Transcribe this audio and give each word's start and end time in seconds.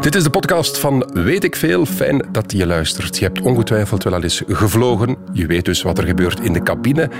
Dit 0.00 0.14
is 0.14 0.22
de 0.22 0.30
podcast 0.30 0.78
van 0.78 1.10
Weet 1.12 1.44
ik 1.44 1.56
Veel. 1.56 1.86
Fijn 1.86 2.26
dat 2.32 2.52
je 2.52 2.66
luistert. 2.66 3.18
Je 3.18 3.24
hebt 3.24 3.40
ongetwijfeld 3.40 4.04
wel 4.04 4.14
al 4.14 4.22
eens 4.22 4.42
gevlogen. 4.46 5.16
Je 5.32 5.46
weet 5.46 5.64
dus 5.64 5.82
wat 5.82 5.98
er 5.98 6.04
gebeurt 6.04 6.40
in 6.40 6.52
de 6.52 6.62
cabine. 6.62 7.10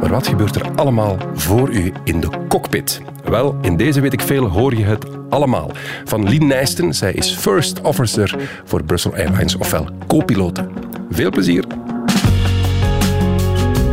Maar 0.00 0.10
wat 0.10 0.26
gebeurt 0.26 0.56
er 0.56 0.70
allemaal 0.74 1.16
voor 1.34 1.70
u 1.70 1.92
in 2.04 2.20
de 2.20 2.28
cockpit? 2.48 3.00
Wel, 3.24 3.58
in 3.62 3.76
deze 3.76 4.00
Weet 4.00 4.12
ik 4.12 4.20
Veel 4.20 4.46
hoor 4.46 4.74
je 4.74 4.84
het 4.84 5.04
allemaal. 5.28 5.70
Van 6.04 6.28
Lien 6.28 6.46
Nijsten, 6.46 6.94
zij 6.94 7.12
is 7.12 7.30
First 7.34 7.80
Officer 7.80 8.34
voor 8.64 8.84
Brussels 8.84 9.14
Airlines, 9.14 9.56
ofwel 9.56 9.88
co-pilote. 10.06 10.68
Veel 11.10 11.30
plezier. 11.30 11.64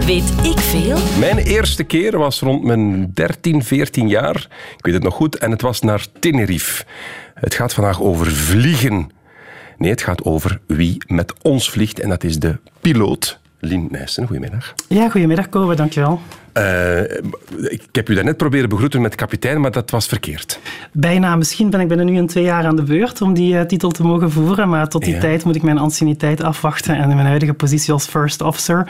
Weet 0.06 0.34
ik 0.44 0.60
veel? 0.60 0.98
Mijn 1.20 1.38
eerste 1.38 1.84
keer 1.84 2.18
was 2.18 2.40
rond 2.40 2.64
mijn 2.64 3.12
13, 3.14 3.64
14 3.64 4.08
jaar. 4.08 4.48
Ik 4.78 4.86
weet 4.86 4.94
het 4.94 5.04
nog 5.04 5.14
goed. 5.14 5.38
En 5.38 5.52
het 5.52 5.62
was 5.62 5.82
naar 5.82 6.06
Tenerife. 6.20 6.84
Het 7.36 7.54
gaat 7.54 7.74
vandaag 7.74 8.02
over 8.02 8.32
vliegen. 8.32 9.10
Nee, 9.78 9.90
het 9.92 10.02
gaat 10.02 10.24
over 10.24 10.60
wie 10.68 10.98
met 11.08 11.34
ons 11.42 11.70
vliegt. 11.70 12.00
En 12.00 12.10
dat 12.10 12.24
is 12.24 12.40
de 12.40 12.60
piloot. 12.80 13.40
Lien 13.60 13.88
Nijssen, 13.92 14.28
goedemiddag. 14.28 14.74
Ja, 14.88 15.10
goedemiddag 15.10 15.50
Kobe, 15.50 15.76
dankjewel. 15.76 16.20
Uh, 16.58 17.02
ik 17.72 17.82
heb 17.92 18.10
u 18.10 18.14
daarnet 18.14 18.38
proberen 18.38 18.70
begroeten 18.70 19.02
met 19.02 19.16
kapitein, 19.16 19.62
maar 19.62 19.72
dat 19.72 19.92
was 19.92 20.06
verkeerd. 20.06 20.60
Bijna. 20.92 21.36
Misschien 21.36 21.70
ben 21.70 21.80
ik 21.80 21.88
binnen 21.88 22.06
nu 22.06 22.18
een 22.18 22.28
twee 22.28 22.44
jaar 22.44 22.66
aan 22.66 22.76
de 22.76 22.84
beurt 22.84 23.22
om 23.22 23.34
die 23.34 23.54
uh, 23.54 23.62
titel 23.62 23.92
te 23.92 24.04
mogen 24.04 24.32
voeren, 24.32 24.70
maar 24.70 24.88
tot 24.88 25.04
die 25.04 25.14
ja. 25.14 25.20
tijd 25.20 25.44
moet 25.44 25.56
ik 25.56 25.62
mijn 25.62 25.78
anciëniteit 25.78 26.44
afwachten. 26.44 26.96
En 26.96 27.10
in 27.10 27.16
mijn 27.16 27.28
huidige 27.28 27.54
positie 27.54 27.94
als 27.94 28.06
first 28.06 28.42
officer 28.42 28.88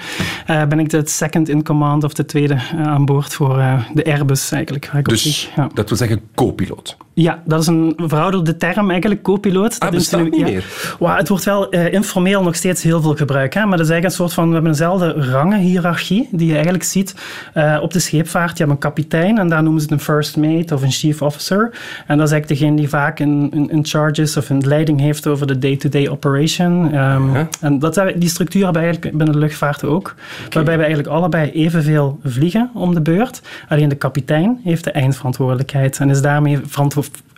uh, 0.49 0.65
ben 0.65 0.79
ik 0.79 0.89
de 0.89 1.01
second 1.05 1.49
in 1.49 1.63
command, 1.63 2.03
of 2.03 2.13
de 2.13 2.25
tweede 2.25 2.57
aan 2.77 3.05
boord 3.05 3.33
voor 3.33 3.63
de 3.93 4.05
Airbus 4.05 4.51
eigenlijk. 4.51 4.91
Dus 5.03 5.51
ja. 5.55 5.69
dat 5.73 5.89
wil 5.89 5.97
zeggen 5.97 6.21
co-piloot? 6.35 6.97
Ja, 7.13 7.41
dat 7.45 7.61
is 7.61 7.67
een 7.67 7.93
verouderde 7.97 8.57
term 8.57 8.89
eigenlijk, 8.91 9.21
co-piloot. 9.21 9.79
Ah, 9.79 9.89
bestaat 9.89 10.23
niet 10.23 10.35
ja. 10.35 10.43
meer? 10.43 10.65
Het 10.99 11.27
wordt 11.27 11.43
wel 11.43 11.69
informeel 11.69 12.43
nog 12.43 12.55
steeds 12.55 12.83
heel 12.83 13.01
veel 13.01 13.15
gebruikt, 13.15 13.53
hè? 13.53 13.65
maar 13.65 13.77
dat 13.77 13.85
is 13.85 13.91
eigenlijk 13.91 14.05
een 14.05 14.25
soort 14.25 14.33
van, 14.33 14.47
we 14.47 14.53
hebben 14.53 14.71
eenzelfde 14.71 15.11
rangenhiërarchie 15.11 16.27
die 16.31 16.47
je 16.47 16.53
eigenlijk 16.53 16.83
ziet 16.83 17.15
uh, 17.55 17.79
op 17.81 17.93
de 17.93 17.99
scheepvaart. 17.99 18.57
Je 18.57 18.63
hebt 18.63 18.75
een 18.75 18.81
kapitein 18.81 19.37
en 19.37 19.49
daar 19.49 19.63
noemen 19.63 19.81
ze 19.81 19.87
het 19.87 19.95
een 19.97 20.05
first 20.05 20.37
mate 20.37 20.73
of 20.73 20.81
een 20.81 20.91
chief 20.91 21.21
officer. 21.21 21.61
En 22.07 22.17
dat 22.17 22.27
is 22.27 22.33
eigenlijk 22.33 22.47
degene 22.47 22.75
die 22.75 22.89
vaak 22.89 23.19
in, 23.19 23.51
in, 23.53 23.69
in 23.69 23.85
charge 23.85 24.21
is 24.21 24.37
of 24.37 24.49
een 24.49 24.67
leiding 24.67 24.99
heeft 24.99 25.27
over 25.27 25.47
de 25.47 25.59
day-to-day 25.59 26.09
operation. 26.09 26.95
Um, 26.95 27.23
Uh-huh. 27.25 27.47
En 27.61 27.79
dat, 27.79 28.01
die 28.15 28.29
structuur 28.29 28.63
hebben 28.63 28.81
we 28.81 28.87
eigenlijk 28.87 29.17
binnen 29.17 29.35
de 29.35 29.41
luchtvaart 29.41 29.83
ook. 29.83 30.15
Waarbij 30.49 30.75
we 30.75 30.83
eigenlijk 30.83 31.13
allebei 31.13 31.51
evenveel 31.51 32.19
vliegen 32.23 32.69
om 32.73 32.93
de 32.93 33.01
beurt. 33.01 33.41
Alleen 33.69 33.89
de 33.89 33.95
kapitein 33.95 34.59
heeft 34.63 34.83
de 34.83 34.91
eindverantwoordelijkheid 34.91 35.97
en 35.97 36.09
is 36.09 36.21
daarmee 36.21 36.59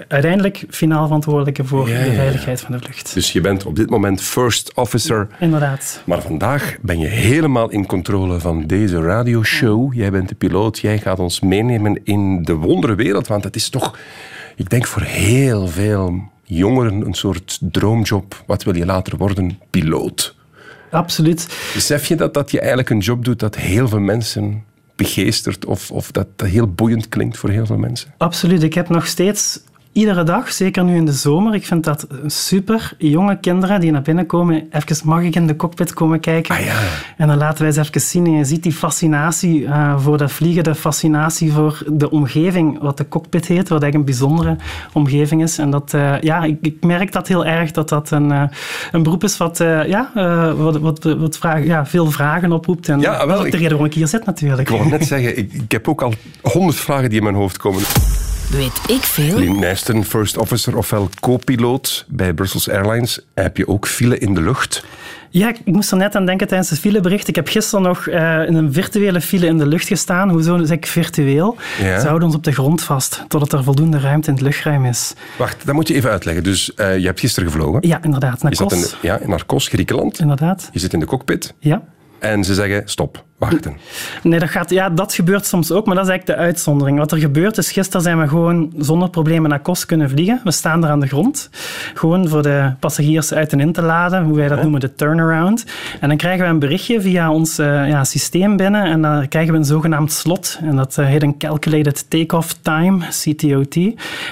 uiteindelijk 0.07 0.65
finaal 0.69 1.05
verantwoordelijke 1.05 1.63
voor 1.65 1.89
Ja, 1.89 2.03
de 2.03 2.09
ja. 2.09 2.15
veiligheid 2.15 2.61
van 2.61 2.71
de 2.71 2.79
vlucht. 2.79 3.13
Dus 3.13 3.31
je 3.31 3.41
bent 3.41 3.65
op 3.65 3.75
dit 3.75 3.89
moment 3.89 4.21
first 4.21 4.73
officer. 4.75 5.27
Inderdaad. 5.39 6.01
Maar 6.05 6.21
vandaag 6.21 6.77
ben 6.81 6.99
je 6.99 7.07
helemaal 7.07 7.69
in 7.69 7.85
controle 7.85 8.39
van 8.39 8.63
deze 8.65 9.01
radioshow. 9.01 9.93
Jij 9.93 10.06
bent 10.11 10.29
de 10.29 10.35
piloot, 10.35 10.79
jij 10.79 10.99
gaat 10.99 11.19
ons 11.19 11.39
meenemen 11.39 12.01
in 12.03 12.43
de 12.43 12.53
wonderenwereld. 12.53 13.27
Want 13.27 13.43
het 13.43 13.55
is 13.55 13.69
toch, 13.69 13.97
ik 14.55 14.69
denk 14.69 14.87
voor 14.87 15.01
heel 15.01 15.67
veel 15.67 16.21
jongeren 16.43 17.05
een 17.05 17.13
soort 17.13 17.59
droomjob. 17.61 18.43
Wat 18.45 18.63
wil 18.63 18.75
je 18.75 18.85
later 18.85 19.17
worden? 19.17 19.59
Piloot. 19.69 20.35
Absoluut. 20.91 21.47
Besef 21.73 22.07
je 22.07 22.15
dat, 22.15 22.33
dat 22.33 22.51
je 22.51 22.59
eigenlijk 22.59 22.89
een 22.89 22.99
job 22.99 23.25
doet 23.25 23.39
dat 23.39 23.55
heel 23.55 23.87
veel 23.87 23.99
mensen 23.99 24.63
begeestert 24.95 25.65
of, 25.65 25.91
of 25.91 26.11
dat, 26.11 26.27
dat 26.35 26.47
heel 26.47 26.67
boeiend 26.67 27.09
klinkt 27.09 27.37
voor 27.37 27.49
heel 27.49 27.65
veel 27.65 27.77
mensen? 27.77 28.13
Absoluut. 28.17 28.63
Ik 28.63 28.73
heb 28.73 28.89
nog 28.89 29.07
steeds 29.07 29.59
iedere 29.97 30.23
dag, 30.23 30.51
zeker 30.51 30.83
nu 30.83 30.95
in 30.95 31.05
de 31.05 31.11
zomer, 31.11 31.55
ik 31.55 31.65
vind 31.65 31.83
dat 31.83 32.07
super. 32.25 32.93
Jonge 32.97 33.39
kinderen 33.39 33.79
die 33.79 33.91
naar 33.91 34.01
binnen 34.01 34.25
komen, 34.25 34.67
even 34.71 35.07
mag 35.07 35.21
ik 35.21 35.35
in 35.35 35.47
de 35.47 35.55
cockpit 35.55 35.93
komen 35.93 36.19
kijken. 36.19 36.55
Ah 36.55 36.61
ja. 36.61 36.75
En 37.17 37.27
dan 37.27 37.37
laten 37.37 37.63
wij 37.63 37.71
ze 37.71 37.79
even 37.79 38.01
zien 38.01 38.25
en 38.25 38.31
je 38.31 38.45
ziet 38.45 38.63
die 38.63 38.71
fascinatie 38.71 39.65
eh, 39.65 39.99
voor 39.99 40.17
dat 40.17 40.31
vliegen, 40.31 40.63
de 40.63 40.75
fascinatie 40.75 41.51
voor 41.51 41.83
de 41.87 42.09
omgeving, 42.09 42.79
wat 42.81 42.97
de 42.97 43.07
cockpit 43.07 43.45
heet, 43.45 43.69
wat 43.69 43.83
eigenlijk 43.83 43.93
een 43.93 44.05
bijzondere 44.05 44.57
omgeving 44.93 45.43
is. 45.43 45.57
En 45.57 45.69
dat, 45.69 45.93
eh, 45.93 46.21
ja, 46.21 46.43
ik, 46.43 46.57
ik 46.61 46.83
merk 46.83 47.11
dat 47.11 47.27
heel 47.27 47.45
erg, 47.45 47.71
dat 47.71 47.89
dat 47.89 48.11
een, 48.11 48.31
eh, 48.31 48.43
een 48.91 49.03
beroep 49.03 49.23
is 49.23 49.37
wat, 49.37 49.57
ja, 49.87 50.11
wat, 50.57 50.77
wat, 50.77 51.03
wat 51.03 51.37
vragen, 51.37 51.65
ja, 51.65 51.85
veel 51.85 52.11
vragen 52.11 52.51
oproept. 52.51 52.89
En 52.89 52.99
Ja, 52.99 53.27
wel, 53.27 53.37
dat 53.37 53.45
is 53.45 53.51
de 53.51 53.57
reden 53.57 53.69
waarom 53.69 53.85
ik 53.87 53.93
hier 53.93 54.07
zit 54.07 54.25
natuurlijk. 54.25 54.69
Ik 54.69 54.77
wou 54.77 54.89
net 54.89 55.05
zeggen, 55.05 55.37
ik, 55.37 55.53
ik 55.53 55.71
heb 55.71 55.87
ook 55.87 56.01
al 56.01 56.13
honderd 56.41 56.77
vragen 56.77 57.09
die 57.09 57.17
in 57.17 57.23
mijn 57.23 57.35
hoofd 57.35 57.57
komen. 57.57 57.81
Weet 58.51 58.81
ik 58.87 59.01
veel? 59.03 59.37
Lien 59.37 59.59
Nijsten, 59.59 60.03
first 60.03 60.37
officer 60.37 60.77
ofwel 60.77 61.09
co-piloot 61.19 62.05
bij 62.07 62.33
Brussels 62.33 62.69
Airlines. 62.69 63.19
Heb 63.33 63.57
je 63.57 63.67
ook 63.67 63.87
file 63.87 64.17
in 64.17 64.33
de 64.33 64.41
lucht? 64.41 64.83
Ja, 65.29 65.49
ik 65.49 65.59
moest 65.65 65.91
er 65.91 65.97
net 65.97 66.15
aan 66.15 66.25
denken 66.25 66.47
tijdens 66.47 66.69
het 66.69 66.79
filebericht. 66.79 67.27
Ik 67.27 67.35
heb 67.35 67.47
gisteren 67.47 67.85
nog 67.85 68.07
eh, 68.07 68.47
in 68.47 68.55
een 68.55 68.73
virtuele 68.73 69.21
file 69.21 69.45
in 69.45 69.57
de 69.57 69.65
lucht 69.65 69.87
gestaan. 69.87 70.29
Hoezo 70.29 70.57
zeg 70.65 70.77
ik 70.77 70.85
virtueel? 70.85 71.55
Ja. 71.81 71.99
Ze 71.99 72.05
houden 72.05 72.27
ons 72.27 72.37
op 72.37 72.43
de 72.43 72.51
grond 72.51 72.83
vast, 72.83 73.23
totdat 73.27 73.53
er 73.53 73.63
voldoende 73.63 73.99
ruimte 73.99 74.27
in 74.27 74.33
het 74.33 74.43
luchtruim 74.43 74.85
is. 74.85 75.13
Wacht, 75.37 75.65
dat 75.65 75.75
moet 75.75 75.87
je 75.87 75.93
even 75.93 76.09
uitleggen. 76.09 76.43
Dus 76.43 76.73
eh, 76.73 76.97
je 76.97 77.05
hebt 77.05 77.19
gisteren 77.19 77.51
gevlogen. 77.51 77.87
Ja, 77.87 77.99
inderdaad. 78.03 78.41
Naar 78.41 78.51
Je 78.51 78.57
zat 78.57 78.71
in, 78.71 78.81
Kos. 78.81 78.97
ja, 79.01 79.19
naar 79.25 79.45
Kos, 79.45 79.67
Griekenland. 79.67 80.19
Inderdaad. 80.19 80.69
Je 80.71 80.79
zit 80.79 80.93
in 80.93 80.99
de 80.99 81.05
cockpit 81.05 81.53
Ja. 81.59 81.81
en 82.19 82.43
ze 82.43 82.53
zeggen 82.53 82.81
stop, 82.85 83.23
wachten. 83.37 83.77
Nee, 84.23 84.39
dat, 84.39 84.49
gaat, 84.49 84.69
ja, 84.69 84.89
dat 84.89 85.13
gebeurt 85.13 85.45
soms 85.45 85.71
ook, 85.71 85.85
maar 85.85 85.95
dat 85.95 86.03
is 86.03 86.09
eigenlijk 86.09 86.39
de 86.39 86.45
uitzondering. 86.45 86.97
Wat 86.97 87.11
er 87.11 87.17
gebeurt 87.17 87.57
is, 87.57 87.71
gisteren 87.71 88.01
zijn 88.01 88.19
we 88.19 88.27
gewoon 88.27 88.73
zonder 88.77 89.09
problemen 89.09 89.49
naar 89.49 89.59
Kos 89.59 89.85
kunnen 89.85 90.09
vliegen. 90.09 90.41
We 90.43 90.51
staan 90.51 90.83
er 90.83 90.89
aan 90.89 90.99
de 90.99 91.07
grond, 91.07 91.49
gewoon 91.93 92.27
voor 92.27 92.43
de 92.43 92.73
passagiers 92.79 93.33
uit 93.33 93.51
en 93.51 93.59
in 93.59 93.71
te 93.71 93.81
laden, 93.81 94.23
hoe 94.23 94.35
wij 94.35 94.47
dat 94.47 94.61
noemen, 94.61 94.79
de 94.79 94.95
turnaround. 94.95 95.65
En 95.99 96.07
dan 96.07 96.17
krijgen 96.17 96.45
we 96.45 96.51
een 96.51 96.59
berichtje 96.59 97.01
via 97.01 97.31
ons 97.31 97.59
eh, 97.59 97.89
ja, 97.89 98.03
systeem 98.03 98.57
binnen 98.57 98.83
en 98.83 99.01
dan 99.01 99.27
krijgen 99.27 99.51
we 99.51 99.59
een 99.59 99.65
zogenaamd 99.65 100.11
slot. 100.11 100.59
En 100.61 100.75
dat 100.75 100.97
eh, 100.97 101.05
heet 101.05 101.23
een 101.23 101.37
Calculated 101.37 102.09
Takeoff 102.09 102.57
Time, 102.61 103.05
CTOT. 103.09 103.75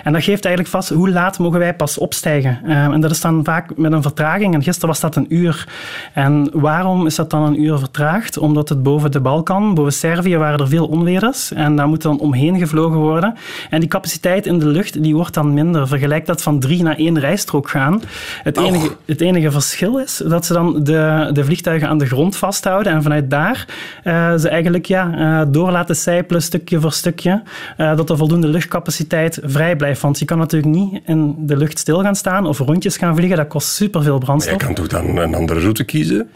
En 0.04 0.14
dat 0.14 0.24
geeft 0.24 0.46
eigenlijk 0.46 0.68
vast 0.68 0.90
hoe 0.90 1.10
laat 1.10 1.40
mogen 1.40 1.60
wij 1.60 1.76
pas 1.76 1.98
opstijgen. 1.98 2.60
Eh, 2.64 2.84
en 2.84 3.02
dat 3.02 3.12
is 3.12 3.22
dan 3.22 3.44
vaak 3.44 3.78
met 3.78 3.92
een 3.92 4.02
vertraging. 4.02 4.54
En 4.54 4.64
gisteren 4.64 4.90
was 4.90 5.00
dat 5.00 5.16
een 5.16 5.34
uur. 5.36 5.68
En 6.14 6.50
waarom 6.54 7.06
is 7.06 7.16
dat 7.16 7.30
dan 7.30 7.44
een 7.44 7.64
uur 7.64 7.78
vertraagd? 7.78 8.38
Omdat 8.38 8.70
het 8.70 8.84
boven 8.84 8.94
de 9.04 9.20
Balkan, 9.20 9.74
boven 9.74 9.94
Servië, 9.94 10.38
waar 10.38 10.60
er 10.60 10.68
veel 10.68 10.88
onweer 10.88 11.30
is. 11.30 11.52
En 11.56 11.76
daar 11.76 11.88
moet 11.88 12.02
dan 12.02 12.20
omheen 12.20 12.58
gevlogen 12.58 12.98
worden. 13.00 13.36
En 13.70 13.80
die 13.80 13.90
capaciteit 13.90 14.46
in 14.46 14.60
de 14.60 14.68
lucht 14.68 15.04
die 15.04 15.16
wordt 15.16 15.34
dan 15.34 15.54
minder. 15.54 15.88
Vergelijk 15.88 16.26
dat 16.26 16.42
van 16.42 16.60
drie 16.60 16.84
naar 16.84 16.98
één 16.98 17.20
rijstrook 17.20 17.70
gaan. 17.70 18.02
Het 18.44 18.58
enige, 18.58 18.90
het 19.06 19.22
enige 19.22 19.52
verschil 19.52 19.98
is 20.00 20.22
dat 20.26 20.46
ze 20.46 20.54
dan 20.54 20.84
de, 20.84 21.30
de 21.34 21.46
vliegtuigen 21.46 21.88
aan 21.88 21.98
de 21.98 22.06
grond 22.06 22.36
vasthouden. 22.36 22.92
En 22.94 23.04
vanuit 23.04 23.30
daar 23.30 23.68
eh, 24.04 24.36
ze 24.36 24.50
eigenlijk 24.50 24.86
ja, 24.86 25.14
eh, 25.14 25.48
door 25.52 25.72
laten 25.72 25.96
sijpelen, 25.96 26.42
stukje 26.42 26.80
voor 26.80 26.92
stukje. 26.92 27.44
eh, 27.78 27.96
dat 27.96 28.10
er 28.10 28.18
voldoende 28.18 28.48
luchtcapaciteit 28.48 29.40
vrij 29.44 29.76
blijft. 29.76 30.02
Want 30.02 30.20
je 30.20 30.26
kan 30.26 30.38
natuurlijk 30.38 30.74
niet 30.74 31.02
in 31.06 31.36
de 31.38 31.58
lucht 31.58 31.80
stil 31.80 32.02
gaan 32.02 32.16
staan 32.16 32.46
of 32.46 32.58
rondjes 32.60 32.98
gaan 32.98 33.16
vliegen. 33.16 33.38
Dat 33.38 33.48
kost 33.48 33.68
superveel 33.68 34.12
Maar 34.12 34.20
je 34.20 34.26
brandstof. 34.26 34.58
kan 34.58 34.74
toch 34.74 34.88
dan 34.88 35.18
een 35.18 35.36
andere 35.36 35.60
route 35.60 35.84
kiezen? 35.84 36.30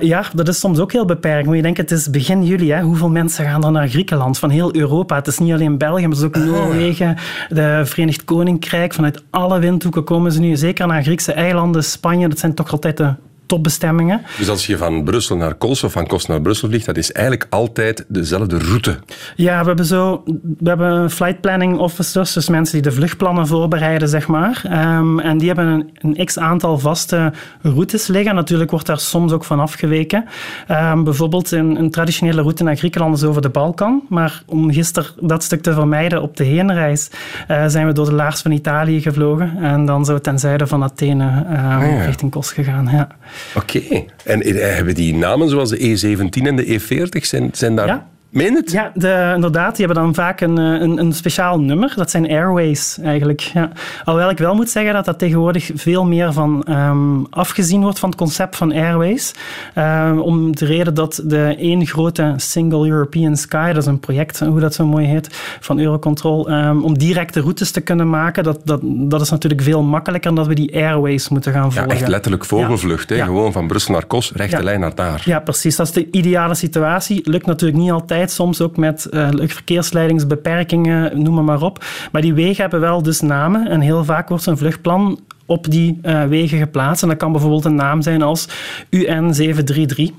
Ja, 0.00 0.24
dat 0.34 0.48
is 0.48 0.58
soms 0.58 0.78
ook 0.78 0.92
heel 0.92 1.04
beperkt. 1.04 1.46
Moet 1.46 1.56
je 1.56 1.62
denken, 1.62 1.82
het 1.82 1.92
is 1.98 2.10
begin 2.10 2.44
juli. 2.44 2.72
Hè. 2.72 2.82
Hoeveel 2.82 3.10
mensen 3.10 3.44
gaan 3.44 3.64
er 3.64 3.72
naar 3.72 3.88
Griekenland? 3.88 4.38
Van 4.38 4.50
heel 4.50 4.76
Europa. 4.76 5.16
Het 5.16 5.26
is 5.26 5.38
niet 5.38 5.52
alleen 5.52 5.78
België, 5.78 6.00
maar 6.06 6.10
het 6.10 6.18
is 6.18 6.24
ook 6.24 6.36
Noorwegen, 6.36 7.16
de 7.48 7.82
Verenigd 7.84 8.24
Koninkrijk. 8.24 8.94
Vanuit 8.94 9.22
alle 9.30 9.58
windhoeken 9.58 10.04
komen 10.04 10.32
ze 10.32 10.40
nu. 10.40 10.56
Zeker 10.56 10.86
naar 10.86 11.02
Griekse 11.02 11.32
eilanden, 11.32 11.84
Spanje. 11.84 12.28
Dat 12.28 12.38
zijn 12.38 12.54
toch 12.54 12.72
altijd 12.72 12.96
de 12.96 13.14
topbestemmingen. 13.46 14.22
Dus 14.38 14.48
als 14.48 14.66
je 14.66 14.76
van 14.76 15.04
Brussel 15.04 15.36
naar 15.36 15.54
Kos 15.54 15.84
of 15.84 15.92
van 15.92 16.06
Kos 16.06 16.26
naar 16.26 16.40
Brussel 16.40 16.68
vliegt, 16.68 16.86
dat 16.86 16.96
is 16.96 17.12
eigenlijk 17.12 17.46
altijd 17.50 18.04
dezelfde 18.08 18.58
route. 18.58 18.98
Ja, 19.36 19.60
we 19.60 19.66
hebben 19.66 19.84
zo, 19.84 20.22
we 20.58 20.68
hebben 20.68 21.10
flight 21.10 21.40
planning 21.40 21.78
officers, 21.78 22.32
dus 22.32 22.48
mensen 22.48 22.82
die 22.82 22.90
de 22.90 22.96
vluchtplannen 22.96 23.46
voorbereiden, 23.46 24.08
zeg 24.08 24.26
maar. 24.26 24.62
Ehm, 24.64 25.18
en 25.18 25.38
die 25.38 25.46
hebben 25.46 25.66
een, 25.66 25.90
een 26.16 26.24
x 26.24 26.38
aantal 26.38 26.78
vaste 26.78 27.32
routes 27.62 28.06
liggen. 28.06 28.34
Natuurlijk 28.34 28.70
wordt 28.70 28.86
daar 28.86 28.98
soms 29.00 29.32
ook 29.32 29.44
van 29.44 29.60
afgeweken. 29.60 30.24
Ehm, 30.66 31.02
bijvoorbeeld 31.02 31.50
een, 31.50 31.76
een 31.78 31.90
traditionele 31.90 32.40
route 32.42 32.62
naar 32.62 32.76
Griekenland 32.76 33.16
is 33.16 33.24
over 33.24 33.42
de 33.42 33.48
Balkan. 33.50 34.02
Maar 34.08 34.42
om 34.46 34.72
gisteren 34.72 35.10
dat 35.20 35.42
stuk 35.42 35.62
te 35.62 35.72
vermijden 35.72 36.22
op 36.22 36.36
de 36.36 36.44
heenreis, 36.44 37.10
eh, 37.48 37.64
zijn 37.66 37.86
we 37.86 37.92
door 37.92 38.04
de 38.04 38.14
laars 38.14 38.40
van 38.40 38.50
Italië 38.50 39.00
gevlogen. 39.00 39.56
En 39.60 39.86
dan 39.86 40.04
we 40.04 40.20
ten 40.20 40.38
zuiden 40.38 40.68
van 40.68 40.82
Athene 40.82 41.44
ehm, 41.48 41.62
Ah, 41.64 41.90
ja. 41.90 42.04
richting 42.04 42.30
Kos 42.30 42.52
gegaan. 42.52 42.88
Ja. 42.92 43.08
Oké. 43.54 44.04
En 44.24 44.42
eh, 44.42 44.74
hebben 44.74 44.94
die 44.94 45.14
namen 45.14 45.48
zoals 45.48 45.70
de 45.70 45.78
E17 45.78 46.46
en 46.46 46.56
de 46.56 46.80
E40, 46.80 47.20
zijn, 47.20 47.50
zijn 47.52 47.76
daar 47.76 47.86
Ja. 47.86 48.08
Meen 48.34 48.54
het? 48.54 48.70
Ja, 48.70 48.90
de, 48.94 49.32
inderdaad. 49.34 49.76
Die 49.76 49.86
hebben 49.86 50.04
dan 50.04 50.14
vaak 50.14 50.40
een, 50.40 50.58
eh, 50.58 50.64
een, 50.80 50.98
een 50.98 51.12
speciaal 51.12 51.60
nummer. 51.60 51.92
Dat 51.96 52.10
zijn 52.10 52.28
airways 52.28 52.98
eigenlijk. 53.02 53.40
Ja. 53.40 53.70
Alhoewel 54.04 54.30
ik 54.30 54.38
wel 54.38 54.54
moet 54.54 54.70
zeggen 54.70 54.92
dat 54.94 55.04
dat 55.04 55.18
tegenwoordig 55.18 55.70
veel 55.74 56.04
meer 56.04 56.32
van 56.32 56.64
ehm, 56.64 57.24
afgezien 57.30 57.80
wordt 57.80 57.98
van 57.98 58.08
het 58.08 58.18
concept 58.18 58.56
van 58.56 58.72
airways. 58.72 59.34
Ehm, 59.74 60.18
om 60.18 60.56
de 60.56 60.64
reden 60.64 60.94
dat 60.94 61.20
de 61.24 61.54
één 61.58 61.86
grote 61.86 62.32
Single 62.36 62.88
European 62.88 63.36
Sky, 63.36 63.66
dat 63.72 63.82
is 63.82 63.86
een 63.88 64.00
project, 64.00 64.38
hoe 64.40 64.60
dat 64.60 64.74
zo 64.74 64.86
mooi 64.86 65.06
heet, 65.06 65.28
van 65.60 65.78
Eurocontrol, 65.78 66.48
ehm, 66.48 66.82
om 66.82 66.98
directe 66.98 67.40
routes 67.40 67.70
te 67.70 67.80
kunnen 67.80 68.10
maken, 68.10 68.44
dat, 68.44 68.60
dat, 68.64 68.80
dat 68.84 69.20
is 69.20 69.30
natuurlijk 69.30 69.62
veel 69.62 69.82
makkelijker 69.82 70.34
dan 70.34 70.44
dat 70.44 70.46
we 70.46 70.54
die 70.60 70.74
airways 70.74 71.28
moeten 71.28 71.52
gaan 71.52 71.64
Ja, 71.64 71.70
volgen. 71.70 71.90
echt 71.90 72.08
letterlijk 72.08 72.44
vogelvlucht. 72.44 73.08
Hè? 73.08 73.16
Ja. 73.16 73.24
Gewoon 73.24 73.52
van 73.52 73.66
Brussel 73.66 73.92
naar 73.92 74.06
Kos, 74.06 74.32
rechte 74.34 74.56
Ja. 74.56 74.62
lijn 74.62 74.80
naar 74.80 74.94
daar. 74.94 75.22
Ja, 75.24 75.40
precies. 75.40 75.76
Dat 75.76 75.86
is 75.86 75.92
de 75.92 76.08
ideale 76.10 76.54
situatie. 76.54 77.30
Lukt 77.30 77.46
natuurlijk 77.46 77.80
niet 77.82 77.90
altijd, 77.90 78.22
soms 78.30 78.60
ook 78.60 78.76
met 78.76 79.04
eh, 79.04 79.28
verkeersleidingsbeperkingen, 79.34 81.22
noem 81.22 81.34
maar, 81.34 81.44
maar 81.44 81.62
op. 81.62 81.84
Maar 82.12 82.22
die 82.22 82.34
wegen 82.34 82.60
hebben 82.62 82.80
wel 82.80 83.02
dus 83.02 83.20
namen 83.20 83.66
en 83.66 83.80
heel 83.80 84.04
vaak 84.04 84.28
wordt 84.28 84.44
zo'n 84.44 84.58
vluchtplan 84.58 85.20
op 85.46 85.70
die 85.70 85.98
eh, 86.02 86.24
wegen 86.24 86.58
geplaatst. 86.58 87.02
En 87.02 87.08
dat 87.08 87.18
kan 87.18 87.32
bijvoorbeeld 87.32 87.64
een 87.64 87.74
naam 87.74 88.02
zijn 88.02 88.22
als 88.22 88.48
UN733. 88.96 90.12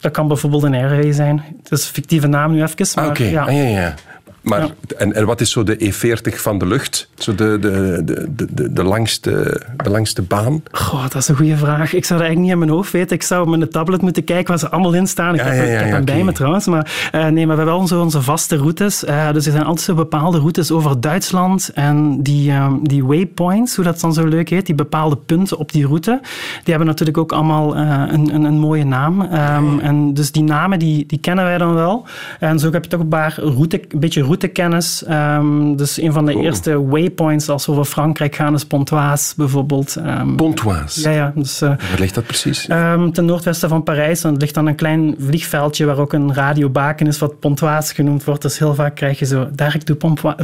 Dat 0.00 0.12
kan 0.12 0.28
bijvoorbeeld 0.28 0.62
een 0.62 0.74
airway 0.74 1.12
zijn. 1.12 1.42
Het 1.62 1.72
is 1.72 1.86
een 1.86 1.92
fictieve 1.94 2.26
naam 2.26 2.52
nu 2.52 2.62
even. 2.62 2.86
Maar 2.94 3.04
Ah, 3.04 3.10
Oké, 3.10 3.24
ja. 3.24 3.42
Ah, 3.44 3.52
ja, 3.56 3.62
ja. 3.62 3.94
Maar, 4.42 4.60
Ja. 4.60 4.68
en, 4.98 5.12
en 5.12 5.26
wat 5.26 5.40
is 5.40 5.50
zo 5.50 5.62
de 5.62 5.92
E40 5.92 6.34
van 6.40 6.58
de 6.58 6.66
lucht? 6.66 7.08
Zo 7.14 7.34
de, 7.34 7.58
de, 7.60 8.02
de, 8.04 8.26
de, 8.36 8.46
de, 8.54 8.72
de 8.72 8.82
langste, 8.82 9.60
de 9.76 9.90
langste 9.90 10.22
baan? 10.22 10.62
Goh, 10.72 11.02
dat 11.02 11.14
is 11.14 11.28
een 11.28 11.36
goede 11.36 11.56
vraag. 11.56 11.92
Ik 11.92 12.04
zou 12.04 12.18
dat 12.20 12.28
eigenlijk 12.28 12.38
niet 12.38 12.50
in 12.50 12.58
mijn 12.58 12.70
hoofd 12.70 12.92
weten. 12.92 13.16
Ik 13.16 13.22
zou 13.22 13.42
op 13.42 13.48
mijn 13.56 13.68
tablet 13.68 14.00
moeten 14.02 14.24
kijken 14.24 14.48
waar 14.48 14.58
ze 14.58 14.68
allemaal 14.70 14.92
in 14.94 15.06
staan. 15.06 15.34
Ik 15.34 15.40
Ja, 15.40 15.46
heb, 15.46 15.54
ja, 15.56 15.62
ik 15.62 15.68
ja, 15.70 15.76
heb 15.76 15.86
ja, 15.88 15.94
hem 15.94 16.04
bij 16.04 16.24
me 16.24 16.32
trouwens. 16.32 16.66
Maar, 16.66 17.08
eh, 17.12 17.20
nee, 17.20 17.46
maar 17.46 17.56
we 17.56 17.62
hebben 17.62 17.78
wel 17.78 17.86
zo 17.86 18.00
onze 18.00 18.22
vaste 18.22 18.56
routes. 18.56 19.04
Eh, 19.04 19.32
dus 19.32 19.46
er 19.46 19.52
zijn 19.52 19.64
altijd 19.64 19.86
zo 19.86 19.94
bepaalde 19.94 20.38
routes 20.38 20.70
over 20.70 21.00
Duitsland. 21.00 21.70
En 21.74 22.22
die, 22.22 22.50
ehm, 22.50 22.72
die 22.82 23.04
waypoints, 23.04 23.74
hoe 23.76 23.84
dat 23.84 24.00
dan 24.00 24.12
zo 24.12 24.24
leuk 24.26 24.48
heet, 24.48 24.66
die 24.66 24.74
bepaalde 24.74 25.16
punten 25.16 25.58
op 25.58 25.72
die 25.72 25.86
route, 25.86 26.20
die 26.22 26.60
hebben 26.64 26.86
natuurlijk 26.86 27.18
ook 27.18 27.32
allemaal 27.32 27.76
eh, 27.76 28.02
een, 28.08 28.34
een, 28.34 28.44
een 28.44 28.58
mooie 28.58 28.84
naam. 28.84 29.22
Ehm, 29.22 29.78
en 29.78 30.14
dus 30.14 30.32
die 30.32 30.42
namen, 30.42 30.78
die, 30.78 31.06
die 31.06 31.18
kennen 31.18 31.44
wij 31.44 31.58
dan 31.58 31.74
wel. 31.74 32.06
En 32.40 32.58
zo 32.58 32.70
heb 32.70 32.84
je 32.84 32.90
toch 32.90 33.00
een, 33.00 33.08
paar 33.08 33.34
route, 33.40 33.80
een 33.88 34.00
beetje 34.00 34.22
routekennis. 34.36 35.04
Ehm, 35.04 35.76
dus 35.76 36.00
een 36.00 36.12
van 36.12 36.26
de 36.26 36.32
Cool. 36.32 36.44
eerste 36.44 36.86
waypoints 36.86 37.48
als 37.48 37.66
we 37.66 37.72
over 37.72 37.84
Frankrijk 37.84 38.34
gaan 38.34 38.54
is 38.54 38.64
Pontoise 38.64 39.32
bijvoorbeeld. 39.36 39.96
Ehm, 39.96 40.34
Pontoise. 40.36 41.00
ja, 41.00 41.10
ja. 41.10 41.32
Dus, 41.34 41.60
eh, 41.60 41.68
Waar 41.68 41.98
ligt 41.98 42.14
dat 42.14 42.26
precies? 42.26 42.66
Ehm, 42.66 43.10
ten 43.10 43.24
noordwesten 43.24 43.68
van 43.68 43.82
Parijs. 43.82 44.24
En 44.24 44.36
ligt 44.36 44.54
dan 44.54 44.66
een 44.66 44.74
klein 44.74 45.14
vliegveldje 45.18 45.84
waar 45.86 45.98
ook 45.98 46.12
een 46.12 46.34
radiobaken 46.34 47.06
is, 47.06 47.18
wat 47.18 47.38
Pontoise 47.40 47.94
genoemd 47.94 48.24
wordt. 48.24 48.42
Dus 48.42 48.58
heel 48.58 48.74
vaak 48.74 48.94
krijg 48.94 49.18
je 49.18 49.24
zo 49.24 49.48
direct 49.54 49.86
de 49.86 49.94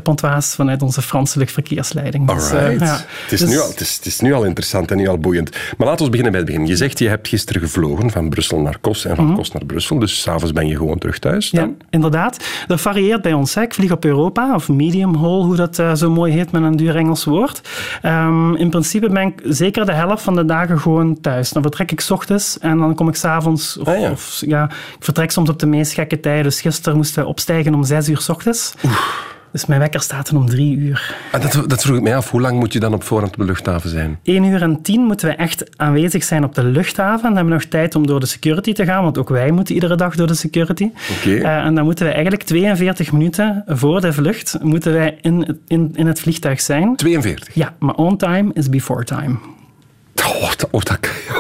Pontoise- 0.02 0.54
vanuit 0.56 0.82
onze 0.82 1.02
Franse 1.02 1.38
luchtverkeersleiding. 1.38 2.32
Dus, 2.32 2.50
eh, 2.50 2.58
Alright. 2.58 2.80
ja. 2.80 2.92
het, 3.22 3.32
is 3.32 3.40
Dus- 3.40 3.48
nu 3.50 3.58
al, 3.60 3.68
het, 3.68 3.80
is, 3.80 3.96
het 3.96 4.06
is 4.06 4.20
nu 4.20 4.32
al 4.32 4.44
interessant 4.44 4.90
en 4.90 4.96
nu 4.96 5.08
al 5.08 5.18
boeiend. 5.18 5.56
Maar 5.76 5.86
laten 5.86 6.04
we 6.04 6.10
beginnen 6.10 6.32
bij 6.32 6.40
het 6.42 6.50
begin. 6.50 6.66
Je 6.66 6.76
zegt, 6.76 6.98
je 6.98 7.08
hebt 7.08 7.28
gisteren 7.28 7.62
gevlogen 7.62 8.10
van 8.10 8.28
Brussel 8.28 8.60
naar 8.60 8.78
Kos 8.80 9.04
en 9.04 9.16
van 9.16 9.34
Kos 9.34 9.52
naar 9.52 9.64
Brussel. 9.64 9.98
Dus 9.98 10.20
s'avonds 10.20 10.52
ben 10.52 10.66
je 10.66 10.76
gewoon 10.76 10.98
terug 10.98 11.18
thuis 11.18 11.50
Ja, 11.50 11.60
dan? 11.60 11.76
inderdaad. 11.90 12.44
Dat 12.66 12.80
varieert 12.80 13.22
bij 13.22 13.32
ons. 13.32 13.54
Hè. 13.54 13.62
Ik 13.62 13.74
vlieg 13.78 13.92
op 13.92 14.04
Europa, 14.04 14.54
of 14.54 14.68
medium 14.68 15.14
haul, 15.14 15.44
hoe 15.44 15.56
dat 15.56 15.78
eh, 15.78 15.94
zo 15.94 16.10
mooi 16.10 16.32
heet 16.32 16.50
met 16.50 16.62
een 16.62 16.76
duur 16.76 16.96
Engels 16.96 17.24
woord. 17.24 17.60
Ehm, 18.02 18.54
in 18.54 18.70
principe 18.70 19.08
ben 19.10 19.22
ik 19.26 19.40
zeker 19.44 19.86
de 19.86 19.92
helft 19.92 20.22
van 20.22 20.34
de 20.36 20.44
dagen 20.44 20.80
gewoon 20.80 21.20
thuis. 21.20 21.50
Dan 21.50 21.62
vertrek 21.62 21.92
ik 21.92 22.00
's 22.00 22.10
ochtends 22.10 22.58
en 22.58 22.78
dan 22.78 22.94
kom 22.94 23.08
ik 23.08 23.14
s'avonds. 23.14 23.78
Of, 23.78 23.88
Ah, 23.88 24.00
ja. 24.00 24.10
of, 24.10 24.42
ja, 24.46 24.64
ik 24.98 25.04
vertrek 25.04 25.30
soms 25.30 25.48
op 25.50 25.58
de 25.58 25.66
meest 25.66 25.92
gekke 25.92 26.20
tijden. 26.20 26.42
Dus 26.42 26.60
gisteren 26.60 26.96
moesten 26.96 27.22
we 27.22 27.28
opstijgen 27.28 27.74
om 27.74 27.84
6 27.84 28.08
uur 28.08 28.20
's 28.20 28.28
ochtends. 28.28 28.74
Dus 29.52 29.66
mijn 29.66 29.80
wekker 29.80 30.00
staat 30.00 30.32
om 30.32 30.46
3 30.46 30.76
uur. 30.76 31.16
En 31.32 31.40
dat, 31.40 31.64
dat 31.66 31.82
vroeg 31.82 31.96
ik 31.96 32.02
mij 32.02 32.16
af. 32.16 32.30
Hoe 32.30 32.40
lang 32.40 32.58
moet 32.58 32.72
je 32.72 32.80
dan 32.80 32.94
op 32.94 33.02
voorhand 33.02 33.32
op 33.32 33.38
de 33.38 33.44
luchthaven 33.44 33.90
zijn? 33.90 34.18
1 34.22 34.44
uur 34.44 34.62
en 34.62 34.82
10 34.82 35.00
moeten 35.00 35.28
we 35.28 35.34
echt 35.34 35.78
aanwezig 35.78 36.24
zijn 36.24 36.44
op 36.44 36.54
de 36.54 36.64
luchthaven. 36.64 37.22
Dan 37.22 37.34
hebben 37.34 37.52
we 37.52 37.58
nog 37.60 37.68
tijd 37.68 37.94
om 37.94 38.06
door 38.06 38.20
de 38.20 38.26
security 38.26 38.72
te 38.72 38.84
gaan, 38.84 39.02
want 39.02 39.18
ook 39.18 39.28
wij 39.28 39.50
moeten 39.50 39.74
iedere 39.74 39.96
dag 39.96 40.16
door 40.16 40.26
de 40.26 40.34
security. 40.34 40.90
Oké. 41.18 41.34
Eh, 41.34 41.56
en 41.56 41.74
dan 41.74 41.84
moeten 41.84 42.06
we 42.06 42.12
eigenlijk 42.12 42.42
42 42.42 43.12
minuten 43.12 43.64
voor 43.66 44.00
de 44.00 44.12
vlucht 44.12 44.58
moeten 44.62 44.92
wij 44.92 45.18
in, 45.20 45.60
in, 45.66 45.90
in 45.94 46.06
het 46.06 46.20
vliegtuig 46.20 46.60
zijn. 46.60 46.96
42. 46.96 47.54
Ja, 47.54 47.74
maar 47.78 47.94
on 47.94 48.16
time 48.16 48.50
is 48.52 48.68
before 48.68 49.04
time. 49.04 49.38
Oh, 50.26 50.48
dat, 50.56 50.68
oh, 50.70 50.80
dat, 50.82 50.98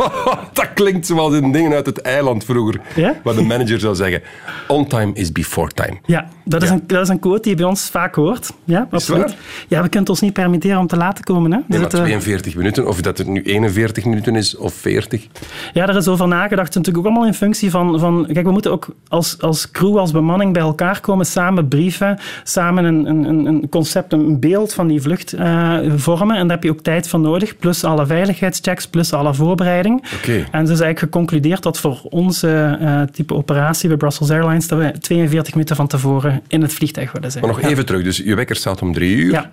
dat 0.52 0.72
klinkt 0.74 1.06
zoals 1.06 1.34
in 1.34 1.52
dingen 1.52 1.72
uit 1.72 1.86
het 1.86 2.00
eiland 2.00 2.44
vroeger. 2.44 2.80
Ja? 2.94 3.14
Wat 3.22 3.34
de 3.36 3.42
manager 3.42 3.80
zou 3.80 3.94
zeggen. 3.94 4.22
On 4.68 4.86
time 4.86 5.10
is 5.14 5.32
before 5.32 5.70
time. 5.74 5.98
Ja, 6.04 6.28
dat 6.44 6.62
is, 6.62 6.68
Ja. 6.68 6.74
Een, 6.74 6.82
dat 6.86 7.02
is 7.02 7.08
een 7.08 7.18
quote 7.18 7.40
die 7.42 7.50
je 7.50 7.56
bij 7.56 7.66
ons 7.66 7.88
vaak 7.90 8.14
hoort. 8.14 8.50
Ja, 8.64 8.86
absoluut. 8.90 9.22
waar? 9.22 9.34
Ja, 9.68 9.76
we 9.76 9.82
kunnen 9.82 10.00
het 10.00 10.08
ons 10.08 10.20
niet 10.20 10.32
permitteren 10.32 10.78
om 10.78 10.86
te 10.86 10.96
laten 10.96 11.24
komen. 11.24 11.50
Hè. 11.50 11.56
Nee, 11.56 11.66
maar 11.68 11.78
zitten- 11.78 11.98
42 11.98 12.54
minuten, 12.56 12.86
of 12.86 13.00
dat 13.00 13.18
het 13.18 13.26
nu 13.26 13.42
41 13.42 14.04
minuten 14.04 14.36
is 14.36 14.56
of 14.56 14.74
40. 14.74 15.26
Ja, 15.72 15.88
er 15.88 15.96
is 15.96 16.08
over 16.08 16.28
nagedacht. 16.28 16.74
Natuurlijk 16.74 16.98
ook 16.98 17.04
allemaal 17.12 17.26
in 17.26 17.34
functie 17.34 17.70
van... 17.70 17.98
van 18.00 18.28
kijk, 18.32 18.46
we 18.46 18.52
moeten 18.52 18.70
ook 18.72 18.86
als, 19.08 19.40
als 19.40 19.70
crew, 19.70 19.96
als 19.98 20.10
bemanning 20.10 20.52
bij 20.52 20.62
elkaar 20.62 21.00
komen, 21.00 21.26
samen 21.26 21.68
brieven, 21.68 22.18
samen 22.44 22.84
een, 22.84 23.06
een, 23.06 23.46
een 23.46 23.68
concept, 23.68 24.12
een 24.12 24.40
beeld 24.40 24.74
van 24.74 24.86
die 24.86 25.00
vlucht 25.02 25.32
eh, 25.32 25.76
vormen. 25.96 26.36
En 26.36 26.42
daar 26.42 26.56
heb 26.56 26.64
je 26.64 26.70
ook 26.70 26.80
tijd 26.80 27.08
voor 27.08 27.20
nodig, 27.20 27.56
plus 27.58 27.84
alle 27.84 28.06
veiligheidschecks, 28.06 28.66
plus 28.90 29.12
alle 29.12 29.34
voorbereiding. 29.34 30.02
En 30.26 30.64
dus 30.64 30.72
is 30.72 30.80
eigenlijk 30.80 30.98
geconcludeerd 30.98 31.62
dat 31.62 31.78
voor 31.78 32.00
onze 32.02 32.78
eh, 32.80 33.02
type 33.02 33.34
operatie 33.34 33.88
bij 33.88 33.96
Brussels 33.96 34.30
Airlines, 34.30 34.68
dat 34.68 34.78
we 34.78 34.98
42 34.98 35.54
minuten 35.54 35.76
van 35.76 35.86
tevoren 35.86 36.42
in 36.48 36.62
het 36.62 36.72
vliegtuig 36.72 37.12
willen 37.12 37.30
zijn. 37.30 37.44
Maar 37.44 37.54
nog 37.54 37.62
Ja. 37.62 37.68
even 37.68 37.86
terug. 37.86 38.02
Dus 38.02 38.16
je 38.16 38.34
wekker 38.34 38.56
staat 38.56 38.82
om 38.82 38.92
drie 38.92 39.16
uur. 39.16 39.32
Ja. 39.32 39.50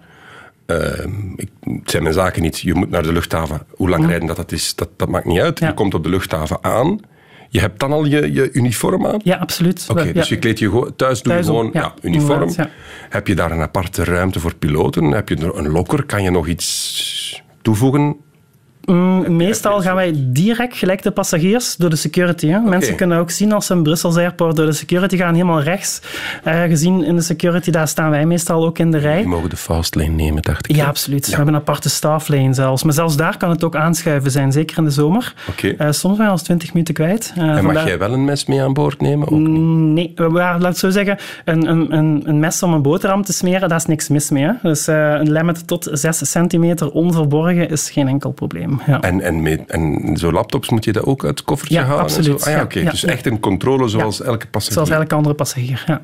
Ehm, 0.65 1.09
ik, 1.35 1.49
het 1.61 1.91
zijn 1.91 2.03
mijn 2.03 2.15
zaken 2.15 2.41
niet. 2.41 2.59
Je 2.59 2.73
moet 2.73 2.89
naar 2.89 3.03
de 3.03 3.11
luchthaven. 3.11 3.61
Hoe 3.69 3.89
lang 3.89 4.05
rijden 4.05 4.27
dat, 4.27 4.35
dat 4.35 4.51
is, 4.51 4.75
dat, 4.75 4.89
dat 4.95 5.09
maakt 5.09 5.25
niet 5.25 5.39
uit. 5.39 5.59
Ja. 5.59 5.67
Je 5.67 5.73
komt 5.73 5.93
op 5.93 6.03
de 6.03 6.09
luchthaven 6.09 6.57
aan. 6.61 6.99
Je 7.49 7.59
hebt 7.59 7.79
dan 7.79 7.91
al 7.91 8.05
je, 8.05 8.33
je 8.33 8.51
uniform 8.51 9.05
aan? 9.05 9.19
Ja, 9.23 9.35
absoluut. 9.35 9.85
Oké, 9.89 10.13
dus 10.13 10.27
ja. 10.27 10.35
je 10.35 10.39
kleed 10.41 10.59
je 10.59 10.93
thuis 10.95 11.21
doe 11.21 11.33
je 11.33 11.43
gewoon 11.43 11.69
ja, 11.73 11.81
ja, 11.81 11.93
uniform. 12.01 12.49
Heb 13.09 13.27
je 13.27 13.35
daar 13.35 13.51
een 13.51 13.61
aparte 13.61 14.03
ruimte 14.03 14.39
voor 14.39 14.55
piloten? 14.55 15.11
Heb 15.11 15.29
je 15.29 15.35
er 15.35 15.57
een 15.57 15.69
locker? 15.69 16.05
Kan 16.05 16.23
je 16.23 16.29
nog 16.29 16.47
iets 16.47 17.43
toevoegen? 17.61 18.15
Mm, 18.85 19.35
Meestal 19.35 19.81
gaan 19.81 19.95
wij 19.95 20.13
direct, 20.15 20.77
gelijk 20.77 21.03
de 21.03 21.11
passagiers, 21.11 21.75
door 21.75 21.89
de 21.89 21.95
security. 21.95 22.47
Hè. 22.47 22.59
Mensen 22.59 22.95
kunnen 22.95 23.17
ook 23.19 23.29
zien 23.31 23.51
als 23.51 23.65
ze 23.65 23.73
in 23.73 23.83
Brussels 23.83 24.15
Airport 24.17 24.55
door 24.55 24.65
de 24.65 24.71
security 24.71 25.17
gaan, 25.17 25.33
helemaal 25.33 25.61
rechts. 25.61 26.01
Eh, 26.43 26.61
gezien 26.61 27.03
in 27.03 27.15
de 27.15 27.21
security, 27.21 27.71
daar 27.71 27.87
staan 27.87 28.09
wij 28.09 28.25
meestal 28.25 28.65
ook 28.65 28.79
in 28.79 28.91
de 28.91 28.97
Die 28.97 29.07
rij. 29.07 29.23
mogen 29.25 29.49
de 29.49 29.55
fastlane 29.57 30.09
nemen, 30.09 30.41
dacht 30.41 30.69
ik. 30.69 30.75
Ja, 30.75 30.85
absoluut. 30.85 31.27
We 31.29 31.35
hebben 31.35 31.53
een 31.53 31.59
aparte 31.59 31.89
stafflane 31.89 32.53
zelfs. 32.53 32.83
Maar 32.83 32.93
zelfs 32.93 33.15
daar 33.15 33.37
kan 33.37 33.49
het 33.49 33.63
ook 33.63 33.75
aanschuiven 33.75 34.31
zijn, 34.31 34.51
zeker 34.51 34.77
in 34.77 34.83
de 34.83 34.89
zomer. 34.91 35.33
Oké. 35.49 35.67
Eh, 35.67 35.91
soms 35.91 36.15
zijn 36.15 36.27
we 36.27 36.33
als 36.33 36.43
20 36.43 36.73
minuten 36.73 36.93
kwijt. 36.93 37.33
Eh, 37.35 37.41
En 37.43 37.47
mag 37.53 37.61
vandaar- 37.63 37.87
jij 37.87 37.97
wel 37.99 38.13
een 38.13 38.25
mes 38.25 38.45
mee 38.45 38.61
aan 38.61 38.73
boord 38.73 39.01
nemen? 39.01 39.27
Ook 39.27 39.39
niet? 39.39 40.17
Nee, 40.19 40.29
laat 40.39 40.71
ik 40.71 40.77
zo 40.77 40.89
zeggen. 40.89 41.17
Een, 41.45 41.69
een, 41.69 41.93
een, 41.97 42.21
een 42.25 42.39
mes 42.39 42.63
om 42.63 42.73
een 42.73 42.81
boterham 42.81 43.23
te 43.23 43.33
smeren, 43.33 43.69
daar 43.69 43.77
is 43.77 43.85
niks 43.85 44.07
mis 44.07 44.29
mee. 44.29 44.43
Hè. 44.43 44.51
Dus 44.61 44.87
een 44.87 45.31
lemmet 45.31 45.67
tot 45.67 45.89
6 45.91 46.31
centimeter 46.31 46.91
onverborgen 46.91 47.69
is 47.69 47.89
geen 47.89 48.07
enkel 48.07 48.31
probleem. 48.31 48.74
Ja. 48.85 49.01
En, 49.01 49.21
en, 49.21 49.41
met, 49.41 49.61
en 49.67 50.11
zo 50.17 50.31
laptops 50.31 50.69
moet 50.69 50.85
je 50.85 50.91
dat 50.91 51.03
ook 51.03 51.23
uit 51.25 51.37
het 51.37 51.47
koffertje 51.47 51.75
Ja, 51.75 51.81
halen? 51.81 51.97
en 51.97 52.03
absoluut. 52.03 52.45
Ah, 52.45 52.53
ja, 52.53 52.61
oké. 52.63 52.83
dus 52.83 53.03
echt 53.03 53.25
een 53.25 53.39
controle 53.39 53.87
zoals 53.87 54.21
elke 54.21 54.47
passagier. 54.47 54.85
Zoals 54.85 55.01
elke 55.01 55.15
andere 55.15 55.35
passagier. 55.35 55.83
Ja. 55.87 56.01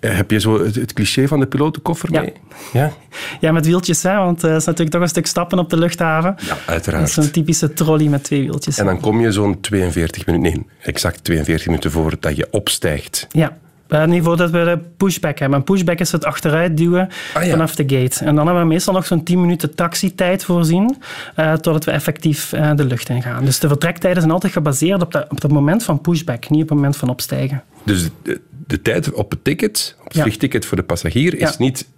Eh, 0.00 0.16
Heb 0.16 0.30
je 0.30 0.40
zo 0.40 0.64
het, 0.64 0.74
het 0.74 0.92
cliché 0.92 1.28
van 1.28 1.40
de 1.40 1.46
pilotenkoffer 1.46 2.10
mee? 2.10 2.32
Ja, 2.72 2.92
Ja, 3.40 3.52
met 3.52 3.66
wieltjes, 3.66 4.02
hè, 4.02 4.16
want 4.16 4.42
het 4.42 4.56
is 4.56 4.64
natuurlijk 4.64 4.90
toch 4.90 5.00
een 5.02 5.08
stuk 5.08 5.26
stappen 5.26 5.58
op 5.58 5.70
de 5.70 5.76
luchthaven. 5.76 6.34
ja 6.38 6.48
Dat 6.48 6.58
uiteraard. 6.66 7.08
is 7.08 7.16
een 7.16 7.30
typische 7.30 7.72
trolley 7.72 8.08
met 8.08 8.24
twee 8.24 8.40
wieltjes. 8.42 8.78
En 8.78 8.86
dan 8.86 9.00
kom 9.00 9.20
je 9.20 9.32
zo'n 9.32 9.60
42 9.60 10.26
minuten, 10.26 10.52
nee, 10.52 10.66
exact 10.82 11.24
42 11.24 11.66
minuten 11.66 11.90
voor 11.90 12.14
dat 12.20 12.36
je 12.36 12.48
opstijgt. 12.50 13.26
Ja. 13.30 13.56
Uh, 13.92 14.04
nee, 14.04 14.22
voordat 14.22 14.50
we 14.50 14.64
de 14.64 14.78
pushback 14.96 15.38
hebben. 15.38 15.58
Een 15.58 15.64
pushback 15.64 15.98
is 15.98 16.12
het 16.12 16.24
achteruit 16.24 16.76
duwen 16.76 17.08
Ah, 17.34 17.44
ja. 17.44 17.50
vanaf 17.50 17.74
de 17.74 17.82
gate. 17.82 18.24
En 18.24 18.34
dan 18.34 18.44
hebben 18.46 18.62
we 18.62 18.68
meestal 18.68 18.94
nog 18.94 19.06
zo'n 19.06 19.22
10 19.22 19.40
minuten 19.40 19.74
taxitijd 19.74 20.44
voorzien, 20.44 20.96
uh, 21.38 21.52
totdat 21.52 21.84
we 21.84 21.90
effectief 21.90 22.52
uh, 22.52 22.70
de 22.74 22.84
lucht 22.84 23.08
ingaan. 23.08 23.44
Dus 23.44 23.58
de 23.58 23.68
vertrektijden 23.68 24.20
zijn 24.20 24.32
altijd 24.34 24.52
gebaseerd 24.52 25.02
op, 25.02 25.12
de, 25.12 25.26
op 25.28 25.42
het 25.42 25.52
moment 25.52 25.82
van 25.84 26.00
pushback, 26.00 26.50
niet 26.50 26.62
op 26.62 26.68
het 26.68 26.76
moment 26.78 26.96
van 26.96 27.08
opstijgen. 27.08 27.62
Dus 27.84 28.08
de, 28.22 28.40
de 28.66 28.82
tijd 28.82 29.12
op 29.12 29.30
het 29.30 29.44
ticket, 29.44 29.96
op 29.98 30.04
het 30.04 30.14
Ja. 30.16 30.22
vliegticket 30.22 30.66
voor 30.66 30.76
de 30.76 30.82
passagier, 30.82 31.34
is 31.34 31.40
Ja. 31.50 31.54
niet 31.58 31.88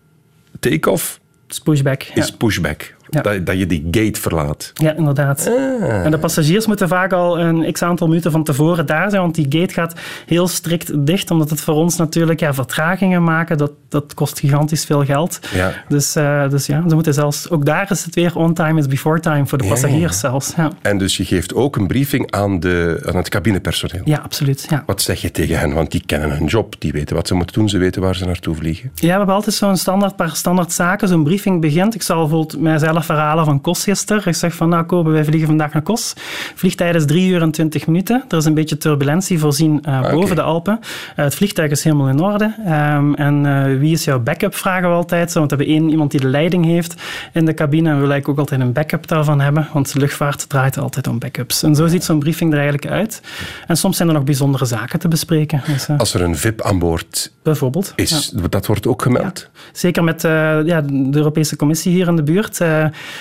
take-off, 0.61 1.21
Dus 1.47 1.59
pushback. 1.61 2.03
is 2.03 2.31
pushback. 2.31 2.95
Ja. 3.15 3.21
Dat, 3.21 3.47
dat 3.47 3.59
je 3.59 3.67
die 3.67 3.89
gate 3.91 4.21
verlaat. 4.21 4.71
Ja, 4.75 4.95
inderdaad. 4.97 5.47
Ah. 5.49 6.05
En 6.05 6.11
de 6.11 6.19
passagiers 6.19 6.67
moeten 6.67 6.89
vaak 6.89 7.13
al 7.13 7.41
een 7.41 7.73
x-aantal 7.73 8.07
minuten 8.07 8.31
van 8.31 8.45
tevoren 8.45 8.87
daar 8.87 9.11
zijn, 9.11 9.23
want 9.23 9.35
die 9.35 9.47
gate 9.49 9.75
gaat 9.75 9.95
heel 10.27 10.49
strikt 10.49 11.07
dicht, 11.07 11.31
omdat 11.31 11.51
het 11.51 11.61
voor 11.61 11.75
ons 11.75 11.97
natuurlijk 11.97 12.41
ja, 12.41 12.55
vertragingen 12.55 13.25
maken, 13.25 13.59
dat, 13.59 13.73
dat 13.89 14.15
kost 14.15 14.39
gigantisch 14.39 14.85
veel 14.85 15.05
geld. 15.05 15.39
Ja. 15.55 15.73
Dus, 15.89 16.17
eh, 16.17 16.49
dus 16.49 16.67
ja, 16.67 16.85
ze 16.89 16.95
moeten 16.95 17.15
zelfs... 17.15 17.51
Ook 17.51 17.65
daar 17.65 17.91
is 17.91 18.05
het 18.05 18.15
weer 18.15 18.37
on 18.37 18.55
time 18.55 18.79
is 18.79 18.87
before 18.87 19.21
time 19.21 19.47
voor 19.47 19.59
de 19.59 19.65
Ja, 19.65 19.71
passagiers 19.71 20.19
zelfs. 20.21 20.53
Ja, 20.57 20.71
En 20.83 20.99
dus 20.99 21.17
je 21.17 21.25
geeft 21.25 21.55
ook 21.55 21.77
een 21.77 21.87
briefing 21.87 22.31
aan, 22.31 22.61
de, 22.61 23.03
aan 23.07 23.17
het 23.17 23.29
cabinepersoneel. 23.29 24.03
ja 24.05 24.19
absoluut. 24.19 24.67
Ja. 24.71 24.83
Wat 24.87 25.03
zeg 25.03 25.21
je 25.21 25.31
tegen 25.31 25.59
hen? 25.59 25.73
Want 25.73 25.91
die 25.91 26.03
kennen 26.07 26.31
hun 26.31 26.47
job, 26.47 26.75
die 26.79 26.93
weten 26.93 27.17
wat 27.17 27.27
ze 27.29 27.35
moeten 27.35 27.55
doen, 27.59 27.69
ze 27.69 27.79
weten 27.79 28.03
waar 28.03 28.17
ze 28.17 28.25
naartoe 28.25 28.55
vliegen. 28.55 28.91
Ja, 28.95 29.07
we 29.07 29.17
hebben 29.17 29.35
altijd 29.35 29.55
zo'n 29.57 29.77
standaard, 29.77 30.17
paar 30.17 30.37
standaard 30.37 30.73
zaken. 30.73 31.09
Zo'n 31.09 31.25
briefing 31.25 31.61
begint. 31.61 31.95
Ik 31.95 32.03
zal 32.03 32.19
bijvoorbeeld 32.21 32.61
mijzelf 32.61 33.04
verhalen 33.05 33.45
van 33.45 33.61
Kos 33.61 33.83
gisteren. 33.83 34.23
Ik 34.27 34.35
zeg 34.35 34.55
van, 34.55 34.69
nou 34.69 34.85
Kobe, 34.85 35.11
wij 35.11 35.25
vliegen 35.25 35.49
vandaag 35.49 35.73
naar 35.73 35.83
Kos. 35.83 36.13
Vliegtijd 36.55 36.95
is 36.95 37.07
3 37.07 37.29
uur 37.29 37.43
en 37.43 37.51
20 37.51 37.87
minuten. 37.87 38.25
Er 38.29 38.37
is 38.37 38.45
een 38.45 38.55
beetje 38.55 38.77
turbulentie 38.77 39.39
voorzien 39.39 39.83
eh, 39.83 40.01
boven 40.01 40.17
oké. 40.17 40.35
de 40.35 40.43
Alpen. 40.43 40.81
Eh, 41.17 41.25
het 41.25 41.35
vliegtuig 41.35 41.71
is 41.71 41.85
helemaal 41.85 42.09
in 42.09 42.21
orde. 42.21 42.55
Ehm, 42.67 43.15
en 43.15 43.47
eh, 43.47 43.79
wie 43.79 43.93
is 43.93 44.05
jouw 44.05 44.21
backup, 44.21 44.55
vragen 44.55 44.89
we 44.89 44.95
altijd. 44.95 45.33
Zo, 45.33 45.39
want 45.39 45.51
we 45.51 45.57
hebben 45.57 45.75
één 45.77 45.91
iemand 45.91 46.11
die 46.11 46.21
de 46.21 46.29
leiding 46.29 46.65
heeft 46.65 47.03
in 47.33 47.45
de 47.45 47.55
cabine. 47.55 47.89
En 47.89 47.95
we 47.95 48.01
willen 48.01 48.13
eigenlijk 48.13 48.29
ook 48.29 48.39
altijd 48.39 48.61
een 48.61 48.73
backup 48.73 49.07
daarvan 49.09 49.41
hebben. 49.41 49.69
Want 49.73 49.93
de 49.93 49.99
luchtvaart 49.99 50.49
draait 50.49 50.79
altijd 50.79 51.07
om 51.07 51.19
backups. 51.19 51.63
En 51.63 51.75
zo 51.75 51.87
ziet 51.87 52.05
zo'n 52.05 52.19
briefing 52.19 52.53
er 52.53 52.59
eigenlijk 52.59 52.93
uit. 52.93 53.23
En 53.67 53.77
soms 53.77 53.97
zijn 53.97 54.09
er 54.09 54.15
nog 54.15 54.25
bijzondere 54.25 54.65
zaken 54.65 54.99
te 54.99 55.09
bespreken. 55.09 55.63
Dus, 55.67 55.89
Als 55.99 56.15
er 56.15 56.23
een 56.23 56.37
VIP 56.37 56.63
aan 56.63 56.79
boord 56.79 57.33
bijvoorbeeld. 57.43 57.93
Ja. 57.97 58.03
is, 58.03 58.33
dat 58.51 58.67
wordt 58.67 58.87
ook 58.87 59.03
gemeld. 59.03 59.49
Zeker 59.73 60.05
met 60.05 60.23
ja, 60.23 60.81
de 60.81 61.11
Europese 61.13 61.57
Commissie 61.57 61.93
hier 61.93 62.09
in 62.09 62.17
de 62.17 62.23
buurt 62.23 62.61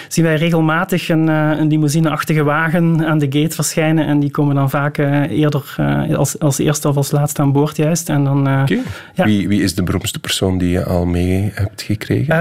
zien 0.07 0.25
wij 0.25 0.35
regelmatig 0.35 1.09
een, 1.09 1.29
eh, 1.29 1.49
een 1.57 1.67
limousine-achtige 1.67 2.43
wagen 2.43 3.05
aan 3.07 3.17
de 3.17 3.27
gate 3.29 3.55
verschijnen. 3.55 4.05
En 4.05 4.19
die 4.19 4.31
komen 4.31 4.55
dan 4.55 4.69
vaak 4.69 4.97
eh, 4.97 5.21
eerder 5.31 5.73
eh, 5.77 6.15
als, 6.15 6.39
als 6.39 6.57
eerste 6.59 6.87
of 6.87 6.95
als 6.95 7.11
laatste 7.11 7.41
aan 7.41 7.51
boord 7.51 7.77
juist. 7.77 8.09
En 8.09 8.23
dan, 8.23 8.47
eh. 8.47 8.63
Ja. 9.13 9.25
Wie, 9.25 9.47
wie 9.47 9.61
is 9.61 9.75
de 9.75 9.83
beroemdste 9.83 10.19
persoon 10.19 10.57
die 10.57 10.69
je 10.69 10.83
al 10.85 11.05
mee 11.05 11.51
hebt 11.53 11.81
gekregen? 11.81 12.35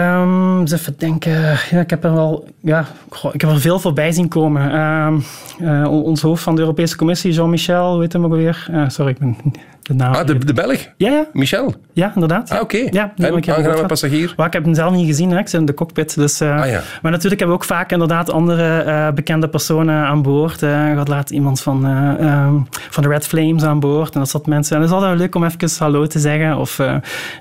Eens 0.61 0.73
even 0.73 0.95
denken. 0.99 1.41
Ja, 1.71 1.81
ik 1.81 1.91
heb 1.91 2.05
er 2.05 2.15
wel 2.15 2.45
ja, 2.63 2.87
goh, 3.09 3.35
ik 3.35 3.41
heb 3.41 3.51
er 3.51 3.61
veel 3.61 3.79
voorbij 3.79 4.13
zien 4.13 4.29
komen. 4.29 4.73
Ehm, 4.73 5.19
eh, 5.61 5.91
on- 5.93 6.03
ons 6.03 6.21
hoofd 6.23 6.43
van 6.43 6.55
de 6.55 6.61
Europese 6.61 6.97
Commissie, 6.97 7.33
Jean-Michel, 7.33 8.01
heet 8.01 8.13
hem 8.13 8.25
ook 8.25 8.31
alweer? 8.31 8.67
Eh, 8.71 8.89
sorry, 8.89 9.11
ik 9.11 9.19
ben 9.19 9.37
de 9.83 9.95
naam. 9.95 10.15
ah, 10.15 10.27
de, 10.27 10.39
de 10.39 10.53
Belg? 10.53 10.89
Ja, 10.97 11.11
ja, 11.11 11.25
Michel? 11.33 11.75
ja, 11.93 12.13
inderdaad. 12.15 12.51
Ah, 12.51 12.61
oké. 12.61 12.87
Ja, 12.91 13.13
en 13.17 13.35
aangename 13.35 13.87
passagier? 13.87 14.35
Maar 14.37 14.47
ik 14.47 14.53
heb 14.53 14.65
hem 14.65 14.75
zelf 14.75 14.93
niet 14.95 15.07
gezien, 15.07 15.31
hè. 15.31 15.39
ik 15.39 15.49
zit 15.49 15.61
in 15.61 15.67
de 15.67 15.75
cockpit. 15.75 16.15
Dus, 16.15 16.41
eh, 16.41 16.61
Ah, 16.61 16.71
ja. 16.71 16.81
Maar 17.03 17.11
natuurlijk 17.13 17.41
hebben 17.41 17.47
we 17.59 17.63
ook 17.63 17.65
vaak 17.65 17.93
inderdaad 17.93 18.31
andere 18.31 18.79
eh, 18.83 19.11
bekende 19.11 19.49
personen 19.49 19.95
aan 19.95 20.23
boord. 20.23 20.63
Eh 20.63 20.91
ik 20.91 20.97
had 20.97 21.09
laat 21.09 21.31
iemand 21.31 21.61
van, 21.61 21.87
eh, 21.87 22.27
ehm, 22.29 22.55
van 22.91 23.03
de 23.03 23.09
Red 23.09 23.27
Flames 23.27 23.63
aan 23.63 23.81
boord. 23.81 24.15
En 24.15 24.21
dat 24.21 24.29
soort 24.29 24.47
mensen. 24.47 24.77
En 24.77 24.83
het 24.83 24.91
is 24.91 24.97
altijd 24.97 25.19
leuk 25.19 25.35
om 25.35 25.45
even 25.45 25.71
hallo 25.79 26.07
te 26.07 26.19
zeggen. 26.19 26.57
Of 26.59 26.81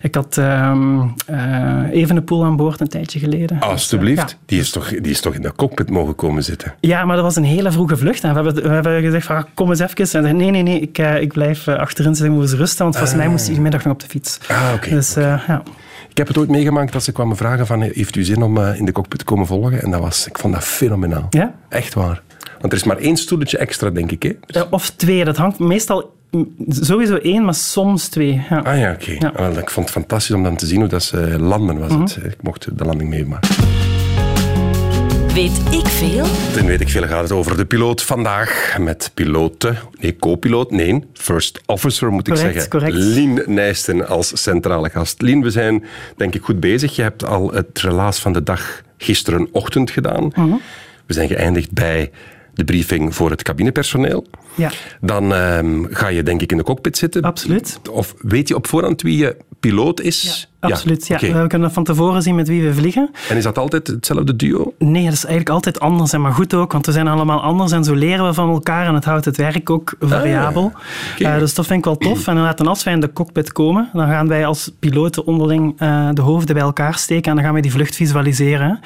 ik 0.01 0.15
had 0.15 0.37
ehm 0.37 0.99
eh 1.25 1.89
Evenepoel 1.91 2.43
aan 2.45 2.55
boord 2.55 2.79
een 2.79 2.87
tijdje 2.87 3.19
geleden. 3.19 3.47
Dus, 3.47 3.59
eh, 3.59 3.69
Alsjeblieft. 3.69 4.29
ja. 4.29 4.37
Die, 4.45 4.59
is 4.59 4.69
toch, 4.71 4.87
die 4.89 5.11
is 5.11 5.21
toch 5.21 5.33
in 5.33 5.41
de 5.41 5.53
cockpit 5.55 5.89
mogen 5.89 6.15
komen 6.15 6.43
zitten? 6.43 6.73
Ja, 6.79 7.05
maar 7.05 7.15
dat 7.15 7.25
was 7.25 7.35
een 7.35 7.43
hele 7.43 7.71
vroege 7.71 7.97
vlucht. 7.97 8.23
En 8.23 8.29
we 8.29 8.35
hebben, 8.43 8.63
we 8.63 8.69
hebben 8.69 9.01
gezegd 9.01 9.25
van, 9.25 9.35
ah, 9.35 9.43
kom 9.53 9.69
eens 9.69 9.79
even. 9.79 9.97
En 9.97 10.07
zei, 10.07 10.33
nee, 10.33 10.49
nee, 10.51 10.61
nee, 10.61 10.79
ik, 10.79 10.97
ik 10.97 11.33
blijf 11.33 11.67
achterin 11.67 12.15
zitten, 12.15 12.35
rusten. 12.49 12.83
Want 12.83 12.95
volgens 12.97 13.17
mij 13.17 13.27
moest 13.27 13.43
hij 13.45 13.53
die 13.53 13.61
middag 13.61 13.83
nog 13.83 13.93
op 13.93 13.99
de 13.99 14.07
fiets. 14.07 14.39
Ah, 14.47 14.71
oké. 14.75 14.89
Dus 14.89 15.15
eh, 15.15 15.23
ja. 15.47 15.63
Ik 16.09 16.17
heb 16.17 16.27
het 16.27 16.37
ooit 16.37 16.49
meegemaakt 16.49 16.93
dat 16.93 17.03
ze 17.03 17.11
kwamen 17.11 17.35
vragen 17.37 17.67
van 17.67 17.81
heeft 17.81 18.15
u 18.15 18.23
zin 18.23 18.41
om 18.43 18.57
eh, 18.57 18.79
in 18.79 18.85
de 18.85 18.91
cockpit 18.91 19.19
te 19.19 19.25
komen 19.25 19.45
volgen? 19.47 19.81
En 19.81 19.91
dat 19.91 19.99
was, 20.01 20.27
ik 20.27 20.37
vond 20.37 20.53
dat 20.53 20.63
fenomenaal. 20.63 21.27
Ja? 21.29 21.53
Echt 21.69 21.93
waar. 21.93 22.21
Want 22.59 22.73
er 22.73 22.79
is 22.79 22.85
maar 22.85 22.97
één 22.97 23.17
stoeltje 23.17 23.57
extra, 23.57 23.89
denk 23.89 24.11
ik. 24.11 24.23
Hè? 24.23 24.31
Eh, 24.47 24.61
Of 24.69 24.89
twee, 24.89 25.25
dat 25.25 25.37
hangt 25.37 25.59
meestal 25.59 26.13
sowieso 26.67 27.15
één, 27.15 27.45
maar 27.45 27.53
soms 27.55 28.07
twee. 28.07 28.41
Ja. 28.49 28.57
Ah 28.59 28.77
ja, 28.79 28.91
oké. 28.91 29.11
Ja. 29.19 29.31
Wel, 29.35 29.57
Ik 29.57 29.69
vond 29.69 29.85
het 29.85 29.95
fantastisch 29.95 30.35
om 30.35 30.43
dan 30.43 30.55
te 30.55 30.65
zien 30.65 30.79
hoe 30.79 30.89
dat 30.89 31.03
ze 31.03 31.17
landen. 31.39 31.79
Was 31.79 31.93
het. 31.93 32.25
Ik 32.25 32.41
mocht 32.41 32.77
de 32.77 32.85
landing 32.85 33.09
meemaken. 33.09 33.49
Weet 35.33 35.73
ik 35.73 35.87
veel? 35.87 36.25
Dan 36.53 36.65
weet 36.65 36.81
ik 36.81 36.89
veel 36.89 37.07
gaat 37.07 37.23
het 37.23 37.31
over 37.31 37.57
de 37.57 37.65
piloot 37.65 38.03
vandaag. 38.03 38.77
Met 38.79 39.11
piloten, 39.13 39.77
nee, 39.99 40.15
co-piloot, 40.15 40.71
nee, 40.71 41.03
first 41.13 41.61
officer 41.65 42.11
moet 42.11 42.27
ik 42.27 42.35
zeggen. 42.35 42.69
correct. 42.69 42.93
Lien 42.93 43.43
Nijsten 43.45 44.07
als 44.07 44.41
centrale 44.41 44.89
gast. 44.89 45.21
Lien, 45.21 45.41
we 45.41 45.49
zijn 45.49 45.83
denk 46.17 46.35
ik 46.35 46.43
goed 46.43 46.59
bezig. 46.59 46.95
Je 46.95 47.01
hebt 47.01 47.25
al 47.25 47.51
het 47.51 47.79
relaas 47.79 48.19
van 48.19 48.33
de 48.33 48.43
dag 48.43 48.81
gisterenochtend 48.97 49.91
gedaan. 49.91 50.31
Mhm. 50.35 50.55
We 51.05 51.13
zijn 51.13 51.27
geëindigd 51.27 51.71
bij 51.71 52.11
de 52.53 52.63
briefing 52.63 53.15
voor 53.15 53.29
het 53.29 53.43
cabinepersoneel. 53.43 54.27
Ja. 54.55 54.71
Dan 55.01 55.33
ehm, 55.33 55.83
ga 55.89 56.07
je 56.07 56.23
denk 56.23 56.41
ik 56.41 56.51
in 56.51 56.57
de 56.57 56.63
cockpit 56.63 56.97
zitten. 56.97 57.21
Absoluut. 57.21 57.79
Of 57.91 58.15
weet 58.17 58.47
je 58.47 58.55
op 58.55 58.67
voorhand 58.67 59.01
wie 59.01 59.17
je 59.17 59.37
piloot 59.59 60.01
is? 60.01 60.49
Absoluut, 60.69 61.07
ja. 61.07 61.19
We 61.19 61.47
kunnen 61.47 61.71
van 61.71 61.83
tevoren 61.83 62.21
zien 62.21 62.35
met 62.35 62.47
wie 62.47 62.63
we 62.63 62.73
vliegen. 62.73 63.09
En 63.29 63.37
is 63.37 63.43
dat 63.43 63.57
altijd 63.57 63.87
hetzelfde 63.87 64.35
duo? 64.35 64.73
Nee, 64.77 65.03
dat 65.03 65.13
is 65.13 65.25
eigenlijk 65.25 65.49
altijd 65.49 65.79
anders. 65.79 66.13
En 66.13 66.21
maar 66.21 66.33
goed 66.33 66.53
ook, 66.53 66.71
want 66.71 66.85
we 66.85 66.91
zijn 66.91 67.07
allemaal 67.07 67.41
anders 67.41 67.71
en 67.71 67.83
zo 67.83 67.93
leren 67.93 68.25
we 68.25 68.33
van 68.33 68.49
elkaar 68.49 68.87
en 68.87 68.93
het 68.93 69.05
houdt 69.05 69.25
het 69.25 69.37
werk 69.37 69.69
ook 69.69 69.93
variabel. 69.99 70.71
oké. 71.13 71.23
Eh, 71.23 71.39
dus 71.39 71.53
dat 71.53 71.65
vind 71.65 71.79
ik 71.79 71.85
wel 71.85 71.97
tof. 71.97 72.27
En 72.27 72.37
en 72.37 72.67
als 72.67 72.83
wij 72.83 72.93
in 72.93 72.99
de 72.99 73.13
cockpit 73.13 73.51
komen, 73.51 73.89
dan 73.93 74.07
gaan 74.07 74.27
wij 74.27 74.45
als 74.45 74.71
piloten 74.79 75.25
onderling 75.25 75.73
eh, 75.77 76.09
de 76.13 76.21
hoofden 76.21 76.55
bij 76.55 76.63
elkaar 76.63 76.97
steken 76.97 77.29
en 77.29 77.35
dan 77.35 77.43
gaan 77.43 77.53
wij 77.53 77.61
die 77.61 77.71
vlucht 77.71 77.95
visualiseren. 77.95 78.79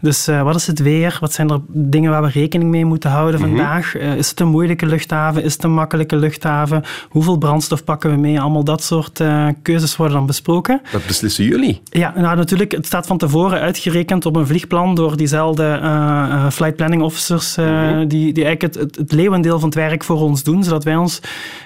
Dus 0.00 0.26
eh, 0.26 0.42
wat 0.42 0.54
is 0.54 0.66
het 0.66 0.78
weer? 0.78 1.16
Wat 1.20 1.32
zijn 1.32 1.50
er 1.50 1.60
dingen 1.68 2.10
waar 2.10 2.22
we 2.22 2.28
rekening 2.28 2.70
mee 2.70 2.84
moeten 2.84 3.10
houden 3.10 3.40
vandaag? 3.40 3.96
Eh, 3.96 4.16
is 4.16 4.30
het 4.30 4.40
een 4.40 4.48
moeilijke 4.48 4.86
luchthaven? 4.86 5.42
Is 5.42 5.52
het 5.52 5.64
een 5.64 5.72
makkelijke 5.72 6.16
luchthaven? 6.16 6.82
Hoeveel 7.08 7.36
brandstof 7.36 7.84
pakken 7.84 8.10
we 8.10 8.16
mee? 8.16 8.40
Allemaal 8.40 8.64
dat 8.64 8.82
soort 8.82 9.22
keuzes 9.62 9.96
worden 9.96 10.16
dan 10.16 10.26
besproken. 10.26 10.80
Dat 10.92 11.06
beslissen 11.20 11.44
jullie. 11.44 11.80
Ja, 11.84 12.12
nou 12.16 12.36
natuurlijk, 12.36 12.72
het 12.72 12.86
staat 12.86 13.06
van 13.06 13.18
tevoren 13.18 13.60
uitgerekend 13.60 14.26
op 14.26 14.36
een 14.36 14.46
vliegplan 14.46 14.94
door 14.94 15.16
diezelfde 15.16 15.62
eh, 15.62 15.72
eh, 15.82 16.50
flight 16.50 16.76
planning 16.76 17.02
officers 17.02 17.56
eh, 17.56 17.98
die, 18.06 18.32
die 18.32 18.44
eigenlijk 18.44 18.74
het, 18.96 19.12
leeuwendeel 19.12 19.58
van 19.58 19.68
het 19.68 19.78
werk 19.78 20.04
voor 20.04 20.20
ons 20.20 20.42
doen, 20.42 20.64
zodat 20.64 20.84
wij 20.84 20.96
ons 20.96 21.20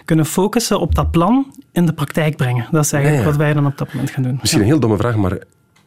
kunnen 0.04 0.26
focussen 0.26 0.80
op 0.80 0.94
dat 0.94 1.10
plan 1.10 1.46
in 1.72 1.86
de 1.86 1.92
praktijk 1.92 2.36
brengen. 2.36 2.66
Dat 2.70 2.84
is 2.84 2.92
eigenlijk 2.92 3.22
Ja, 3.22 3.28
ja. 3.30 3.36
wat 3.36 3.44
wij 3.46 3.54
dan 3.54 3.66
op 3.66 3.78
dat 3.78 3.92
moment 3.92 4.10
gaan 4.10 4.22
doen. 4.22 4.38
Misschien 4.40 4.60
een 4.62 4.66
heel 4.68 4.80
domme 4.80 4.96
vraag, 4.96 5.16
maar 5.16 5.38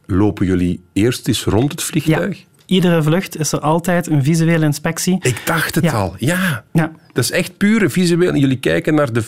lopen 0.05 0.45
jullie 0.45 0.79
eerst 0.93 1.27
eens 1.27 1.43
rond 1.43 1.71
het 1.71 1.81
Ja. 1.81 1.85
vliegtuig? 1.87 2.45
Iedere 2.65 3.03
vlucht 3.03 3.39
is 3.39 3.51
er 3.51 3.59
altijd 3.59 4.07
een 4.07 4.23
visuele 4.23 4.65
inspectie. 4.65 5.17
Ik 5.21 5.41
dacht 5.45 5.75
het 5.75 5.83
Ja. 5.83 5.91
al. 5.91 6.15
Ja. 6.17 6.63
Ja. 6.73 6.91
Dat 7.13 7.23
is 7.23 7.31
echt 7.31 7.57
pure 7.57 7.89
visueel. 7.89 8.35
Jullie 8.35 8.59
kijken 8.59 8.95
naar 8.95 9.13
de... 9.13 9.23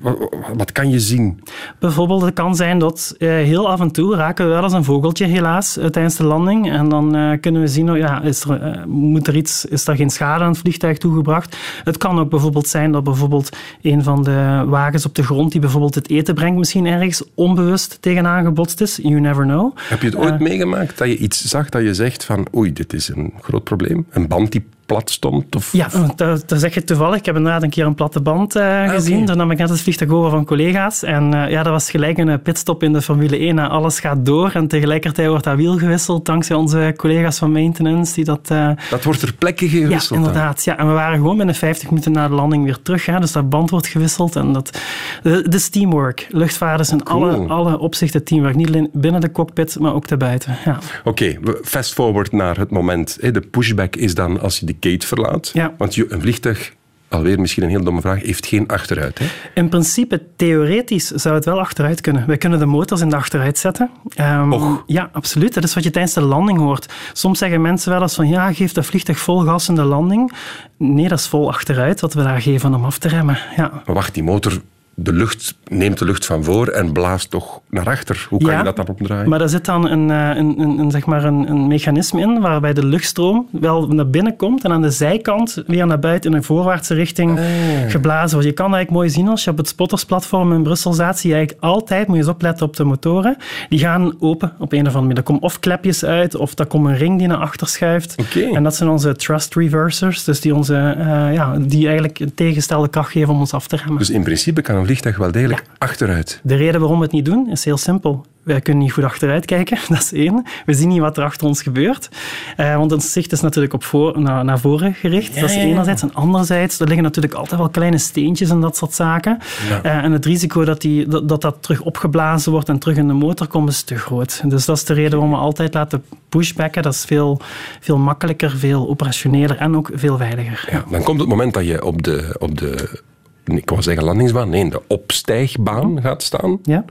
wa- 0.00 0.16
wa- 0.16 0.28
Wat 0.56 0.72
kan 0.72 0.90
je 0.90 1.00
zien? 1.00 1.40
Bijvoorbeeld, 1.78 2.22
het 2.22 2.34
kan 2.34 2.56
zijn 2.56 2.78
dat 2.78 3.14
eh, 3.18 3.28
heel 3.28 3.68
af 3.70 3.80
en 3.80 3.90
toe 3.90 4.14
raken 4.16 4.46
we 4.46 4.52
wel 4.52 4.62
eens 4.62 4.72
een 4.72 4.84
vogeltje, 4.84 5.26
helaas, 5.26 5.76
eh, 5.76 5.86
tijdens 5.86 6.16
de 6.16 6.24
landing. 6.24 6.70
En 6.70 6.88
dan 6.88 7.14
eh, 7.16 7.40
kunnen 7.40 7.60
we 7.60 7.66
zien, 7.68 7.90
oh, 7.90 7.96
ja, 7.96 8.22
is, 8.22 8.44
er, 8.44 8.84
moet 8.88 9.26
er 9.26 9.36
iets, 9.36 9.64
is 9.64 9.86
er 9.86 9.96
geen 9.96 10.10
schade 10.10 10.44
aan 10.44 10.50
het 10.50 10.58
vliegtuig 10.58 10.98
toegebracht. 10.98 11.56
Het 11.84 11.96
kan 11.96 12.18
ook 12.18 12.30
bijvoorbeeld 12.30 12.68
zijn 12.68 12.92
dat 12.92 13.04
bijvoorbeeld 13.04 13.56
een 13.82 14.02
van 14.02 14.22
de 14.22 14.64
wagens 14.66 15.06
op 15.06 15.14
de 15.14 15.22
grond 15.22 15.52
die 15.52 15.60
bijvoorbeeld 15.60 15.94
het 15.94 16.10
eten 16.10 16.34
brengt, 16.34 16.58
misschien 16.58 16.86
ergens 16.86 17.22
onbewust 17.34 17.98
tegenaan 18.00 18.44
gebotst 18.44 18.80
is. 18.80 18.96
You 19.02 19.20
never 19.20 19.44
know. 19.44 19.76
Heb 19.76 20.00
je 20.00 20.06
het 20.06 20.16
ooit 20.16 20.40
meegemaakt 20.40 20.98
dat 20.98 21.08
je 21.08 21.16
iets 21.16 21.44
zag 21.44 21.68
dat 21.68 21.82
je 21.82 21.94
zegt 21.94 22.24
van 22.24 22.46
oei, 22.56 22.72
dit 22.72 22.92
is 22.92 23.08
een 23.08 23.32
groot 23.40 23.64
probleem? 23.64 24.06
Een 24.10 24.28
band 24.28 24.52
die 24.52 24.64
plat 24.92 25.10
stond? 25.10 25.56
Of, 25.56 25.72
Ja, 25.72 25.88
dat, 26.16 26.48
dat 26.48 26.60
zeg 26.60 26.74
je 26.74 26.84
toevallig. 26.84 27.16
Ik 27.18 27.26
heb 27.26 27.36
inderdaad 27.36 27.62
een 27.62 27.70
keer 27.70 27.86
een 27.86 27.94
platte 27.94 28.20
band 28.20 28.56
eh, 28.56 28.88
gezien. 28.90 29.16
oké. 29.16 29.26
Toen 29.26 29.36
nam 29.36 29.50
ik 29.50 29.58
net 29.58 29.68
het 29.68 29.80
vliegtuig 29.80 30.10
over 30.10 30.30
van 30.30 30.44
collega's. 30.44 31.02
En 31.02 31.34
eh, 31.34 31.50
ja, 31.50 31.62
dat 31.62 31.72
was 31.72 31.90
gelijk 31.90 32.18
een 32.18 32.28
eh, 32.28 32.38
pitstop 32.42 32.82
in 32.82 32.92
de 32.92 33.02
Formule 33.02 33.36
1. 33.38 33.58
Eh, 33.58 33.68
Alles 33.70 34.00
gaat 34.00 34.26
door 34.26 34.50
en 34.54 34.68
tegelijkertijd 34.68 35.28
wordt 35.28 35.44
dat 35.44 35.56
wiel 35.56 35.78
gewisseld 35.78 36.26
dankzij 36.26 36.56
onze 36.56 36.94
collega's 36.96 37.38
van 37.38 37.52
maintenance 37.52 38.14
die 38.14 38.24
dat... 38.24 38.50
eh, 38.50 38.70
Dat 38.90 39.04
wordt 39.04 39.20
ter 39.20 39.34
plekke 39.34 39.64
ja, 39.64 39.70
gewisseld. 39.70 40.08
dan. 40.08 40.18
inderdaad. 40.18 40.64
Ja. 40.64 40.78
En 40.78 40.86
we 40.86 40.92
waren 40.92 41.16
gewoon 41.18 41.36
binnen 41.36 41.54
50 41.54 41.88
minuten 41.88 42.12
na 42.12 42.28
de 42.28 42.34
landing 42.34 42.64
weer 42.64 42.82
terug. 42.82 43.06
Hè. 43.06 43.20
Dus 43.20 43.32
dat 43.32 43.48
band 43.48 43.70
wordt 43.70 43.86
gewisseld. 43.86 44.36
En 44.36 44.52
dat, 44.52 44.78
de, 45.22 45.46
is 45.50 45.68
teamwork. 45.68 46.26
Luchtvaart 46.30 46.80
is 46.80 46.90
in 46.90 47.04
alle, 47.04 47.34
Cool. 47.34 47.48
alle 47.48 47.78
opzichten 47.78 48.24
teamwork. 48.24 48.54
Niet 48.56 48.66
alleen 48.68 48.90
binnen 48.92 49.20
de 49.20 49.32
cockpit, 49.32 49.76
maar 49.80 49.94
ook 49.94 50.08
daarbuiten. 50.08 50.56
Ja. 50.64 50.78
Oké, 51.04 51.38
we 51.42 51.60
fast 51.64 51.92
forward 51.92 52.32
naar 52.32 52.56
het 52.58 52.70
moment. 52.70 53.18
De 53.20 53.40
pushback 53.50 53.96
is 53.96 54.14
dan 54.14 54.40
als 54.40 54.58
je 54.58 54.66
de 54.66 54.72
gate 54.90 55.06
verlaat. 55.06 55.50
Ja. 55.52 55.74
Want 55.78 55.96
een 55.96 56.20
vliegtuig, 56.20 56.72
alweer 57.08 57.40
misschien 57.40 57.62
een 57.62 57.68
heel 57.68 57.84
domme 57.84 58.00
vraag, 58.00 58.22
heeft 58.22 58.46
geen 58.46 58.68
achteruit. 58.68 59.18
Hè? 59.18 59.26
In 59.54 59.68
principe, 59.68 60.22
theoretisch 60.36 61.06
zou 61.06 61.34
het 61.34 61.44
wel 61.44 61.60
achteruit 61.60 62.00
kunnen. 62.00 62.26
Wij 62.26 62.36
kunnen 62.36 62.58
de 62.58 62.66
motors 62.66 63.00
in 63.00 63.08
de 63.08 63.16
achteruit 63.16 63.58
zetten. 63.58 63.90
Ehm, 64.14 64.52
Och. 64.52 64.82
Ja, 64.86 65.10
absoluut. 65.12 65.54
Dat 65.54 65.64
is 65.64 65.74
wat 65.74 65.84
je 65.84 65.90
tijdens 65.90 66.14
de 66.14 66.20
landing 66.20 66.58
hoort. 66.58 66.92
Soms 67.12 67.38
zeggen 67.38 67.60
mensen 67.60 67.92
wel 67.92 68.02
eens 68.02 68.14
van, 68.14 68.28
ja, 68.28 68.52
geef 68.52 68.72
dat 68.72 68.86
vliegtuig 68.86 69.18
vol 69.18 69.38
gas 69.38 69.68
in 69.68 69.74
de 69.74 69.84
landing. 69.84 70.32
Nee, 70.76 71.08
dat 71.08 71.18
is 71.18 71.26
vol 71.26 71.48
achteruit 71.48 72.00
wat 72.00 72.14
we 72.14 72.22
daar 72.22 72.40
geven 72.40 72.74
om 72.74 72.84
af 72.84 72.98
te 72.98 73.08
remmen. 73.08 73.38
Ja. 73.56 73.82
Maar 73.86 73.94
wacht, 73.94 74.14
die 74.14 74.22
motor 74.22 74.60
de 74.94 75.12
lucht 75.12 75.54
neemt 75.64 75.98
de 75.98 76.04
lucht 76.04 76.26
van 76.26 76.44
voor 76.44 76.68
en 76.68 76.92
blaast 76.92 77.30
toch 77.30 77.60
naar 77.70 77.86
achter. 77.86 78.26
Hoe 78.28 78.38
kan 78.38 78.50
Ja, 78.50 78.58
je 78.58 78.64
dat 78.64 78.76
dan 78.76 78.88
opdraaien? 78.88 79.28
Maar 79.28 79.38
daar 79.38 79.48
zit 79.48 79.64
dan 79.64 79.88
een, 79.88 80.10
eh, 80.10 80.36
een, 80.36 80.60
een, 80.60 80.78
een, 80.78 80.90
zeg 80.90 81.06
maar 81.06 81.24
een, 81.24 81.50
een 81.50 81.66
mechanisme 81.66 82.20
in 82.20 82.40
waarbij 82.40 82.72
de 82.72 82.86
luchtstroom 82.86 83.48
wel 83.50 83.86
naar 83.86 84.08
binnen 84.10 84.36
komt 84.36 84.64
en 84.64 84.72
aan 84.72 84.82
de 84.82 84.90
zijkant 84.90 85.62
weer 85.66 85.86
naar 85.86 85.98
buiten 85.98 86.30
in 86.30 86.36
een 86.36 86.42
voorwaartse 86.42 86.94
richting 86.94 87.40
geblazen 87.88 88.32
wordt. 88.32 88.48
Je 88.48 88.54
kan 88.54 88.66
dat 88.66 88.74
eigenlijk 88.74 88.90
mooi 88.90 89.10
zien 89.10 89.28
als 89.28 89.44
je 89.44 89.50
op 89.50 89.56
het 89.56 89.68
spottersplatform 89.68 90.52
in 90.52 90.62
Brussel 90.62 90.92
staat. 90.92 91.18
Zie 91.18 91.30
je 91.30 91.36
eigenlijk 91.36 91.64
altijd, 91.64 92.06
moet 92.06 92.16
je 92.16 92.22
eens 92.22 92.32
opletten 92.32 92.66
op 92.66 92.76
de 92.76 92.84
motoren, 92.84 93.36
die 93.68 93.78
gaan 93.78 94.14
open 94.20 94.52
op 94.58 94.72
een 94.72 94.78
of 94.78 94.86
andere 94.86 95.00
manier. 95.00 95.16
Er 95.16 95.22
komen 95.22 95.42
of 95.42 95.60
klepjes 95.60 96.04
uit 96.04 96.34
of 96.34 96.58
er 96.58 96.66
komt 96.66 96.86
een 96.86 96.96
ring 96.96 97.18
die 97.18 97.26
naar 97.26 97.36
achter 97.36 97.68
schuift. 97.68 98.14
En 98.52 98.62
dat 98.62 98.76
zijn 98.76 98.88
onze 98.88 99.16
thrust 99.16 99.54
reversers, 99.54 100.24
dus 100.24 100.40
die, 100.40 100.54
onze, 100.54 100.76
eh, 100.98 101.32
ja, 101.32 101.56
die 101.60 101.84
eigenlijk 101.86 102.18
een 102.18 102.34
tegengestelde 102.34 102.88
kracht 102.88 103.10
geven 103.10 103.34
om 103.34 103.40
ons 103.40 103.52
af 103.52 103.66
te 103.66 103.76
remmen. 103.76 103.98
Dus 103.98 104.10
in 104.10 104.22
principe 104.22 104.60
kan 104.62 104.81
een 104.82 104.88
vliegtuig 104.88 105.16
wel 105.16 105.32
degelijk 105.32 105.62
achteruit. 105.78 106.40
De 106.42 106.54
reden 106.54 106.80
waarom 106.80 106.98
we 106.98 107.04
het 107.04 107.12
niet 107.12 107.24
doen 107.24 107.50
is 107.50 107.64
heel 107.64 107.76
simpel. 107.76 108.26
Wij 108.42 108.60
kunnen 108.60 108.82
niet 108.82 108.92
goed 108.92 109.04
achteruit 109.04 109.44
kijken, 109.44 109.78
dat 109.88 109.98
is 109.98 110.12
één. 110.12 110.44
We 110.66 110.74
zien 110.74 110.88
niet 110.88 111.00
wat 111.00 111.16
er 111.16 111.24
achter 111.24 111.46
ons 111.46 111.62
gebeurt. 111.62 112.08
Eh, 112.56 112.76
want 112.76 112.92
ons 112.92 113.12
zicht 113.12 113.32
is 113.32 113.40
natuurlijk 113.40 113.72
op 113.72 113.84
voor, 113.84 114.20
naar, 114.20 114.44
naar 114.44 114.58
voren 114.58 114.94
gericht. 114.94 115.34
dat 115.34 115.44
is 115.50 115.54
ja, 115.54 115.60
ja. 115.60 115.66
enerzijds. 115.66 116.02
En 116.02 116.14
anderzijds, 116.14 116.80
er 116.80 116.86
liggen 116.86 117.02
natuurlijk 117.02 117.34
altijd 117.34 117.60
wel 117.60 117.68
kleine 117.68 117.98
steentjes 117.98 118.50
en 118.50 118.60
dat 118.60 118.76
soort 118.76 118.94
zaken. 118.94 119.38
Ja. 119.68 119.82
Eh, 119.82 120.04
en 120.04 120.12
het 120.12 120.24
risico 120.24 120.64
dat, 120.64 120.80
die, 120.80 121.08
dat, 121.08 121.28
dat 121.28 121.40
dat 121.40 121.56
terug 121.60 121.80
opgeblazen 121.80 122.52
wordt 122.52 122.68
en 122.68 122.78
terug 122.78 122.96
in 122.96 123.06
de 123.06 123.12
motor 123.12 123.46
komt, 123.46 123.68
is 123.68 123.82
te 123.82 123.96
groot. 123.96 124.42
Dus 124.44 124.64
dat 124.64 124.76
is 124.76 124.84
de 124.84 124.94
reden 124.94 125.18
waarom 125.18 125.30
we 125.30 125.36
altijd 125.36 125.74
laten 125.74 126.04
pushbacken. 126.28 126.82
Dat 126.82 126.92
is 126.92 127.04
veel, 127.04 127.40
veel 127.80 127.98
makkelijker, 127.98 128.50
veel 128.50 128.88
operationeler 128.88 129.56
en 129.56 129.76
ook 129.76 129.90
veel 129.94 130.16
veiliger. 130.16 130.68
Ja, 130.70 130.84
dan 130.90 131.02
komt 131.02 131.20
het 131.20 131.28
moment 131.28 131.54
dat 131.54 131.66
je 131.66 131.84
op 131.84 132.02
de, 132.02 132.36
op 132.38 132.58
de 132.58 133.00
ik 133.44 133.70
wou 133.70 133.82
zeggen 133.82 134.04
landingsbaan, 134.04 134.48
nee, 134.48 134.70
de 134.70 134.82
opstijgbaan 134.86 136.00
gaat 136.00 136.22
staan. 136.22 136.58
Ja? 136.62 136.84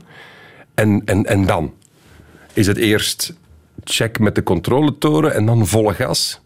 En, 0.74 1.02
en, 1.04 1.26
en 1.26 1.46
dan? 1.46 1.72
Is 2.52 2.66
het 2.66 2.76
eerst 2.76 3.34
check 3.84 4.18
met 4.18 4.34
de 4.34 4.42
controletoren 4.42 5.34
en 5.34 5.46
dan 5.46 5.66
volle 5.66 5.94
gas? 5.94 6.40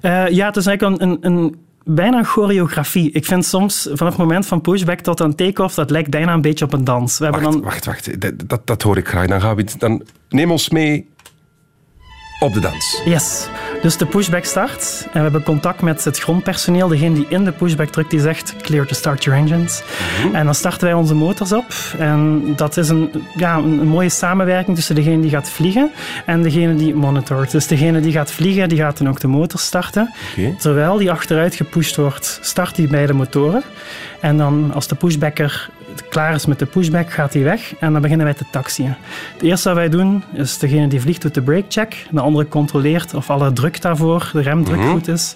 Eh, 0.00 0.28
ja, 0.28 0.46
het 0.46 0.56
is 0.56 0.66
eigenlijk 0.66 1.02
een, 1.02 1.08
een, 1.08 1.18
een 1.26 1.56
bijna 1.84 2.22
choreografie. 2.22 3.10
Ik 3.10 3.24
vind 3.24 3.44
soms 3.44 3.88
vanaf 3.92 4.12
het 4.12 4.22
moment 4.22 4.46
van 4.46 4.60
pushback 4.60 5.00
tot 5.00 5.20
aan 5.20 5.34
take-off, 5.34 5.74
dat 5.74 5.90
lijkt 5.90 6.10
bijna 6.10 6.32
een 6.32 6.40
beetje 6.40 6.64
op 6.64 6.72
een 6.72 6.84
dans. 6.84 7.18
We 7.18 7.30
Wacht, 7.30 7.42
dan, 7.42 7.62
wacht, 7.62 7.84
wacht. 7.84 8.20
Dat, 8.20 8.48
dat, 8.48 8.66
dat 8.66 8.82
hoor 8.82 8.96
ik 8.96 9.08
graag. 9.08 9.26
Dan 9.26 9.40
gaan 9.40 9.56
we 9.56 9.64
dan 9.78 10.02
neem 10.28 10.50
ons 10.50 10.68
mee 10.68 11.08
op 12.40 12.52
de 12.52 12.60
dans. 12.60 13.02
Yes. 13.04 13.48
Dus 13.82 13.96
de 13.96 14.06
pushback 14.06 14.44
start. 14.44 15.02
En 15.04 15.12
we 15.12 15.18
hebben 15.18 15.42
contact 15.42 15.82
met 15.82 16.04
het 16.04 16.18
grondpersoneel. 16.18 16.88
Degene 16.88 17.14
die 17.14 17.26
in 17.28 17.44
de 17.44 17.52
pushback 17.52 17.88
drukt, 17.88 18.10
die 18.10 18.20
zegt 18.20 18.56
clear 18.56 18.86
to 18.86 18.94
start 18.94 19.24
your 19.24 19.38
engines. 19.38 19.82
En 20.32 20.44
dan 20.44 20.54
starten 20.54 20.86
wij 20.86 20.92
onze 20.96 21.14
motors 21.14 21.52
op. 21.52 21.64
En 21.98 22.42
dat 22.56 22.76
is 22.76 22.88
een, 22.88 23.10
ja, 23.36 23.56
een, 23.56 23.88
mooie 23.88 24.08
samenwerking 24.08 24.76
tussen 24.76 24.94
degene 24.94 25.20
die 25.20 25.30
gaat 25.30 25.48
vliegen 25.48 25.90
en 26.26 26.42
degene 26.42 26.74
die 26.74 26.94
monitort. 26.94 27.50
Dus 27.50 27.66
degene 27.66 28.00
die 28.00 28.12
gaat 28.12 28.32
vliegen, 28.32 28.68
die 28.68 28.78
gaat 28.78 28.98
dan 28.98 29.08
ook 29.08 29.20
de 29.20 29.28
motor 29.28 29.60
starten. 29.60 30.14
Terwijl 30.58 30.96
die 30.96 31.10
achteruit 31.10 31.54
gepusht 31.54 31.96
wordt, 31.96 32.38
start 32.42 32.74
die 32.74 32.88
beide 32.88 33.12
motoren. 33.12 33.62
En 34.20 34.36
dan 34.36 34.70
als 34.74 34.86
de 34.86 34.94
pushbacker 34.94 35.70
klaar 36.08 36.34
is 36.34 36.46
met 36.46 36.58
de 36.58 36.66
pushback, 36.66 37.12
gaat 37.12 37.32
hij 37.32 37.42
weg 37.42 37.74
en 37.78 37.92
dan 37.92 38.02
beginnen 38.02 38.26
wij 38.26 38.34
te 38.34 38.44
taxiën. 38.50 38.94
Het 39.32 39.42
eerste 39.42 39.68
wat 39.68 39.76
wij 39.76 39.88
doen, 39.88 40.24
is 40.32 40.58
degene 40.58 40.88
die 40.88 41.00
vliegt 41.00 41.22
doet 41.22 41.34
de 41.34 41.42
brake 41.42 41.64
check. 41.68 42.06
De 42.10 42.20
andere 42.20 42.48
controleert 42.48 43.14
of 43.14 43.30
alle 43.30 43.52
druk 43.52 43.80
daarvoor, 43.80 44.30
de 44.32 44.40
remdruk 44.40 44.82
goed 44.82 45.08
is. 45.08 45.34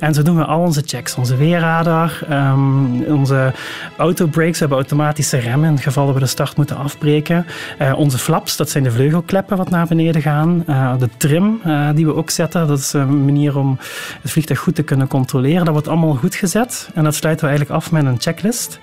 En 0.00 0.14
zo 0.14 0.22
doen 0.22 0.36
we 0.36 0.44
al 0.44 0.60
onze 0.60 0.82
checks. 0.86 1.14
Onze 1.14 1.36
weerradar, 1.36 2.20
ehm, 2.28 3.02
onze 3.02 3.52
autobrakes. 3.96 4.52
We 4.52 4.58
hebben 4.58 4.78
automatische 4.78 5.36
remmen 5.36 5.68
in 5.68 5.74
het 5.74 5.82
geval 5.82 6.04
dat 6.04 6.14
we 6.14 6.20
de 6.20 6.26
start 6.26 6.56
moeten 6.56 6.76
afbreken. 6.76 7.46
Eh, 7.78 7.98
onze 7.98 8.18
flaps, 8.18 8.56
dat 8.56 8.70
zijn 8.70 8.84
de 8.84 8.90
vleugelkleppen 8.90 9.56
wat 9.56 9.70
naar 9.70 9.86
beneden 9.86 10.22
gaan. 10.22 10.62
Eh, 10.66 10.98
de 10.98 11.08
trim 11.16 11.60
eh, 11.64 11.88
die 11.94 12.06
we 12.06 12.14
ook 12.14 12.30
zetten, 12.30 12.66
dat 12.66 12.78
is 12.78 12.92
een 12.92 13.24
manier 13.24 13.58
om 13.58 13.78
het 14.22 14.30
vliegtuig 14.30 14.58
goed 14.58 14.74
te 14.74 14.82
kunnen 14.82 15.08
controleren. 15.08 15.64
Dat 15.64 15.72
wordt 15.72 15.88
allemaal 15.88 16.14
goed 16.14 16.34
gezet 16.34 16.90
en 16.94 17.04
dat 17.04 17.14
sluiten 17.14 17.44
we 17.44 17.50
eigenlijk 17.50 17.80
af 17.80 17.92
met 17.92 18.04
een 18.04 18.20
checklist. 18.20 18.78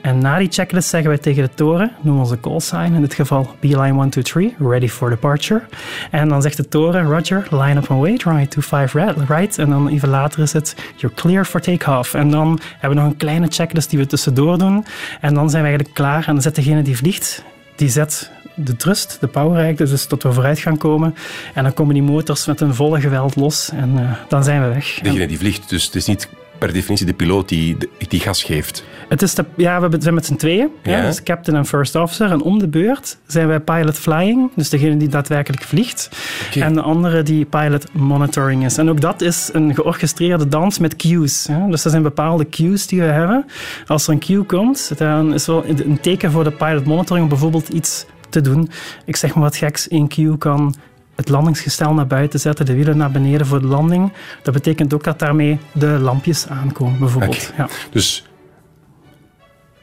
En 0.00 0.18
na 0.18 0.38
die 0.38 0.48
checklist 0.52 0.88
zeggen 0.88 1.08
wij 1.08 1.18
tegen 1.18 1.42
de 1.42 1.50
toren, 1.54 1.92
noemen 2.00 2.22
onze 2.22 2.40
call 2.40 2.60
sign, 2.60 2.94
in 2.94 3.00
dit 3.00 3.14
geval 3.14 3.56
B-line 3.60 3.92
123, 3.92 4.52
ready 4.58 4.88
for 4.88 5.10
departure. 5.10 5.62
En 6.10 6.28
dan 6.28 6.42
zegt 6.42 6.56
de 6.56 6.68
toren, 6.68 7.04
Roger, 7.04 7.46
line 7.50 7.74
up 7.80 7.90
and 7.90 8.00
wait, 8.00 8.22
right, 8.22 8.56
25 8.58 8.92
right, 8.92 9.28
right. 9.28 9.58
En 9.58 9.70
dan 9.70 9.88
even 9.88 10.08
later 10.08 10.42
is 10.42 10.52
het, 10.52 10.74
you're 10.96 11.16
clear 11.16 11.44
for 11.44 11.60
take-off. 11.60 12.14
En 12.14 12.30
dan 12.30 12.60
hebben 12.78 12.98
we 12.98 13.04
nog 13.04 13.12
een 13.12 13.18
kleine 13.18 13.46
checklist 13.50 13.90
die 13.90 13.98
we 13.98 14.06
tussendoor 14.06 14.58
doen. 14.58 14.84
En 15.20 15.34
dan 15.34 15.50
zijn 15.50 15.62
we 15.62 15.68
eigenlijk 15.68 15.94
klaar. 15.98 16.26
En 16.26 16.32
dan 16.32 16.42
zet 16.42 16.54
degene 16.54 16.82
die 16.82 16.96
vliegt, 16.96 17.42
die 17.76 17.88
zet 17.88 18.30
de 18.54 18.76
thrust, 18.76 19.16
de 19.20 19.26
power 19.26 19.76
dus 19.76 20.06
tot 20.06 20.22
we 20.22 20.32
vooruit 20.32 20.58
gaan 20.58 20.76
komen. 20.76 21.14
En 21.54 21.62
dan 21.62 21.74
komen 21.74 21.94
die 21.94 22.02
motors 22.02 22.46
met 22.46 22.60
een 22.60 22.74
volle 22.74 23.00
geweld 23.00 23.36
los 23.36 23.70
en 23.70 23.98
eh, 23.98 24.10
dan 24.28 24.44
zijn 24.44 24.62
we 24.62 24.68
weg. 24.68 24.98
En- 24.98 25.04
Degene 25.04 25.26
die 25.26 25.38
vliegt, 25.38 25.68
dus 25.68 25.84
het 25.84 25.94
is 25.94 26.06
niet 26.06 26.28
per 26.66 26.72
definitie 26.72 27.06
de 27.06 27.14
piloot 27.14 27.48
die, 27.48 27.76
die 28.08 28.20
gas 28.20 28.42
geeft. 28.42 28.84
Het 29.08 29.22
is 29.22 29.34
de, 29.34 29.44
ja, 29.56 29.88
we 29.88 29.96
zijn 30.00 30.14
met 30.14 30.26
z'n 30.26 30.36
tweeën. 30.36 30.68
Ja. 30.82 30.96
Ja. 30.96 31.06
dus 31.06 31.22
captain 31.22 31.56
en 31.56 31.66
first 31.66 31.94
officer. 31.94 32.30
En 32.30 32.42
om 32.42 32.58
de 32.58 32.68
beurt 32.68 33.18
zijn 33.26 33.46
wij 33.46 33.60
pilot 33.60 33.98
flying, 33.98 34.50
dus 34.54 34.68
degene 34.68 34.96
die 34.96 35.08
daadwerkelijk 35.08 35.62
vliegt. 35.62 36.08
En 36.54 36.74
de 36.74 36.80
andere 36.80 37.22
die 37.22 37.44
pilot 37.44 37.92
monitoring 37.92 38.64
is. 38.64 38.78
En 38.78 38.90
ook 38.90 39.00
dat 39.00 39.20
is 39.20 39.50
een 39.52 39.74
georchestreerde 39.74 40.48
dans 40.48 40.78
met 40.78 40.96
cues. 40.96 41.46
Hè. 41.46 41.68
Dus 41.68 41.84
er 41.84 41.90
zijn 41.90 42.02
bepaalde 42.02 42.48
cues 42.48 42.86
die 42.86 43.00
we 43.00 43.06
hebben. 43.06 43.46
Als 43.86 44.06
er 44.06 44.12
een 44.12 44.18
cue 44.18 44.42
komt, 44.42 44.98
dan 44.98 45.34
is 45.34 45.46
wel 45.46 45.64
een 45.66 46.00
teken 46.00 46.30
voor 46.30 46.44
de 46.44 46.52
pilot 46.52 46.84
monitoring 46.84 47.24
om 47.24 47.30
bijvoorbeeld 47.30 47.68
iets 47.68 48.06
te 48.28 48.40
doen. 48.40 48.70
Ik 49.04 49.16
zeg 49.16 49.34
maar 49.34 49.42
wat 49.42 49.56
geks, 49.56 49.88
één 49.88 50.08
cue 50.08 50.38
kan 50.38 50.74
het 51.16 51.28
landingsgestel 51.28 51.94
naar 51.94 52.06
buiten 52.06 52.40
zetten, 52.40 52.66
de 52.66 52.74
wielen 52.74 52.96
naar 52.96 53.10
beneden 53.10 53.46
voor 53.46 53.60
de 53.60 53.66
landing. 53.66 54.12
Dat 54.42 54.54
betekent 54.54 54.94
ook 54.94 55.04
dat 55.04 55.18
daarmee 55.18 55.58
de 55.72 55.86
lampjes 55.86 56.48
aankomen, 56.48 56.98
bijvoorbeeld. 56.98 57.52
Ja. 57.56 57.68
Dus 57.90 58.26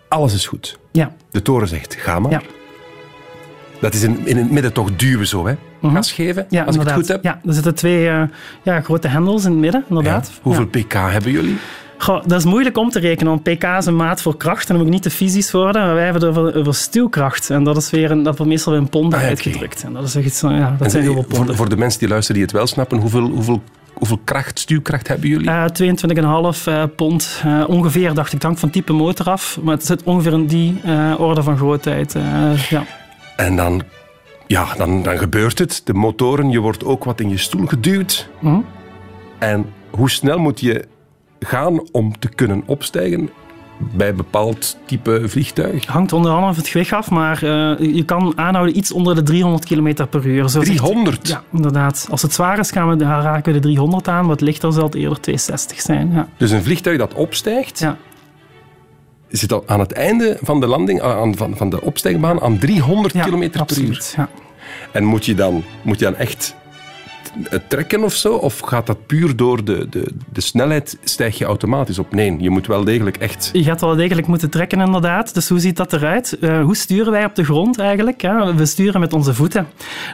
alles 0.08 0.34
is 0.34 0.48
goed. 0.48 0.80
ja. 0.92 1.12
De 1.32 1.42
toren 1.42 1.68
zegt, 1.68 1.96
ga 1.96 2.20
maar. 2.20 2.32
Ja. 2.32 2.42
Dat 3.82 3.94
is 3.94 4.04
in, 4.04 4.28
in 4.28 4.38
het 4.38 4.52
midden 4.52 4.74
toch 4.74 4.96
duwen 4.96 5.28
zo, 5.28 5.48
hè? 5.48 5.54
Gas 5.82 6.12
geven, 6.12 6.44
Mhm. 6.46 6.56
Ja, 6.56 6.64
als 6.64 6.76
ik 6.76 6.82
het 6.82 6.92
goed 6.92 7.08
heb. 7.08 7.24
Ja, 7.24 7.40
er 7.46 7.54
zitten 7.54 7.76
twee 7.76 8.10
eh, 8.10 8.22
ja, 8.64 8.82
grote 8.82 9.08
hendels 9.08 9.44
in 9.46 9.52
het 9.52 9.60
midden, 9.60 9.84
inderdaad. 9.90 10.32
Hoeveel 10.42 10.68
pk 10.68 10.94
hebben 10.94 11.32
jullie? 11.32 11.58
Goh, 12.02 12.22
dat 12.26 12.40
is 12.40 12.46
moeilijk 12.46 12.78
om 12.78 12.90
te 12.90 13.00
rekenen, 13.00 13.32
want 13.32 13.44
pk 13.44 13.64
is 13.64 13.86
een 13.86 13.96
maat 13.96 14.22
voor 14.22 14.38
kracht. 14.38 14.62
En 14.62 14.68
dan 14.68 14.78
moet 14.78 14.86
ik 14.86 14.92
niet 14.94 15.02
te 15.04 15.10
fysisch 15.10 15.52
worden, 15.52 15.82
maar 15.86 15.94
wij 15.94 16.04
hebben 16.04 16.22
het 16.28 16.38
over, 16.38 16.56
over 16.56 16.74
stuwkracht. 16.76 17.50
En 17.50 17.64
dat, 17.64 17.78
is 17.78 17.90
weer 17.90 18.12
een, 18.12 18.24
dat 18.24 18.38
wordt 18.38 18.52
meestal 18.52 18.76
in 18.76 18.90
ponden 18.90 19.20
Ah, 19.20 19.26
uitgedrukt. 19.26 19.84
En 19.84 19.94
dat, 19.94 20.04
is 20.04 20.16
echt 20.16 20.36
zo, 20.36 20.50
ja, 20.50 20.70
dat 20.78 20.82
En 20.86 20.92
zijn 20.92 21.04
heel 21.04 21.14
veel 21.14 21.24
ponden. 21.24 21.56
voor 21.56 21.70
de 21.70 21.78
mensen 21.78 22.00
die 22.00 22.08
luisteren 22.10 22.36
die 22.36 22.46
het 22.50 22.56
wel 22.58 22.68
snappen, 22.68 22.98
hoeveel, 22.98 23.30
hoeveel, 23.30 23.62
hoeveel 23.94 24.20
kracht, 24.24 24.60
stuwkracht 24.60 25.08
hebben 25.08 25.30
jullie? 25.30 25.50
Eh 25.50 25.66
22,5 26.54 26.64
eh, 26.66 26.84
pond 26.96 27.42
eh, 27.46 27.64
ongeveer, 27.68 28.14
dacht 28.14 28.34
ik. 28.34 28.42
Hangt 28.42 28.60
van 28.60 28.70
type 28.70 28.94
motor 28.94 29.26
af, 29.30 29.60
maar 29.62 29.74
het 29.76 29.86
zit 29.86 30.04
ongeveer 30.04 30.34
in 30.34 30.46
die 30.48 30.80
eh, 30.84 31.14
orde 31.18 31.44
van 31.44 31.58
grootheid. 31.58 32.16
eh, 32.16 32.54
ja. 32.70 32.84
En 33.36 33.56
dan, 33.56 33.82
ja, 34.48 34.68
dan, 34.78 35.04
dan 35.04 35.18
gebeurt 35.18 35.60
het. 35.60 35.82
De 35.86 35.94
motoren, 35.94 36.50
je 36.50 36.60
wordt 36.60 36.86
ook 36.86 37.04
wat 37.04 37.20
in 37.20 37.30
je 37.30 37.38
stoel 37.38 37.66
geduwd. 37.66 38.30
Mhm. 38.40 38.60
En 39.40 39.66
hoe 39.90 40.10
snel 40.10 40.38
moet 40.40 40.60
je 40.60 40.86
gaan 41.40 41.82
om 41.92 42.20
te 42.20 42.30
kunnen 42.30 42.64
opstijgen 42.66 43.30
bij 43.96 44.10
een 44.10 44.16
bepaald 44.16 44.78
type 44.86 45.24
vliegtuig? 45.30 45.86
Hangt 45.86 46.14
onder 46.14 46.32
andere 46.32 46.54
van 46.54 46.62
het 46.62 46.72
gewicht 46.72 46.94
af, 46.94 47.10
maar 47.10 47.36
eh, 47.44 47.96
je 47.96 48.04
kan 48.06 48.34
aanhouden 48.36 48.78
iets 48.78 48.92
onder 48.92 49.16
de 49.16 49.24
300 49.24 49.66
km 49.66 49.94
per 50.10 50.26
uur. 50.26 50.42
Zo 50.42 50.48
zegt- 50.64 50.66
300? 50.66 51.28
Ja, 51.28 51.44
inderdaad. 51.54 52.08
Als 52.12 52.22
het 52.22 52.34
zwaar 52.34 52.60
is, 52.60 52.72
gaan 52.72 52.90
we, 52.90 52.96
dan 52.96 53.08
raken 53.08 53.54
we 53.54 53.60
de 53.60 53.68
300 53.68 54.08
aan. 54.08 54.28
Wat 54.28 54.42
lichter 54.42 54.74
zal 54.74 54.84
het 54.84 54.96
eerder 54.96 55.20
260 55.22 55.82
zijn. 55.82 56.12
Ja. 56.14 56.28
Dus 56.38 56.52
een 56.52 56.64
vliegtuig 56.64 56.98
dat 56.98 57.14
opstijgt, 57.14 57.80
Ja. 57.80 57.98
zit 59.28 59.52
al 59.54 59.64
aan 59.68 59.80
het 59.80 59.92
einde 59.94 60.38
van 60.42 60.60
de 60.60 60.68
landing, 60.68 61.02
aan, 61.02 61.36
van, 61.38 61.58
van 61.58 61.70
de 61.70 61.82
opstijgbaan, 61.82 62.42
aan 62.42 62.58
300 62.58 63.14
Ja, 63.14 63.24
km 63.24 63.30
per 63.40 63.44
uur. 63.56 63.60
absoluut. 63.60 64.14
Ja. 64.18 64.30
En 64.92 65.04
moet 65.04 65.26
je 65.26 65.36
dan, 65.36 65.64
moet 65.82 66.00
je 66.00 66.06
dan 66.06 66.16
echt 66.16 66.56
trekken 67.68 68.04
of 68.04 68.14
zo? 68.14 68.34
Of 68.34 68.60
gaat 68.60 68.88
dat 68.88 69.06
puur 69.06 69.36
door 69.36 69.64
de, 69.64 69.90
de, 69.90 70.12
de 70.34 70.42
snelheid, 70.42 70.98
stijg 71.04 71.38
je 71.38 71.46
automatisch 71.46 72.00
op? 72.00 72.14
Nee, 72.14 72.36
je 72.40 72.50
moet 72.50 72.68
wel 72.68 72.84
degelijk 72.84 73.18
echt... 73.18 73.50
Je 73.54 73.64
gaat 73.64 73.82
wel 73.82 73.96
degelijk 73.96 74.28
moeten 74.28 74.50
trekken, 74.50 74.80
inderdaad. 74.80 75.34
Dus 75.34 75.50
hoe 75.50 75.60
ziet 75.60 75.78
dat 75.78 75.94
eruit? 75.94 76.38
Eh, 76.40 76.62
hoe 76.62 76.76
sturen 76.76 77.12
wij 77.12 77.26
op 77.26 77.36
de 77.36 77.44
grond 77.44 77.80
eigenlijk? 77.80 78.22
We 78.56 78.66
sturen 78.66 79.00
met 79.00 79.14
onze 79.14 79.34
voeten. 79.34 79.68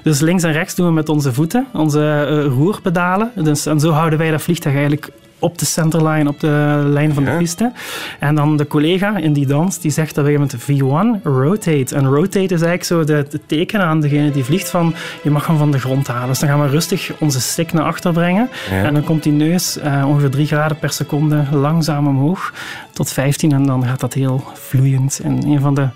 Dus 0.04 0.19
links 0.19 0.43
en 0.43 0.51
rechts 0.51 0.75
doen 0.75 0.88
we 0.88 0.93
met 0.93 1.10
onze 1.10 1.34
voeten, 1.34 1.65
onze 1.73 2.25
eh, 2.30 2.45
roerpedalen. 2.45 3.32
Dus, 3.36 3.65
en 3.65 3.80
zo 3.80 3.91
houden 3.91 4.19
wij 4.19 4.32
dat 4.32 4.41
vliegtuig 4.41 4.75
eigenlijk 4.75 5.10
op 5.45 5.58
de 5.58 5.65
centerline, 5.65 6.29
op 6.29 6.39
de 6.39 6.84
lijn 6.86 7.13
van 7.13 7.23
de 7.23 7.36
piste. 7.38 7.71
En 8.19 8.36
dan 8.36 8.58
de 8.58 8.67
collega 8.67 9.17
in 9.17 9.34
die 9.34 9.45
dans, 9.45 9.79
die 9.79 9.91
zegt 9.91 10.15
dat 10.15 10.25
we 10.25 10.38
met 10.38 10.55
V1 10.55 11.23
rotate. 11.23 11.95
En 11.95 12.05
rotate 12.05 12.53
is 12.53 12.62
eigenlijk 12.62 12.84
zo 12.84 13.03
de, 13.03 13.13
het 13.13 13.39
teken 13.45 13.81
aan 13.81 14.01
degene 14.01 14.31
die 14.31 14.43
vliegt 14.43 14.69
van 14.69 14.93
je 15.23 15.29
mag 15.29 15.47
hem 15.47 15.58
van 15.58 15.71
de 15.71 15.79
grond 15.79 16.08
halen. 16.08 16.27
Dus 16.27 16.39
dan 16.39 16.49
gaan 16.49 16.62
we 16.62 16.67
rustig 16.67 17.12
onze 17.19 17.41
stick 17.41 17.73
naar 17.73 17.84
achter 17.84 18.13
brengen. 18.13 18.49
Ja. 18.69 18.84
En 18.84 18.93
dan 18.93 19.03
komt 19.03 19.23
die 19.23 19.31
neus 19.31 19.77
eh, 19.77 20.05
ongeveer 20.08 20.29
3 20.29 20.45
graden 20.45 20.79
per 20.79 20.89
seconde 20.89 21.43
langzaam 21.51 22.08
omhoog 22.08 22.53
tot 22.93 23.12
15. 23.12 23.51
En 23.51 23.65
dan 23.65 23.86
gaat 23.86 23.99
dat 23.99 24.13
heel 24.13 24.43
vloeiend. 24.53 25.19
En 25.23 25.45
een 25.45 25.60
van 25.60 25.73
de 25.73 25.88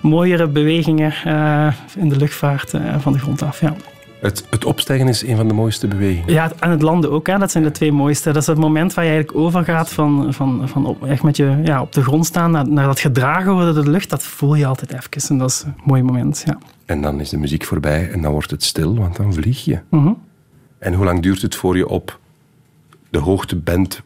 mooiere 0.00 0.46
bewegingen 0.46 1.12
eh, 1.24 1.72
in 1.96 2.08
de 2.08 2.16
luchtvaart 2.16 2.74
eh, 2.74 2.80
van 2.98 3.12
de 3.12 3.18
grond 3.18 3.42
af. 3.42 3.60
Ja. 3.60 3.74
Het, 4.20 4.44
het 4.50 4.64
opstijgen 4.64 5.08
is 5.08 5.22
een 5.22 5.36
van 5.36 5.48
de 5.48 5.54
mooiste 5.54 5.88
bewegingen. 5.88 6.32
Ja, 6.32 6.52
en 6.58 6.70
het 6.70 6.82
landen 6.82 7.10
ook, 7.10 7.26
hè. 7.26 7.38
dat 7.38 7.50
zijn 7.50 7.64
de 7.64 7.70
twee 7.70 7.92
mooiste. 7.92 8.32
Dat 8.32 8.42
is 8.42 8.46
het 8.46 8.58
moment 8.58 8.94
waar 8.94 9.04
je 9.04 9.10
eigenlijk 9.10 9.40
overgaat 9.40 9.92
van, 9.92 10.34
van, 10.34 10.68
van 10.68 10.86
op, 10.86 11.06
echt 11.06 11.22
met 11.22 11.36
je 11.36 11.60
ja, 11.64 11.80
op 11.80 11.92
de 11.92 12.02
grond 12.02 12.26
staan 12.26 12.50
naar, 12.50 12.68
naar 12.68 12.86
dat 12.86 13.00
gedragen 13.00 13.52
worden 13.52 13.74
door 13.74 13.84
de 13.84 13.90
lucht. 13.90 14.10
Dat 14.10 14.22
voel 14.22 14.54
je 14.54 14.66
altijd 14.66 14.92
even. 14.92 15.28
En 15.28 15.38
dat 15.38 15.50
is 15.50 15.62
een 15.62 15.74
mooi 15.84 16.02
moment. 16.02 16.42
Ja. 16.46 16.58
En 16.84 17.02
dan 17.02 17.20
is 17.20 17.28
de 17.28 17.38
muziek 17.38 17.64
voorbij 17.64 18.10
en 18.10 18.22
dan 18.22 18.32
wordt 18.32 18.50
het 18.50 18.64
stil, 18.64 18.96
want 18.96 19.16
dan 19.16 19.34
vlieg 19.34 19.64
je. 19.64 19.80
Mhm. 19.88 20.12
En 20.78 20.94
hoe 20.94 21.04
lang 21.04 21.22
duurt 21.22 21.42
het 21.42 21.54
voor 21.54 21.76
je 21.76 21.88
op 21.88 22.18
de 23.10 23.18
hoogte 23.18 23.56
bent 23.56 24.02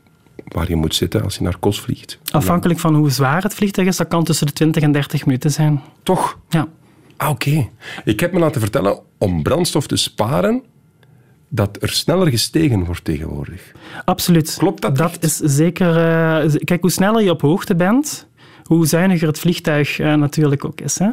waar 0.48 0.68
je 0.68 0.76
moet 0.76 0.94
zitten 0.94 1.22
als 1.22 1.36
je 1.36 1.42
naar 1.42 1.58
Kos 1.58 1.80
vliegt? 1.80 2.18
Afhankelijk 2.30 2.80
van 2.80 2.94
hoe 2.94 3.10
zwaar 3.10 3.42
het 3.42 3.54
vliegtuig 3.54 3.88
is, 3.88 3.96
dat 3.96 4.08
kan 4.08 4.24
tussen 4.24 4.46
de 4.46 4.52
20 4.52 4.82
en 4.82 4.92
30 4.92 5.26
minuten 5.26 5.50
zijn. 5.50 5.80
Toch? 6.02 6.38
Ja. 6.48 6.66
Ah, 7.16 7.30
oké. 7.30 7.68
Ik 8.04 8.20
heb 8.20 8.32
me 8.32 8.38
laten 8.38 8.60
vertellen, 8.60 8.98
om 9.18 9.42
brandstof 9.42 9.86
te 9.86 9.96
sparen, 9.96 10.62
dat 11.48 11.78
er 11.80 11.88
sneller 11.88 12.28
gestegen 12.28 12.84
wordt 12.84 13.04
tegenwoordig. 13.04 13.72
Absoluut. 14.04 14.54
Klopt 14.58 14.82
dat 14.82 14.96
Dat 14.96 15.10
echt? 15.10 15.22
is 15.24 15.36
zeker... 15.36 15.88
eh, 15.96 16.54
kijk, 16.64 16.80
hoe 16.80 16.90
sneller 16.90 17.22
je 17.22 17.30
op 17.30 17.40
hoogte 17.40 17.74
bent, 17.76 18.26
hoe 18.64 18.86
zuiniger 18.86 19.26
het 19.26 19.38
vliegtuig 19.38 19.98
eh, 19.98 20.14
natuurlijk 20.14 20.64
ook 20.64 20.80
is. 20.80 20.98
Hè? 20.98 21.08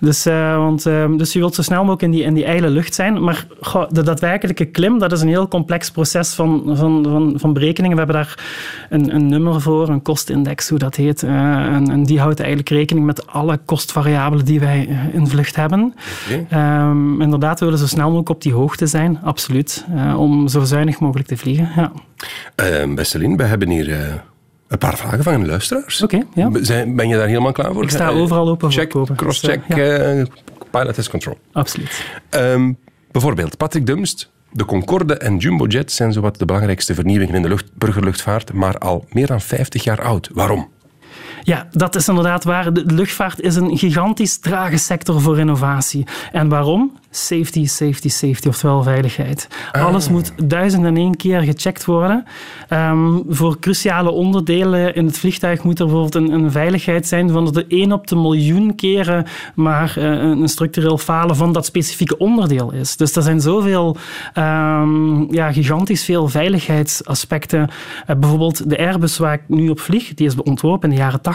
Dus, 0.00 0.26
eh, 0.26 0.56
want, 0.56 0.86
eh, 0.86 1.04
dus 1.16 1.32
je 1.32 1.38
wilt 1.38 1.54
zo 1.54 1.62
snel 1.62 1.78
mogelijk 1.80 2.02
in 2.02 2.10
die, 2.10 2.22
in 2.22 2.34
die 2.34 2.44
ijle 2.44 2.70
lucht 2.70 2.94
zijn. 2.94 3.22
Maar 3.22 3.46
goh, 3.60 3.90
de 3.90 4.02
daadwerkelijke 4.02 4.64
klim, 4.64 4.98
dat 4.98 5.12
is 5.12 5.20
een 5.20 5.28
heel 5.28 5.48
complex 5.48 5.90
proces 5.90 6.34
van, 6.34 6.62
van, 6.66 7.04
van, 7.04 7.34
van 7.36 7.52
berekeningen. 7.52 7.96
We 7.96 8.02
hebben 8.02 8.22
daar 8.22 8.44
een, 8.90 9.14
een 9.14 9.26
nummer 9.28 9.60
voor, 9.60 9.88
een 9.88 10.02
kostindex, 10.02 10.68
hoe 10.68 10.78
dat 10.78 10.94
heet. 10.94 11.22
Eh, 11.22 11.30
en, 11.30 11.90
en 11.90 12.02
die 12.02 12.20
houdt 12.20 12.38
eigenlijk 12.38 12.68
rekening 12.68 13.06
met 13.06 13.26
alle 13.26 13.58
kostvariabelen 13.64 14.44
die 14.44 14.60
wij 14.60 14.98
in 15.12 15.26
vlucht 15.26 15.56
hebben. 15.56 15.94
Ehm, 16.48 17.20
inderdaad, 17.20 17.58
we 17.58 17.64
willen 17.64 17.80
zo 17.80 17.86
snel 17.86 18.04
mogelijk 18.04 18.28
op 18.28 18.42
die 18.42 18.52
hoogte 18.52 18.86
zijn, 18.86 19.18
absoluut. 19.22 19.84
om 20.16 20.48
zo 20.48 20.64
zuinig 20.64 21.00
mogelijk 21.00 21.28
te 21.28 21.36
vliegen. 21.36 21.68
Ja. 21.76 21.92
Eh, 22.54 23.04
Lien, 23.12 23.36
we 23.36 23.42
hebben 23.42 23.68
hier 23.68 24.22
een 24.70 24.78
paar 24.78 24.96
vragen 24.96 25.22
van 25.22 25.46
luisteraars. 25.46 26.02
Oké, 26.02 26.22
ja. 26.34 26.50
Zijn- 26.60 26.96
Ben 26.96 27.08
je 27.08 27.16
daar 27.16 27.26
helemaal 27.26 27.52
klaar 27.52 27.72
voor? 27.72 27.82
Ik 27.82 27.90
sta 27.90 28.08
overal 28.08 28.48
open 28.48 28.72
voor 28.72 28.80
Check, 28.80 29.16
cross-check, 29.16 29.74
Dus, 29.74 30.26
pilot 30.70 30.94
test 30.94 31.10
control. 31.10 31.38
Absoluut. 31.52 32.04
Ehm, 32.30 32.72
bijvoorbeeld, 33.10 33.56
Patrick 33.56 33.86
Dumst. 33.86 34.30
De 34.52 34.64
Concorde 34.64 35.14
en 35.14 35.36
Jumbojet 35.36 35.92
zijn 35.92 36.12
zowat 36.12 36.38
de 36.38 36.44
belangrijkste 36.44 36.94
vernieuwingen 36.94 37.34
in 37.34 37.42
de 37.42 37.48
lucht, 37.48 37.70
burgerluchtvaart, 37.74 38.52
maar 38.52 38.78
al 38.78 39.04
meer 39.12 39.26
dan 39.26 39.40
50 39.40 39.84
jaar 39.84 40.02
oud. 40.02 40.30
Waarom? 40.32 40.68
Ja, 41.42 41.68
dat 41.70 41.94
is 41.94 42.08
inderdaad 42.08 42.44
waar. 42.44 42.72
De 42.72 42.84
luchtvaart 42.86 43.40
is 43.40 43.56
een 43.56 43.78
gigantisch 43.78 44.38
trage 44.38 44.76
sector 44.76 45.20
voor 45.20 45.38
innovatie. 45.38 46.06
En 46.32 46.48
waarom? 46.48 46.98
Safety, 47.10 47.66
safety, 47.66 48.08
safety, 48.08 48.48
oftewel 48.48 48.82
veiligheid. 48.82 49.48
Alles 49.72 50.08
moet 50.08 50.32
duizend 50.44 50.84
en 50.84 50.96
één 50.96 51.16
keer 51.16 51.40
gecheckt 51.40 51.84
worden. 51.84 52.24
Ehm, 52.68 53.18
voor 53.28 53.58
cruciale 53.58 54.10
onderdelen 54.10 54.94
in 54.94 55.06
het 55.06 55.18
vliegtuig 55.18 55.62
moet 55.62 55.78
er 55.78 55.84
bijvoorbeeld 55.84 56.14
een, 56.14 56.32
een 56.32 56.50
veiligheid 56.50 57.06
zijn 57.06 57.30
van 57.30 57.52
de 57.52 57.64
1 57.68 57.92
op 57.92 58.06
de 58.06 58.16
miljoen 58.16 58.74
keren 58.74 59.26
maar 59.54 59.94
eh, 59.96 60.04
een 60.04 60.48
structureel 60.48 60.98
falen 60.98 61.36
van 61.36 61.52
dat 61.52 61.66
specifieke 61.66 62.18
onderdeel 62.18 62.72
is. 62.72 62.96
Dus 62.96 63.16
er 63.16 63.22
zijn 63.22 63.40
zoveel 63.40 63.96
ehm, 64.34 65.34
ja, 65.34 65.52
gigantisch 65.52 66.04
veel 66.04 66.28
veiligheidsaspecten. 66.28 67.68
Eh, 68.06 68.16
bijvoorbeeld 68.16 68.70
de 68.70 68.78
Airbus 68.78 69.18
waar 69.18 69.34
ik 69.34 69.42
nu 69.46 69.68
op 69.68 69.80
vlieg, 69.80 70.14
die 70.14 70.26
is 70.26 70.34
ontworpen 70.34 70.88
in 70.88 70.94
de 70.94 71.00
jaren 71.00 71.20
80. 71.20 71.29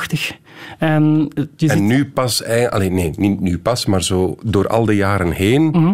En, 0.79 1.29
je 1.35 1.47
ziet- 1.57 1.69
En 1.69 1.85
nu 1.85 2.05
pas, 2.05 2.43
eh, 2.43 2.67
allee, 2.67 2.89
nee, 2.91 3.11
niet 3.15 3.39
nu 3.39 3.57
pas, 3.57 3.85
maar 3.85 4.03
zo 4.03 4.35
door 4.43 4.67
al 4.67 4.85
de 4.85 4.95
jaren 4.95 5.31
heen. 5.31 5.63
Mhm. 5.65 5.93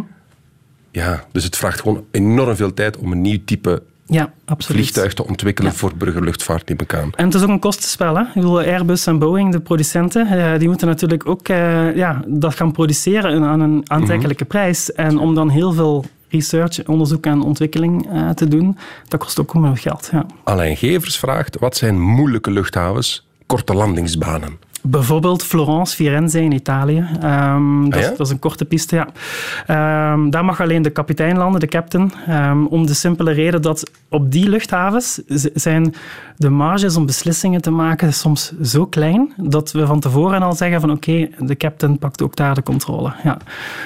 Ja, 0.91 1.23
dus 1.31 1.43
het 1.43 1.57
vraagt 1.57 1.81
gewoon 1.81 2.03
enorm 2.11 2.55
veel 2.55 2.73
tijd 2.73 2.97
om 2.97 3.11
een 3.11 3.21
nieuw 3.21 3.39
type 3.45 3.83
ja, 4.05 4.33
absoluut. 4.45 4.81
vliegtuig 4.81 5.13
te 5.13 5.27
ontwikkelen 5.27 5.73
voor 5.73 5.91
burgerluchtvaart, 5.97 6.69
neem 6.69 6.77
ik 6.79 6.93
aan. 6.93 7.09
En 7.15 7.25
het 7.25 7.33
is 7.33 7.41
ook 7.43 7.49
een 7.49 7.59
kostenspel. 7.59 8.15
Hè? 8.15 8.21
Ik 8.21 8.33
bedoel, 8.33 8.59
Airbus 8.59 9.07
en 9.07 9.19
Boeing, 9.19 9.51
de 9.51 9.59
producenten, 9.59 10.27
eh, 10.27 10.59
die 10.59 10.67
moeten 10.67 10.87
natuurlijk 10.87 11.27
ook 11.27 11.47
eh, 11.47 11.95
ja, 11.95 12.21
dat 12.27 12.55
gaan 12.55 12.71
produceren 12.71 13.43
aan 13.43 13.59
een 13.59 13.83
aantrekkelijke 13.87 14.45
prijs. 14.45 14.91
En 14.91 15.17
om 15.17 15.35
dan 15.35 15.49
heel 15.49 15.73
veel 15.73 16.05
research, 16.29 16.85
onderzoek 16.87 17.25
en 17.25 17.41
ontwikkeling 17.41 18.09
eh, 18.11 18.29
te 18.29 18.47
doen, 18.47 18.77
dat 19.07 19.19
kost 19.19 19.39
ook 19.39 19.51
gewoon 19.51 19.77
geld. 19.77 20.09
Ja. 20.11 20.25
Alain 20.43 20.77
Gevers 20.77 21.17
vraagt, 21.17 21.59
wat 21.59 21.77
zijn 21.77 21.99
moeilijke 22.01 22.51
luchthavens, 22.51 23.27
korte 23.51 23.73
landingsbanen? 23.75 24.59
Bijvoorbeeld 24.83 25.43
Florence, 25.43 25.95
Firenze 25.95 26.41
in 26.41 26.51
Italië. 26.51 27.05
Ehm, 27.21 27.83
dat, 27.89 27.93
Ah, 27.93 28.01
ja? 28.01 28.09
dat 28.09 28.19
is 28.19 28.29
een 28.29 28.39
korte 28.39 28.65
piste, 28.65 28.95
ja. 28.95 29.07
Ehm, 29.67 30.29
daar 30.29 30.45
mag 30.45 30.61
alleen 30.61 30.81
de 30.81 30.89
kapitein 30.89 31.37
landen, 31.37 31.59
de 31.59 31.67
captain. 31.67 32.13
ehm, 32.27 32.65
om 32.65 32.85
de 32.85 32.93
simpele 32.93 33.31
reden 33.31 33.61
dat 33.61 33.91
op 34.09 34.31
die 34.31 34.49
luchthavens 34.49 35.21
zijn 35.53 35.93
de 36.37 36.49
marges 36.49 36.95
om 36.95 37.05
beslissingen 37.05 37.61
te 37.61 37.71
maken 37.71 38.13
soms 38.13 38.53
zo 38.63 38.85
klein 38.85 39.33
dat 39.37 39.71
we 39.71 39.85
van 39.85 39.99
tevoren 39.99 40.41
al 40.41 40.53
zeggen 40.53 40.81
van 40.81 40.91
oké, 40.91 41.27
de 41.39 41.57
captain 41.57 41.97
pakt 41.97 42.21
ook 42.21 42.35
daar 42.35 42.55
de 42.55 42.63
controle. 42.63 43.13
Ja. 43.23 43.37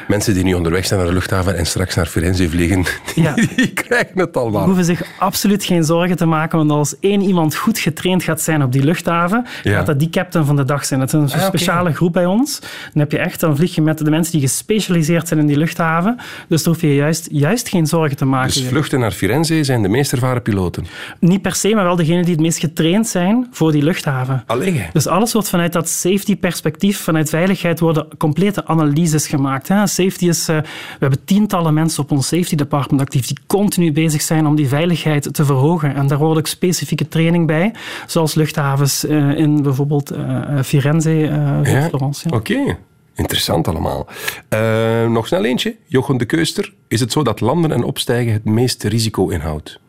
Mensen 0.07 0.33
die 0.33 0.43
nu 0.43 0.53
onderweg 0.53 0.85
zijn 0.85 0.99
naar 0.99 1.07
de 1.09 1.13
luchthaven 1.15 1.57
en 1.57 1.65
straks 1.65 1.95
naar 1.95 2.05
Firenze 2.05 2.49
vliegen, 2.49 2.83
Ja. 3.15 3.33
die 3.55 3.73
krijgen 3.73 4.19
het 4.19 4.37
al 4.37 4.51
wel. 4.51 4.63
hoeven 4.63 4.85
zich 4.85 5.03
absoluut 5.19 5.63
geen 5.63 5.83
zorgen 5.83 6.15
te 6.17 6.25
maken, 6.25 6.57
want 6.57 6.71
als 6.71 6.99
één 6.99 7.21
iemand 7.21 7.55
goed 7.55 7.79
getraind 7.79 8.23
gaat 8.23 8.41
zijn 8.41 8.63
op 8.63 8.71
die 8.71 8.83
luchthaven, 8.83 9.45
Ja. 9.63 9.75
gaat 9.77 9.85
dat 9.85 9.99
die 9.99 10.09
captain 10.09 10.45
van 10.45 10.55
de 10.55 10.63
dag 10.65 10.84
zijn. 10.85 10.99
Dat 10.99 11.13
is 11.13 11.13
een 11.33 11.39
Ah, 11.39 11.45
speciale 11.45 11.93
groep 11.93 12.13
bij 12.13 12.25
ons. 12.25 12.59
Dan 12.59 12.69
heb 12.93 13.11
je 13.11 13.17
echt, 13.17 13.39
dan 13.39 13.55
vlieg 13.55 13.75
je 13.75 13.81
met 13.81 13.97
de 13.97 14.09
mensen 14.09 14.31
die 14.31 14.41
gespecialiseerd 14.41 15.27
zijn 15.27 15.39
in 15.39 15.47
die 15.47 15.57
luchthaven. 15.57 16.17
Dus 16.47 16.63
daar 16.63 16.73
hoef 16.73 16.81
je 16.81 16.95
juist, 16.95 17.27
juist 17.31 17.69
geen 17.69 17.87
zorgen 17.87 18.17
te 18.17 18.25
maken. 18.25 18.53
Dus 18.53 18.67
vluchten 18.67 18.99
naar 18.99 19.11
Firenze 19.11 19.63
zijn 19.63 19.81
de 19.81 19.87
meest 19.87 20.11
ervaren 20.11 20.41
piloten. 20.41 20.85
Niet 21.19 21.41
per 21.41 21.55
se, 21.55 21.73
maar 21.75 21.83
wel 21.83 21.95
degenen 21.95 22.23
die 22.23 22.31
het 22.31 22.41
meest 22.41 22.59
getraind 22.59 23.07
zijn 23.07 23.47
voor 23.51 23.71
die 23.71 23.83
luchthaven. 23.83 24.43
Allee. 24.45 24.85
Dus 24.93 25.07
alles 25.07 25.33
wordt 25.33 25.49
vanuit 25.49 25.73
dat 25.73 25.89
safety-perspectief, 25.89 26.99
vanuit 26.99 27.29
veiligheid, 27.29 27.79
worden 27.79 28.07
complete 28.17 28.65
analyses 28.67 29.27
gemaakt. 29.27 29.67
Hè. 29.67 29.87
Safety 29.87 30.27
is, 30.27 30.47
eh, 30.47 30.55
we 30.57 30.63
hebben 30.99 31.19
tientallen 31.25 31.73
mensen 31.73 32.03
op 32.03 32.11
ons 32.11 32.27
safety 32.27 32.55
department 32.55 33.01
actief 33.01 33.27
die 33.27 33.37
continu 33.47 33.91
bezig 33.91 34.21
zijn 34.21 34.47
om 34.47 34.55
die 34.55 34.67
veiligheid 34.67 35.33
te 35.33 35.45
verhogen. 35.45 35.95
En 35.95 36.07
daar 36.07 36.17
wordt 36.17 36.39
ook 36.39 36.47
specifieke 36.47 37.07
training 37.07 37.47
bij, 37.47 37.73
zoals 38.07 38.33
luchthavens 38.35 39.05
eh, 39.05 39.37
in 39.37 39.61
bijvoorbeeld 39.63 40.11
eh, 40.11 40.23
Firenze, 40.45 40.74
eh 40.83 41.73
Ja? 41.73 41.87
Florence. 41.87 42.29
Ja. 42.29 42.37
Oké, 42.37 42.77
interessant 43.15 43.67
allemaal. 43.67 44.07
Eh, 44.49 45.07
nog 45.07 45.27
snel 45.27 45.45
eentje. 45.45 45.75
Jochen 45.85 46.17
de 46.17 46.25
Keuster. 46.25 46.73
Is 46.87 46.99
het 46.99 47.11
zo 47.11 47.23
dat 47.23 47.41
landen 47.41 47.71
en 47.71 47.83
opstijgen 47.83 48.33
het 48.33 48.45
meeste 48.45 48.87
risico 48.89 49.27
inhoudt? 49.29 49.79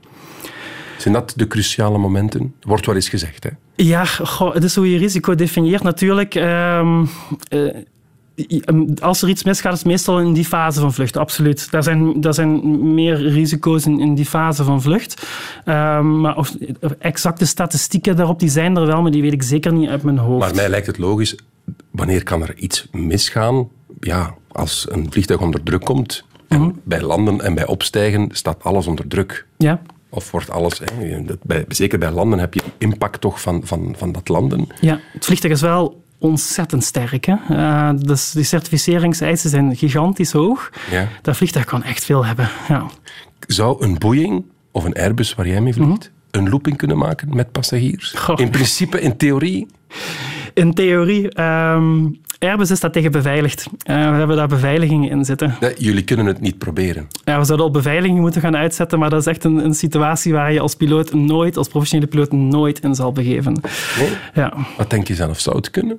Zijn 0.96 1.14
dat 1.14 1.32
de 1.36 1.46
cruciale 1.46 1.98
momenten? 1.98 2.54
Wordt 2.60 2.86
wel 2.86 2.94
eens 2.94 3.08
gezegd, 3.08 3.44
hè? 3.44 3.50
Ja, 3.74 4.04
goh, 4.04 4.54
het 4.54 4.64
is 4.64 4.74
hoe 4.74 4.90
je 4.90 4.98
risico 4.98 5.34
definieert 5.34 5.82
natuurlijk. 5.82 6.34
Ehm, 6.34 7.04
eh, 7.48 7.74
als 9.00 9.22
er 9.22 9.28
iets 9.28 9.42
misgaat, 9.44 9.72
is 9.72 9.78
het 9.78 9.88
meestal 9.88 10.20
in 10.20 10.32
die 10.32 10.44
fase 10.44 10.80
van 10.80 10.92
vlucht, 10.92 11.16
absoluut. 11.16 11.70
Daar 11.70 11.82
zijn, 11.82 12.20
daar 12.20 12.34
zijn 12.34 12.94
meer 12.94 13.16
risico's 13.28 13.86
in, 13.86 14.00
in 14.00 14.14
die 14.14 14.24
fase 14.26 14.64
van 14.64 14.82
vlucht. 14.82 15.26
Ehm, 15.64 16.20
maar 16.20 16.36
of, 16.36 16.54
exacte 16.98 17.46
statistieken 17.46 18.16
daarop 18.16 18.40
die 18.40 18.48
zijn 18.48 18.76
er 18.76 18.86
wel, 18.86 19.02
maar 19.02 19.10
die 19.10 19.22
weet 19.22 19.32
ik 19.32 19.42
zeker 19.42 19.72
niet 19.72 19.88
uit 19.88 20.02
mijn 20.02 20.18
hoofd. 20.18 20.40
Maar 20.40 20.54
mij 20.54 20.68
lijkt 20.68 20.86
het 20.86 20.98
logisch, 20.98 21.36
wanneer 21.90 22.22
kan 22.22 22.42
er 22.42 22.56
iets 22.56 22.88
misgaan? 22.92 23.68
Ja, 24.00 24.34
als 24.52 24.86
een 24.90 25.06
vliegtuig 25.10 25.40
onder 25.40 25.62
druk 25.62 25.84
komt, 25.84 26.24
en 26.48 26.60
Mhm. 26.60 26.70
bij 26.82 27.00
landen 27.02 27.40
en 27.40 27.54
bij 27.54 27.66
opstijgen 27.66 28.28
staat 28.32 28.64
alles 28.64 28.86
onder 28.86 29.06
druk. 29.06 29.46
Ja, 29.56 29.80
Of 30.10 30.30
wordt 30.30 30.50
alles... 30.50 30.80
Hè, 30.92 31.24
dat- 31.24 31.42
bij, 31.42 31.64
zeker 31.68 31.98
bij 31.98 32.10
landen 32.10 32.38
heb 32.38 32.54
je 32.54 32.62
impact 32.78 33.20
toch 33.20 33.40
van, 33.40 33.60
van, 33.64 33.94
van 33.98 34.12
dat 34.12 34.28
landen. 34.28 34.66
ja, 34.80 35.00
het 35.12 35.24
vliegtuig 35.24 35.54
is 35.54 35.60
wel 35.60 36.02
ontzettend 36.18 36.84
sterk. 36.84 37.24
Hè? 37.24 37.34
Eh, 37.48 37.90
dus 37.96 38.30
die 38.30 38.44
certificeringseisen 38.44 39.50
zijn 39.50 39.76
gigantisch 39.76 40.32
hoog. 40.32 40.70
Ja. 40.90 41.08
Dat 41.22 41.36
vliegtuig 41.36 41.64
kan 41.64 41.82
echt 41.82 42.04
veel 42.04 42.24
hebben. 42.24 42.48
Ja. 42.68 42.86
Zou 43.46 43.84
een 43.84 43.98
Boeing 43.98 44.44
of 44.70 44.84
een 44.84 44.94
Airbus 44.94 45.34
waar 45.34 45.48
jij 45.48 45.60
mee 45.60 45.72
vliegt, 45.74 46.10
een 46.30 46.48
looping 46.48 46.76
kunnen 46.76 46.98
maken 46.98 47.36
met 47.36 47.52
passagiers? 47.52 48.12
Mhm. 48.12 48.22
Goh. 48.22 48.40
In 48.40 48.50
principe, 48.50 49.00
in 49.00 49.16
theorie, 49.16 49.66
In 50.54 50.74
theorie, 50.74 51.30
ehm, 51.30 52.06
Airbus 52.38 52.70
is 52.70 52.80
dat 52.80 52.92
tegen 52.92 53.12
beveiligd. 53.12 53.66
Eh, 53.82 53.96
we 54.10 54.16
hebben 54.16 54.36
daar 54.36 54.48
beveiligingen 54.48 55.10
in 55.10 55.24
zitten. 55.24 55.54
Jullie 55.76 56.04
kunnen 56.04 56.26
het 56.26 56.40
niet 56.40 56.58
proberen. 56.58 57.08
Ja, 57.24 57.38
we 57.38 57.44
zouden 57.44 57.66
al 57.66 57.72
beveiliging 57.72 58.20
moeten 58.20 58.40
gaan 58.40 58.56
uitzetten, 58.56 58.98
maar 58.98 59.10
dat 59.10 59.20
is 59.20 59.26
echt 59.26 59.44
een, 59.44 59.64
een 59.64 59.74
situatie 59.74 60.32
waar 60.32 60.52
je 60.52 60.60
als 60.60 60.74
piloot 60.74 61.14
nooit, 61.14 61.56
als 61.56 61.68
professionele 61.68 62.10
piloot, 62.10 62.32
nooit 62.32 62.80
in 62.80 62.94
zal 62.94 63.12
begeven. 63.12 63.52
Nee? 63.98 64.08
Ja. 64.34 64.52
Wat 64.76 64.90
denk 64.90 65.08
je 65.08 65.14
zelf? 65.14 65.40
Zou 65.40 65.56
het 65.56 65.70
kunnen? 65.70 65.98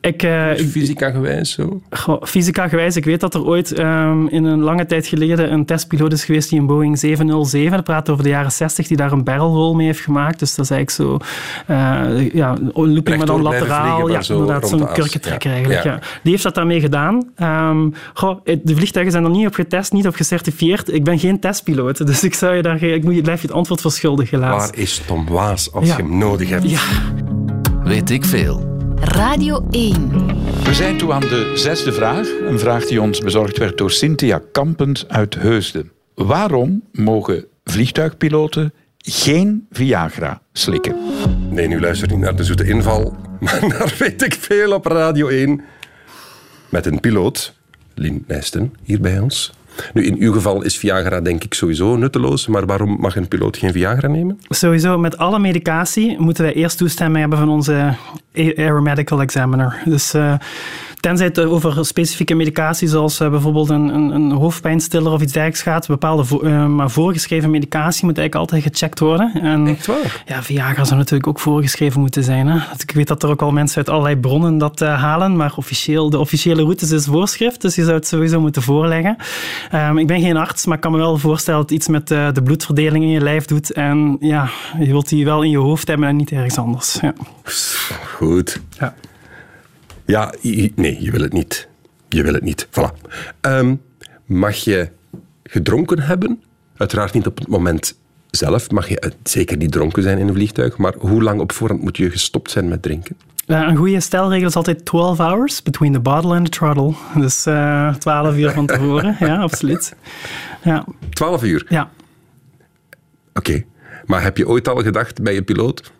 Ik, 0.00 0.22
eh, 0.22 0.50
Fysica 0.54 1.10
gewijs 1.10 1.52
zo? 1.52 1.82
Goh, 1.90 2.22
fysica 2.22 2.68
gewijs, 2.68 2.96
ik 2.96 3.04
weet 3.04 3.20
dat 3.20 3.34
er 3.34 3.44
ooit 3.44 3.72
ehm, 3.72 4.26
in 4.26 4.44
een 4.44 4.60
lange 4.60 4.86
tijd 4.86 5.06
geleden 5.06 5.52
een 5.52 5.64
testpiloot 5.64 6.12
is 6.12 6.24
geweest 6.24 6.50
die 6.50 6.58
een 6.58 6.66
Boeing 6.66 6.98
707, 6.98 7.76
dat 7.76 7.84
praat 7.84 8.08
over 8.08 8.22
de 8.24 8.30
jaren 8.30 8.52
60, 8.52 8.86
die 8.86 8.96
daar 8.96 9.12
een 9.12 9.24
barrel 9.24 9.54
roll 9.54 9.76
mee 9.76 9.86
heeft 9.86 10.00
gemaakt. 10.00 10.38
Dus 10.38 10.54
dat 10.54 10.64
is 10.64 10.70
eigenlijk 10.70 11.00
zo, 11.10 11.26
eh, 11.66 12.32
ja, 12.32 12.56
looping 12.74 13.16
maar 13.16 13.26
dan 13.26 13.42
lateraal. 13.42 13.82
vliegen, 13.82 14.02
maar 14.02 14.12
ja, 14.12 14.22
zo 14.22 14.40
inderdaad, 14.40 14.68
zo'n 14.68 14.92
kurkentrekker. 14.92 15.59
Eigenlijk. 15.64 15.84
Ja. 15.84 15.92
Ja. 15.92 16.20
Die 16.22 16.30
heeft 16.32 16.42
dat 16.44 16.54
daarmee 16.54 16.80
gedaan. 16.80 17.30
Ehm, 17.36 17.88
goh, 18.14 18.40
de 18.44 18.74
vliegtuigen 18.76 19.12
zijn 19.12 19.24
er 19.24 19.30
niet 19.30 19.46
op 19.46 19.54
getest, 19.54 19.92
niet 19.92 20.06
op 20.06 20.14
gecertificeerd. 20.14 20.92
Ik 20.92 21.04
ben 21.04 21.18
geen 21.18 21.40
testpiloot, 21.40 21.96
dus 22.06 22.24
ik, 22.24 22.34
zou 22.34 22.54
je 22.54 22.62
daar, 22.62 22.82
ik 22.82 23.04
moet, 23.04 23.14
je- 23.14 23.22
blijf 23.22 23.40
je 23.40 23.46
het 23.46 23.56
antwoord 23.56 23.80
verschuldigd, 23.80 24.30
helaas. 24.30 24.66
Waar 24.66 24.76
is 24.78 25.02
Tom 25.06 25.26
Waas 25.28 25.72
als 25.72 25.86
Ja. 25.86 25.96
je 25.96 26.02
hem 26.02 26.18
nodig 26.18 26.48
hebt? 26.48 26.70
Ja. 26.70 26.80
Weet 27.84 28.10
ik 28.10 28.24
veel. 28.24 28.68
Radio 29.00 29.66
1. 29.70 30.08
We 30.64 30.74
zijn 30.74 30.96
toe 30.98 31.12
aan 31.12 31.20
de 31.20 31.52
zesde 31.54 31.92
vraag. 31.92 32.26
Een 32.48 32.58
vraag 32.58 32.86
die 32.86 33.00
ons 33.00 33.18
bezorgd 33.20 33.58
werd 33.58 33.78
door 33.78 33.90
Cynthia 33.90 34.40
Kampend 34.52 35.04
uit 35.08 35.34
Heusden. 35.34 35.90
Waarom 36.14 36.82
mogen 36.92 37.44
vliegtuigpiloten 37.64 38.72
geen 39.02 39.66
Viagra 39.70 40.40
slikken? 40.52 40.96
Nee, 41.50 41.68
nu 41.68 41.80
luister 41.80 42.08
niet 42.08 42.18
naar 42.18 42.36
de 42.36 42.44
zoete 42.44 42.64
inval, 42.64 43.16
maar 43.40 43.66
naar 43.68 43.94
weet 43.98 44.22
ik 44.22 44.34
veel 44.34 44.72
op 44.72 44.86
Radio 44.86 45.28
1. 45.28 45.60
Met 46.68 46.86
een 46.86 47.00
piloot, 47.00 47.54
Lien 47.94 48.24
Nijsten, 48.26 48.74
hier 48.82 49.00
bij 49.00 49.18
ons. 49.18 49.52
Nu, 49.94 50.04
in 50.04 50.16
uw 50.18 50.32
geval 50.32 50.62
is 50.62 50.78
Viagra 50.78 51.20
denk 51.20 51.44
ik 51.44 51.54
sowieso 51.54 51.96
nutteloos, 51.96 52.46
maar 52.46 52.66
waarom 52.66 52.96
mag 53.00 53.16
een 53.16 53.28
piloot 53.28 53.56
geen 53.56 53.72
Viagra 53.72 54.08
nemen? 54.08 54.40
Sowieso, 54.48 54.98
met 54.98 55.18
alle 55.18 55.38
medicatie 55.38 56.18
moeten 56.18 56.44
wij 56.44 56.52
eerst 56.52 56.78
toestemming 56.78 57.20
hebben 57.20 57.38
van 57.38 57.48
onze 57.48 57.94
aeromedical 58.34 59.20
examiner. 59.20 59.82
Dus 59.84 60.14
eh, 60.14 60.34
tenzij 61.00 61.26
het 61.26 61.38
over 61.38 61.86
specifieke 61.86 62.34
medicatie, 62.34 62.88
zoals 62.88 63.20
eh, 63.20 63.30
bijvoorbeeld 63.30 63.68
een, 63.68 63.94
een, 63.94 64.10
een 64.10 64.30
hoofdpijnstiller 64.30 65.12
of 65.12 65.22
iets 65.22 65.32
dergelijks 65.32 65.62
gaat, 65.62 65.86
bepaalde 65.86 66.24
vo- 66.24 66.40
eh, 66.40 66.66
maar 66.66 66.90
voorgeschreven 66.90 67.50
medicatie 67.50 68.04
moet 68.04 68.18
eigenlijk 68.18 68.50
altijd 68.50 68.72
gecheckt 68.72 68.98
worden. 68.98 69.32
En, 69.42 69.66
Echt 69.66 69.86
waar? 69.86 70.22
Ja, 70.26 70.42
Viagra 70.42 70.84
zou 70.84 70.98
natuurlijk 70.98 71.26
ook 71.28 71.40
voorgeschreven 71.40 72.00
moeten 72.00 72.24
zijn. 72.24 72.46
Hè? 72.46 72.58
Ik 72.78 72.90
weet 72.90 73.08
dat 73.08 73.22
er 73.22 73.28
ook 73.28 73.42
al 73.42 73.52
mensen 73.52 73.76
uit 73.76 73.88
allerlei 73.88 74.16
bronnen 74.16 74.58
dat 74.58 74.80
eh, 74.80 75.00
halen, 75.00 75.36
maar 75.36 75.52
officieel, 75.56 76.10
de 76.10 76.18
officiële 76.18 76.62
route 76.62 76.94
is 76.94 77.06
voorschrift, 77.06 77.60
dus 77.60 77.74
je 77.74 77.82
zou 77.82 77.94
het 77.96 78.06
sowieso 78.06 78.40
moeten 78.40 78.62
voorleggen. 78.62 79.16
Ehm, 79.70 79.98
ik 79.98 80.06
ben 80.06 80.20
geen 80.20 80.36
arts, 80.36 80.66
maar 80.66 80.74
ik 80.76 80.82
kan 80.82 80.92
me 80.92 80.98
wel 80.98 81.18
voorstellen 81.18 81.60
dat 81.60 81.70
iets 81.70 81.88
met 81.88 82.10
eh, 82.10 82.32
de 82.32 82.42
bloedverdeling 82.42 83.04
in 83.04 83.10
je 83.10 83.20
lijf 83.20 83.44
doet. 83.44 83.72
En 83.72 84.16
ja, 84.20 84.48
je 84.78 84.86
wilt 84.86 85.08
die 85.08 85.24
wel 85.24 85.42
in 85.42 85.50
je 85.50 85.58
hoofd 85.58 85.88
hebben 85.88 86.08
en 86.08 86.16
niet 86.16 86.30
ergens 86.30 86.58
anders. 86.58 86.98
Ja. 87.00 87.12
Goed. 88.16 88.60
Ja. 88.78 88.94
Ja, 90.10 90.34
nee, 90.74 90.96
je 91.00 91.10
wil 91.10 91.20
het 91.20 91.32
niet. 91.32 91.68
Je 92.08 92.22
wil 92.22 92.34
het 92.34 92.42
niet. 92.42 92.66
Voilà. 92.66 93.08
Ehm, 93.40 93.74
mag 94.26 94.56
je 94.56 94.88
gedronken 95.44 96.00
hebben? 96.00 96.42
Uiteraard 96.76 97.12
niet 97.12 97.26
op 97.26 97.38
het 97.38 97.48
moment 97.48 97.98
zelf. 98.30 98.70
Mag 98.70 98.88
je 98.88 99.00
eh, 99.00 99.10
zeker 99.22 99.56
niet 99.56 99.72
dronken 99.72 100.02
zijn 100.02 100.18
in 100.18 100.28
een 100.28 100.34
vliegtuig. 100.34 100.76
Maar 100.76 100.94
hoe 100.98 101.22
lang 101.22 101.40
op 101.40 101.52
voorhand 101.52 101.82
moet 101.82 101.96
je 101.96 102.10
gestopt 102.10 102.50
zijn 102.50 102.68
met 102.68 102.82
drinken? 102.82 103.16
Eh, 103.46 103.66
een 103.68 103.76
goede 103.76 104.00
stelregel 104.00 104.46
is 104.48 104.56
altijd 104.56 104.84
12 104.84 105.18
hours 105.18 105.62
between 105.62 105.92
the 105.92 106.00
bottle 106.00 106.34
and 106.34 106.44
the 106.44 106.50
throttle. 106.50 106.94
Dus 107.14 107.46
eh 107.46 107.94
12 107.94 108.36
uur 108.36 108.50
van 108.50 108.66
tevoren, 108.66 109.16
ja, 109.20 109.36
absoluut. 109.36 109.94
Ja, 110.62 110.84
12 111.10 111.42
uur. 111.42 111.66
ja. 111.68 111.90
Oké. 113.34 113.64
Maar 114.06 114.22
heb 114.22 114.36
je 114.36 114.48
ooit 114.48 114.68
al 114.68 114.76
gedacht 114.76 115.22
bij 115.22 115.34
je 115.34 115.42
piloot? 115.42 115.92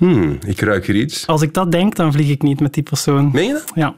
Hmm, 0.00 0.38
ik 0.46 0.60
ruik 0.60 0.86
hier 0.86 0.96
iets. 0.96 1.26
Als 1.26 1.42
ik 1.42 1.54
dat 1.54 1.72
denk, 1.72 1.96
dan 1.96 2.12
vlieg 2.12 2.28
ik 2.30 2.42
niet 2.42 2.60
met 2.60 2.74
die 2.74 2.82
persoon. 2.82 3.30
Meen 3.32 3.46
je 3.46 3.52
dat? 3.52 3.72
Ja. 3.74 3.94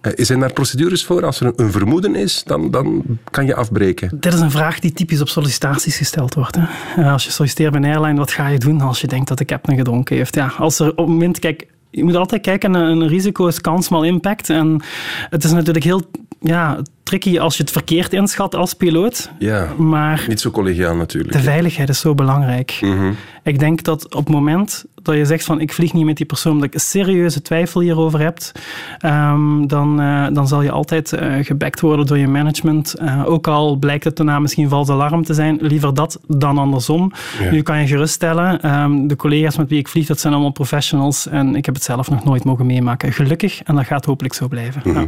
Eh, 0.00 0.12
Zijn 0.24 0.40
daar 0.40 0.52
procedures 0.52 1.04
voor? 1.04 1.24
Als 1.24 1.40
er 1.40 1.52
een- 1.56 1.70
vermoeden 1.72 2.14
is, 2.14 2.42
dan, 2.44 2.70
dan 2.70 3.02
kan 3.30 3.46
je 3.46 3.54
afbreken. 3.54 4.16
Dit 4.20 4.34
is 4.34 4.40
een 4.40 4.50
vraag 4.50 4.78
die 4.78 4.92
typisch 4.92 5.20
op 5.20 5.28
sollicitaties 5.28 5.96
gesteld 5.96 6.34
wordt. 6.34 6.56
Hè. 6.60 6.62
Eh, 7.02 7.12
Als 7.12 7.24
je 7.24 7.30
solliciteert 7.30 7.72
bij 7.72 7.80
een 7.80 7.96
airline, 7.96 8.18
wat 8.18 8.30
ga 8.32 8.48
je 8.48 8.58
doen 8.58 8.80
als 8.80 9.00
je 9.00 9.06
denkt 9.06 9.28
dat 9.28 9.38
de 9.38 9.44
captain 9.44 9.78
gedronken 9.78 10.16
heeft? 10.16 10.34
Ja, 10.34 10.52
als 10.58 10.78
er 10.78 10.90
op 10.90 10.96
het 10.96 11.06
moment, 11.06 11.38
kijk, 11.38 11.66
je 11.90 12.04
moet 12.04 12.14
altijd 12.16 12.42
kijken 12.42 12.70
naar 12.70 12.88
een 12.88 13.08
risico 13.08 13.46
is 13.46 13.60
kans 13.60 13.88
maal 13.88 14.02
impact. 14.04 14.50
En 14.50 14.82
het 15.30 15.44
is 15.44 15.52
natuurlijk 15.52 15.84
heel 15.84 16.02
ja, 16.40 16.78
tricky 17.02 17.38
als 17.38 17.56
je 17.56 17.62
het 17.62 17.72
verkeerd 17.72 18.12
inschat 18.12 18.54
als 18.54 18.74
piloot. 18.74 19.30
Ja, 19.38 19.72
Maar 19.78 20.24
niet 20.28 20.40
zo 20.40 20.50
collegiaal 20.50 20.96
natuurlijk. 20.96 21.32
de 21.32 21.40
veiligheid 21.40 21.88
is 21.88 22.00
zo 22.00 22.14
belangrijk. 22.14 22.78
Mhm. 22.80 23.12
Ik 23.44 23.58
denk 23.58 23.82
dat 23.82 24.04
op 24.14 24.24
het 24.24 24.34
moment 24.34 24.84
dat 25.06 25.16
je 25.16 25.24
zegt 25.24 25.44
van 25.44 25.60
ik 25.60 25.72
vlieg 25.72 25.92
niet 25.92 26.04
met 26.04 26.16
die 26.16 26.26
persoon 26.26 26.52
omdat 26.52 26.68
ik 26.68 26.74
een 26.74 26.80
serieuze 26.80 27.42
twijfel 27.42 27.80
hierover 27.80 28.20
hebt, 28.20 28.52
ehm, 28.98 29.66
dan, 29.66 30.00
eh, 30.00 30.26
dan 30.32 30.48
zal 30.48 30.62
je 30.62 30.70
altijd 30.70 31.12
eh 31.12 31.34
gebackt 31.40 31.80
worden 31.80 32.06
door 32.06 32.18
je 32.18 32.28
management. 32.28 32.94
Eh, 32.94 33.22
ook 33.26 33.46
al 33.46 33.76
blijkt 33.76 34.04
het 34.04 34.16
daarna 34.16 34.38
misschien 34.38 34.68
vals 34.68 34.88
alarm 34.88 35.24
te 35.24 35.34
zijn, 35.34 35.58
liever 35.60 35.94
dat 35.94 36.20
dan 36.26 36.58
andersom. 36.58 37.12
Ja. 37.40 37.50
Nu 37.50 37.62
kan 37.62 37.80
je 37.80 37.86
geruststellen, 37.86 38.62
ehm, 38.62 39.06
de 39.06 39.16
collega's 39.16 39.56
met 39.56 39.68
wie 39.68 39.78
ik 39.78 39.88
vlieg, 39.88 40.06
dat 40.06 40.20
zijn 40.20 40.32
allemaal 40.32 40.52
professionals 40.52 41.28
en 41.28 41.56
ik 41.56 41.64
heb 41.64 41.74
het 41.74 41.84
zelf 41.84 42.10
nog 42.10 42.24
nooit 42.24 42.44
mogen 42.44 42.66
meemaken. 42.66 43.12
Gelukkig, 43.12 43.62
en 43.62 43.74
dat 43.74 43.86
gaat 43.86 44.04
hopelijk 44.04 44.34
zo 44.34 44.48
blijven. 44.48 44.82
Ja. 44.84 45.06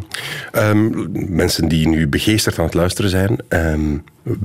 Ehm, 0.52 1.06
mensen 1.36 1.68
die 1.68 1.88
nu 1.88 2.08
begeesterd 2.08 2.58
aan 2.58 2.64
het 2.64 2.74
luisteren 2.74 3.10
zijn, 3.10 3.38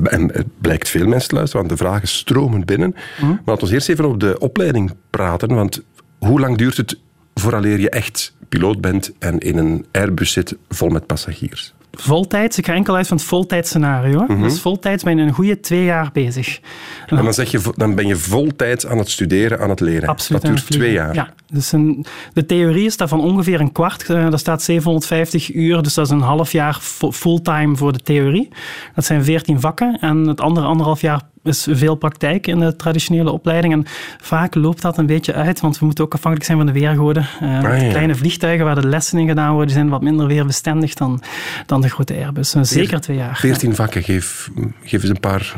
en 0.04 0.32
het 0.34 0.48
blijkt 0.62 0.90
veel 0.90 1.08
mensen 1.08 1.30
te 1.30 1.36
luisteren, 1.36 1.66
want 1.66 1.80
de 1.80 1.86
vragen 1.86 2.08
stromen 2.08 2.66
binnen. 2.66 2.96
Hm? 3.18 3.26
Maar 3.26 3.40
laten 3.46 3.68
we 3.68 3.74
eerst 3.74 3.90
even 3.90 4.06
op 4.06 4.20
de 4.20 4.40
opleiding 4.40 4.94
praten, 5.10 5.54
want 5.54 5.82
hoe 6.20 6.40
lang 6.40 6.58
duurt 6.58 6.78
het 6.78 7.00
vooraleer 7.34 7.80
je 7.80 7.90
echt 7.90 8.34
piloot 8.50 8.82
bent 8.82 9.12
en 9.20 9.40
in 9.40 9.58
een 9.58 9.86
Airbus 9.92 10.32
zit 10.32 10.56
vol 10.70 10.90
met 10.90 11.06
passagiers? 11.06 11.74
Voltijds, 12.00 12.58
ik 12.58 12.66
ga 12.66 12.74
enkel 12.74 12.96
uit 12.96 13.08
van 13.08 13.18
het 13.18 13.26
voltijdscenario. 13.26 14.24
Mhm. 14.28 14.42
Dus 14.42 14.60
voltijds 14.62 15.04
ben 15.04 15.18
je 15.18 15.24
een 15.24 15.32
goede 15.32 15.60
twee 15.60 15.84
jaar 15.84 16.10
bezig. 16.14 16.60
En 17.08 17.18
En 17.18 17.24
dan, 17.24 17.34
zeg 17.34 17.52
je, 17.52 17.62
dan 17.76 17.96
ben 17.96 18.08
je 18.08 18.16
voltijds 18.16 18.88
aan 18.88 18.98
het 18.98 19.10
studeren, 19.10 19.60
aan 19.60 19.70
het 19.70 19.80
leren. 19.80 20.10
Absoluut. 20.10 20.42
Dat 20.42 20.52
duurt 20.52 20.70
twee 20.70 20.92
jaar. 20.92 21.14
Ja, 21.14 21.34
dus 21.48 21.72
een, 21.72 22.06
de 22.34 22.46
theorie 22.46 22.86
is 22.86 22.98
daarvan 22.98 23.20
ongeveer 23.22 23.60
een 23.60 23.72
kwart. 23.72 24.02
Eh, 24.10 24.30
daar 24.30 24.40
staat 24.40 24.64
750 24.64 25.54
uur, 25.54 25.82
dus 25.82 25.94
dat 25.94 26.06
is 26.06 26.12
een 26.12 26.22
half 26.22 26.52
jaar 26.52 26.78
fu- 26.82 27.12
fulltime 27.12 27.76
voor 27.76 27.94
de 27.94 28.00
theorie. 28.00 28.50
Dat 28.96 29.06
zijn 29.06 29.24
14 29.24 29.60
vakken. 29.60 29.98
En 30.02 30.18
het 30.28 30.42
andere 30.42 30.66
anderhalf 30.66 31.02
jaar 31.02 31.22
is 31.44 31.68
veel 31.72 31.96
praktijk 31.96 32.48
in 32.48 32.60
de 32.60 32.76
traditionele 32.76 33.32
opleiding. 33.32 33.74
En 33.74 33.86
vaak 34.22 34.56
loopt 34.56 34.82
dat 34.82 34.98
een 34.98 35.06
beetje 35.06 35.34
uit, 35.34 35.60
want 35.60 35.80
we 35.80 35.86
moeten 35.86 36.04
ook 36.04 36.14
afhankelijk 36.14 36.46
zijn 36.52 36.58
van 36.58 36.68
de 36.74 36.80
weergoden. 36.80 37.28
Eh, 37.40 37.58
Ah, 37.64 37.82
ja. 37.82 37.90
Kleine 37.90 38.16
vliegtuigen 38.16 38.66
waar 38.66 38.82
de 38.82 38.88
lessen 38.88 39.20
in 39.20 39.28
gedaan 39.28 39.54
worden, 39.54 39.74
zijn 39.74 39.90
wat 39.90 40.02
minder 40.02 40.28
weerbestendig 40.28 40.94
dan, 40.94 41.22
dan 41.66 41.82
de 41.82 41.90
grote 41.90 42.14
Airbus. 42.16 42.54
Eh, 42.54 42.62
Zeker 42.64 43.02
twee 43.02 43.18
jaar. 43.18 43.38
14 43.38 43.76
vakken, 43.76 44.04
geef, 44.04 44.50
geef 44.84 45.02
eens 45.02 45.10
een 45.10 45.20
paar 45.20 45.54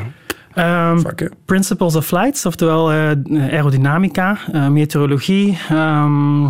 Ehm, 0.56 0.98
vakken. 0.98 1.30
Principles 1.44 1.96
of 1.96 2.06
Flights, 2.06 2.46
oftewel 2.46 2.92
eh, 2.92 2.98
aerodynamica, 3.50 4.38
eh, 4.52 4.68
meteorologie, 4.68 5.58
ehm, 5.68 6.42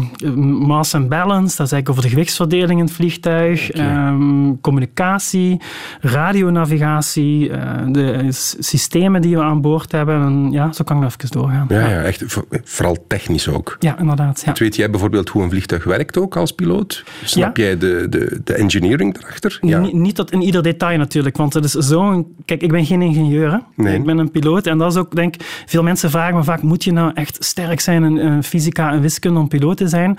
mass 0.67 0.95
and 0.95 1.09
balance, 1.09 1.57
dat 1.57 1.67
is 1.67 1.73
eigenlijk 1.73 1.89
over 1.89 2.03
de 2.03 2.09
gewichtsverdeling 2.09 2.79
in 2.79 2.85
het 2.85 2.95
vliegtuig, 2.95 3.71
ehm, 3.71 4.53
communicatie, 4.61 5.61
radionavigatie, 6.01 7.51
eh, 7.51 7.73
de 7.89 8.27
systemen 8.59 9.21
die 9.23 9.37
we 9.37 9.43
aan 9.43 9.61
boord 9.61 9.93
hebben. 9.93 10.15
En 10.23 10.49
ja, 10.51 10.73
zo 10.73 10.85
kan 10.85 10.97
ik 10.97 11.03
nog 11.03 11.15
even 11.17 11.31
doorgaan. 11.31 11.67
Ja, 11.69 11.89
ja, 11.89 12.03
echt. 12.03 12.23
vo- 12.27 12.45
Vooral 12.65 12.97
technisch 13.09 13.49
ook. 13.49 13.77
Ja, 13.81 13.99
inderdaad. 13.99 14.43
Ja. 14.47 14.53
Weet 14.59 14.77
jij 14.77 14.91
bijvoorbeeld 14.91 15.29
hoe 15.29 15.43
een 15.43 15.51
vliegtuig 15.51 15.85
werkt 15.85 16.19
ook 16.19 16.37
als 16.37 16.53
piloot? 16.53 17.05
Snap 17.25 17.57
Ja. 17.57 17.63
jij 17.65 17.79
de, 17.79 18.07
de, 18.11 18.41
de 18.45 18.55
engineering 18.55 19.17
erachter? 19.23 19.59
Ja. 19.61 19.79
Ni- 19.79 19.93
Niet 19.93 20.15
tot 20.15 20.33
in 20.33 20.43
ieder 20.43 20.63
detail 20.63 20.99
natuurlijk, 20.99 21.37
want 21.37 21.55
het 21.55 21.65
is 21.65 21.73
zo'n... 21.73 22.27
Kijk, 22.45 22.63
ik 22.63 22.71
ben 22.71 22.87
geen 22.87 23.03
ingenieur. 23.03 23.51
hè. 23.53 23.59
Nee. 23.75 23.96
Ik 24.01 24.07
ben 24.07 24.19
een 24.19 24.31
piloot 24.31 24.67
en 24.67 24.79
dat 24.79 24.93
is 24.93 24.99
ook, 24.99 25.15
denk 25.15 25.35
ik... 25.35 25.63
Veel 25.67 25.83
mensen 25.83 26.11
vragen 26.11 26.37
me 26.37 26.45
vaak, 26.45 26.63
moet 26.63 26.85
je 26.85 26.93
nou 26.93 27.11
echt 27.15 27.45
sterk 27.45 27.81
zijn 27.81 28.05
in 28.05 28.19
eh, 28.19 28.37
fysica 28.43 28.93
en 28.93 29.01
wiskunde 29.01 29.41
om 29.41 29.49
piloot 29.49 29.77
te 29.77 29.89
zijn? 29.89 30.19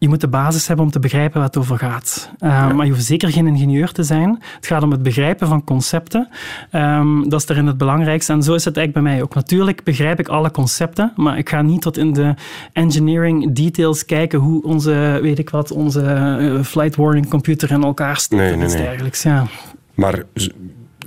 Je 0.00 0.08
moet 0.08 0.20
de 0.20 0.28
basis 0.28 0.66
hebben 0.66 0.84
om 0.84 0.90
te 0.90 0.98
begrijpen 0.98 1.38
waar 1.38 1.46
het 1.46 1.56
over 1.56 1.78
gaat. 1.78 2.30
Uh, 2.40 2.72
Maar 2.72 2.86
je 2.86 2.92
hoeft 2.92 3.04
zeker 3.04 3.30
geen 3.32 3.46
ingenieur 3.46 3.92
te 3.92 4.02
zijn. 4.02 4.42
Het 4.56 4.66
gaat 4.66 4.82
om 4.82 4.90
het 4.90 5.02
begrijpen 5.02 5.48
van 5.48 5.64
concepten. 5.64 6.28
Um, 6.72 7.28
dat 7.28 7.42
is 7.42 7.48
erin 7.48 7.66
het 7.66 7.78
belangrijkste. 7.78 8.32
En 8.32 8.42
zo 8.42 8.54
is 8.54 8.64
het 8.64 8.76
eigenlijk 8.76 9.06
bij 9.06 9.14
mij 9.14 9.24
ook. 9.24 9.34
Natuurlijk 9.34 9.84
begrijp 9.84 10.18
ik 10.18 10.28
alle 10.28 10.50
concepten, 10.50 11.12
maar 11.16 11.38
ik 11.38 11.48
ga 11.48 11.62
niet 11.62 11.82
tot 11.82 11.98
in 11.98 12.12
de 12.12 12.34
engineering 12.72 13.52
details 13.52 14.04
kijken 14.04 14.38
hoe 14.38 14.62
onze, 14.62 15.18
weet 15.22 15.38
ik 15.38 15.50
wat, 15.50 15.72
onze 15.72 16.00
uh, 16.40 16.62
flight 16.62 16.96
warning 16.96 17.28
computer 17.28 17.70
in 17.70 17.82
elkaar 17.82 18.16
steekt 18.16 18.56
Nee, 18.56 18.64
iets 18.64 18.74
nee. 18.74 18.82
dergelijks. 18.82 19.22
Ja. 19.22 19.46
Maar 19.94 20.22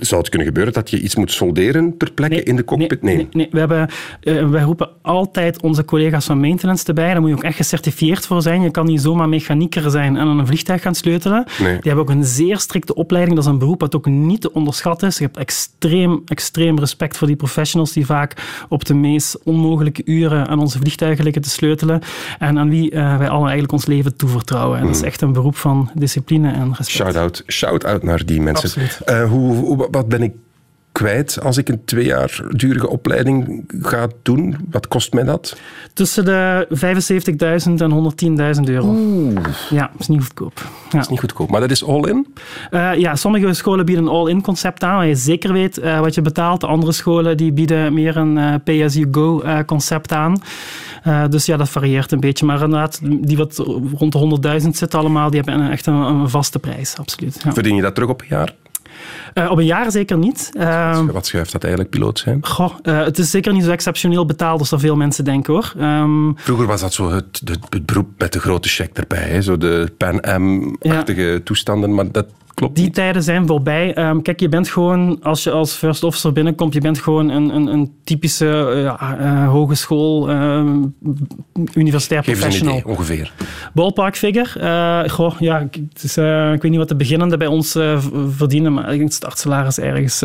Zou 0.06 0.20
het 0.20 0.30
kunnen 0.30 0.48
gebeuren 0.48 0.72
dat 0.72 0.90
je 0.90 1.00
iets 1.00 1.14
moet 1.14 1.32
solderen 1.32 1.96
ter 1.98 2.12
plekke 2.12 2.42
in 2.42 2.56
de 2.56 2.64
cockpit? 2.64 3.02
Nee, 3.02 3.28
nee, 3.30 3.48
We 3.50 3.58
hebben, 3.58 3.88
uh, 4.22 4.48
wij 4.48 4.62
roepen 4.62 4.90
altijd 5.02 5.62
onze 5.62 5.84
collega's 5.84 6.24
van 6.24 6.40
maintenance 6.40 6.86
erbij. 6.86 7.12
Daar 7.12 7.20
moet 7.20 7.30
je 7.30 7.36
ook 7.36 7.42
echt 7.42 7.56
gecertificeerd 7.56 8.26
voor 8.26 8.42
zijn. 8.42 8.62
Je 8.62 8.70
kan 8.70 8.86
niet 8.86 9.00
zomaar 9.00 9.28
mechanieker 9.28 9.90
zijn 9.90 10.16
en 10.16 10.28
aan 10.28 10.38
een 10.38 10.46
vliegtuig 10.46 10.82
gaan 10.82 10.94
sleutelen. 10.94 11.44
Die 11.58 11.66
hebben 11.66 11.96
ook 11.96 12.10
een 12.10 12.24
zeer 12.24 12.58
strikte 12.58 12.94
opleiding. 12.94 13.36
Dat 13.36 13.44
is 13.44 13.50
een 13.50 13.58
beroep 13.58 13.80
dat 13.80 13.96
ook 13.96 14.06
niet 14.06 14.40
te 14.40 14.52
onderschatten 14.52 15.08
is. 15.08 15.18
Je 15.18 15.24
hebt 15.24 15.36
extreem, 15.36 16.22
extreem 16.26 16.78
respect 16.78 17.16
voor 17.16 17.26
die 17.26 17.36
professionals 17.36 17.92
die 17.92 18.06
vaak 18.06 18.64
op 18.68 18.84
de 18.84 18.94
meest 18.94 19.38
onmogelijke 19.44 20.02
uren 20.04 20.48
aan 20.48 20.60
onze 20.60 20.78
vliegtuigen 20.78 21.24
liggen 21.24 21.42
te 21.42 21.50
sleutelen 21.50 22.00
en 22.38 22.58
aan 22.58 22.70
wie 22.70 22.92
uh, 22.92 23.16
wij 23.18 23.28
allen 23.28 23.42
eigenlijk 23.42 23.72
ons 23.72 23.86
leven 23.86 24.16
toevertrouwen. 24.16 24.78
En 24.78 24.86
dat 24.86 24.94
is 24.94 25.00
mm. 25.00 25.06
echt 25.06 25.20
een 25.20 25.32
beroep 25.32 25.56
van 25.56 25.90
discipline 25.94 26.52
en 26.52 26.68
respect. 26.68 26.88
Shout-out 26.88 27.42
shout 27.46 27.84
out 27.84 28.02
naar 28.02 28.26
die 28.26 28.40
mensen. 28.40 28.68
Absoluut. 28.68 29.00
Uh, 29.06 29.30
hoe, 29.30 29.54
hoe, 29.54 29.90
wat 29.92 30.08
ben 30.08 30.22
ik 30.22 30.32
kwijt 30.92 31.40
als 31.42 31.56
ik 31.56 31.68
een 31.68 31.84
twee 31.84 32.04
jaar 32.04 32.40
durige 32.48 32.88
opleiding 32.88 33.64
ga 33.80 34.08
doen? 34.22 34.56
Wat 34.70 34.88
kost 34.88 35.12
mij 35.12 35.24
dat? 35.24 35.56
Tussen 35.92 36.24
de 36.24 36.66
75.000 36.68 37.72
en 37.76 38.56
110.000 38.56 38.62
euro. 38.64 38.86
Oeh. 38.86 39.34
Ja, 39.70 39.90
dat 39.92 40.00
is 40.00 40.08
niet 40.08 40.22
goedkoop. 40.22 40.66
Ja. 40.90 41.00
Is 41.00 41.08
niet 41.08 41.20
goedkoop, 41.20 41.50
maar 41.50 41.60
dat 41.60 41.70
is 41.70 41.84
all-in? 41.84 42.34
Uh, 42.70 42.94
ja, 42.94 43.16
sommige 43.16 43.52
scholen 43.52 43.84
bieden 43.84 44.04
een 44.04 44.10
all-in 44.10 44.42
concept 44.42 44.82
aan, 44.82 44.96
waar 44.96 45.06
je 45.06 45.14
zeker 45.14 45.52
weet 45.52 45.78
uh, 45.78 46.00
wat 46.00 46.14
je 46.14 46.22
betaalt. 46.22 46.60
De 46.60 46.66
andere 46.66 46.92
scholen 46.92 47.36
die 47.36 47.52
bieden 47.52 47.94
meer 47.94 48.16
een 48.16 48.36
uh, 48.36 48.54
pay-as-you-go 48.64 49.42
concept 49.66 50.12
aan. 50.12 50.40
dus 51.30 51.46
ja, 51.46 51.56
dat 51.56 51.68
varieert 51.68 52.12
een 52.12 52.20
beetje. 52.20 52.46
Maar 52.46 52.62
inderdaad, 52.62 53.00
die 53.02 53.36
wat 53.36 53.56
rond 53.96 54.12
de 54.42 54.60
100.000 54.62 54.68
zitten 54.68 54.98
allemaal, 54.98 55.30
die 55.30 55.40
hebben 55.40 55.70
echt 55.70 55.86
een, 55.86 55.94
een 55.94 56.28
vaste 56.28 56.58
prijs, 56.58 56.96
absoluut. 56.96 57.40
Ja. 57.44 57.52
Verdien 57.52 57.76
je 57.76 57.82
dat 57.82 57.94
terug 57.94 58.08
op 58.10 58.20
een 58.20 58.26
jaar? 58.30 58.54
Uh, 59.34 59.50
op 59.50 59.58
een 59.58 59.64
jaar 59.64 59.90
zeker 59.90 60.18
niet. 60.18 60.50
Uh, 60.52 61.00
wat 61.12 61.26
schuift 61.26 61.52
dat 61.52 61.62
eigenlijk, 61.62 61.92
piloot 61.92 62.18
zijn? 62.18 62.46
Goh, 62.46 62.74
uh, 62.82 63.04
het 63.04 63.18
is 63.18 63.30
zeker 63.30 63.52
niet 63.52 63.64
zo 63.64 63.70
exceptioneel 63.70 64.26
betaald 64.26 64.60
als 64.60 64.70
dat 64.70 64.80
veel 64.80 64.96
mensen 64.96 65.24
denken 65.24 65.52
hoor. 65.52 65.72
Um, 65.80 66.34
Vroeger 66.36 66.66
was 66.66 66.80
dat 66.80 66.92
zo 66.92 67.10
het, 67.10 67.40
het, 67.44 67.58
het, 67.68 67.86
beroep 67.86 68.08
met 68.18 68.32
de 68.32 68.40
grote 68.40 68.68
check 68.68 68.98
erbij. 68.98 69.28
Hè? 69.28 69.42
Zo 69.42 69.58
de 69.58 69.92
Pan 69.96 70.20
Am-achtige 70.20 71.22
ja. 71.22 71.40
toestanden. 71.44 71.94
Maar 71.94 72.12
dat 72.12 72.26
Klopt. 72.62 72.76
Die 72.76 72.90
tijden 72.90 73.22
zijn 73.22 73.46
voorbij. 73.46 74.08
Um, 74.08 74.22
kijk, 74.22 74.40
je 74.40 74.48
bent 74.48 74.68
gewoon, 74.68 75.18
als 75.22 75.42
je 75.42 75.50
als 75.50 75.72
first 75.72 76.04
officer 76.04 76.32
binnenkomt, 76.32 76.74
je 76.74 76.80
bent 76.80 76.98
gewoon 76.98 77.28
een, 77.28 77.54
een, 77.54 77.66
een 77.66 77.92
typische 78.04 78.72
uh, 78.74 79.18
uh, 79.20 79.48
hogeschool, 79.48 80.30
uh, 80.30 80.64
universitair 81.74 82.24
Geef 82.24 82.38
professional. 82.38 82.76
Idee, 82.76 82.86
ongeveer. 82.90 83.32
Ballpark 83.74 84.16
figure. 84.16 85.08
goh, 85.08 85.40
ja, 85.40 85.58
ik 85.58 86.62
weet 86.62 86.62
niet 86.62 86.76
wat 86.76 86.88
de 86.88 86.96
beginnende 86.96 87.36
bij 87.36 87.46
ons 87.46 87.78
verdienen, 88.28 88.72
maar 88.72 88.84
ik 88.84 88.90
denk 88.90 89.02
het 89.02 89.14
startsalaris 89.14 89.78
ergens 89.78 90.20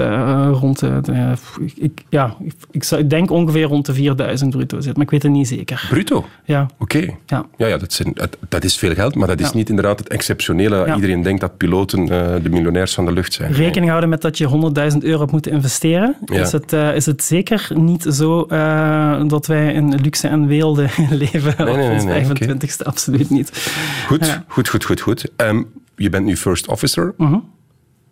rond 0.60 0.80
de, 0.80 1.00
de 1.02 1.34
ik, 1.76 2.04
ja, 2.10 2.36
ik, 2.44 2.54
ik, 2.72 2.84
zou, 2.84 3.02
ik, 3.02 3.10
denk 3.10 3.32
ongeveer 3.32 3.66
rond 3.66 3.86
de 3.86 3.94
4000 3.94 4.50
bruto 4.50 4.82
zit, 4.82 4.94
maar 4.94 5.04
ik 5.04 5.12
weet 5.12 5.24
het 5.24 5.32
niet 5.32 5.48
zeker. 5.48 5.88
Bruto? 5.90 6.26
Ja. 6.46 6.68
Oké. 6.78 6.98
Okay. 6.98 7.18
Ja. 7.26 7.46
Ja, 7.58 7.68
ja, 7.68 7.78
dat, 7.78 7.94
zijn, 7.94 8.14
dat, 8.50 8.64
is 8.64 8.78
veel 8.78 8.94
geld, 8.94 9.16
maar 9.16 9.28
dat 9.28 9.40
is 9.40 9.50
ja. 9.50 9.56
niet 9.56 9.70
inderdaad 9.70 10.00
het 10.00 10.08
exceptionele. 10.08 10.86
Ja. 10.86 10.96
Iedereen 10.96 11.22
denkt 11.22 11.42
dat 11.42 11.58
piloten 11.58 12.10
de 12.42 12.50
miljonairs 12.50 12.94
van 12.94 13.06
de 13.06 13.12
lucht 13.12 13.34
zijn. 13.34 13.52
Rekening 13.52 13.90
houden 13.90 14.10
met 14.10 14.22
dat 14.22 14.38
je 14.38 14.72
100.000 14.92 14.98
euro 14.98 15.20
hebt 15.20 15.32
moeten 15.32 15.52
investeren. 15.52 16.16
Ja. 16.26 16.42
Is, 16.42 16.52
het, 16.52 16.74
uh, 16.74 16.96
is 16.96 17.06
het 17.06 17.24
zeker 17.24 17.68
niet 17.76 18.04
zo 18.10 18.46
uh, 18.50 19.22
dat 19.28 19.46
wij 19.48 19.74
in 19.74 19.96
luxe 20.02 20.28
en 20.28 20.48
weelde 20.48 20.88
leven 21.10 21.54
nee, 21.58 21.76
nee, 21.76 21.86
op 21.86 21.94
ons 21.94 22.04
nee, 22.04 22.26
25ste? 22.26 22.30
Okay. 22.30 22.70
Absoluut 22.84 23.30
niet. 23.30 23.70
Goed, 24.08 24.26
ja. 24.26 24.44
goed, 24.48 24.70
goed, 24.70 24.86
goed. 24.86 25.02
goed. 25.02 25.32
Um, 25.38 25.68
je 25.96 26.10
bent 26.10 26.26
nu 26.26 26.38
first 26.38 26.68
officer. 26.68 27.14
Uh 27.18 27.32
-huh. 27.32 27.40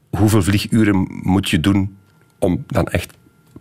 Hoeveel 0.10 0.44
vlieguren 0.44 1.08
moet 1.10 1.50
je 1.50 1.60
doen 1.60 1.98
om 2.40 2.64
dan 2.68 2.86
echt 2.86 3.14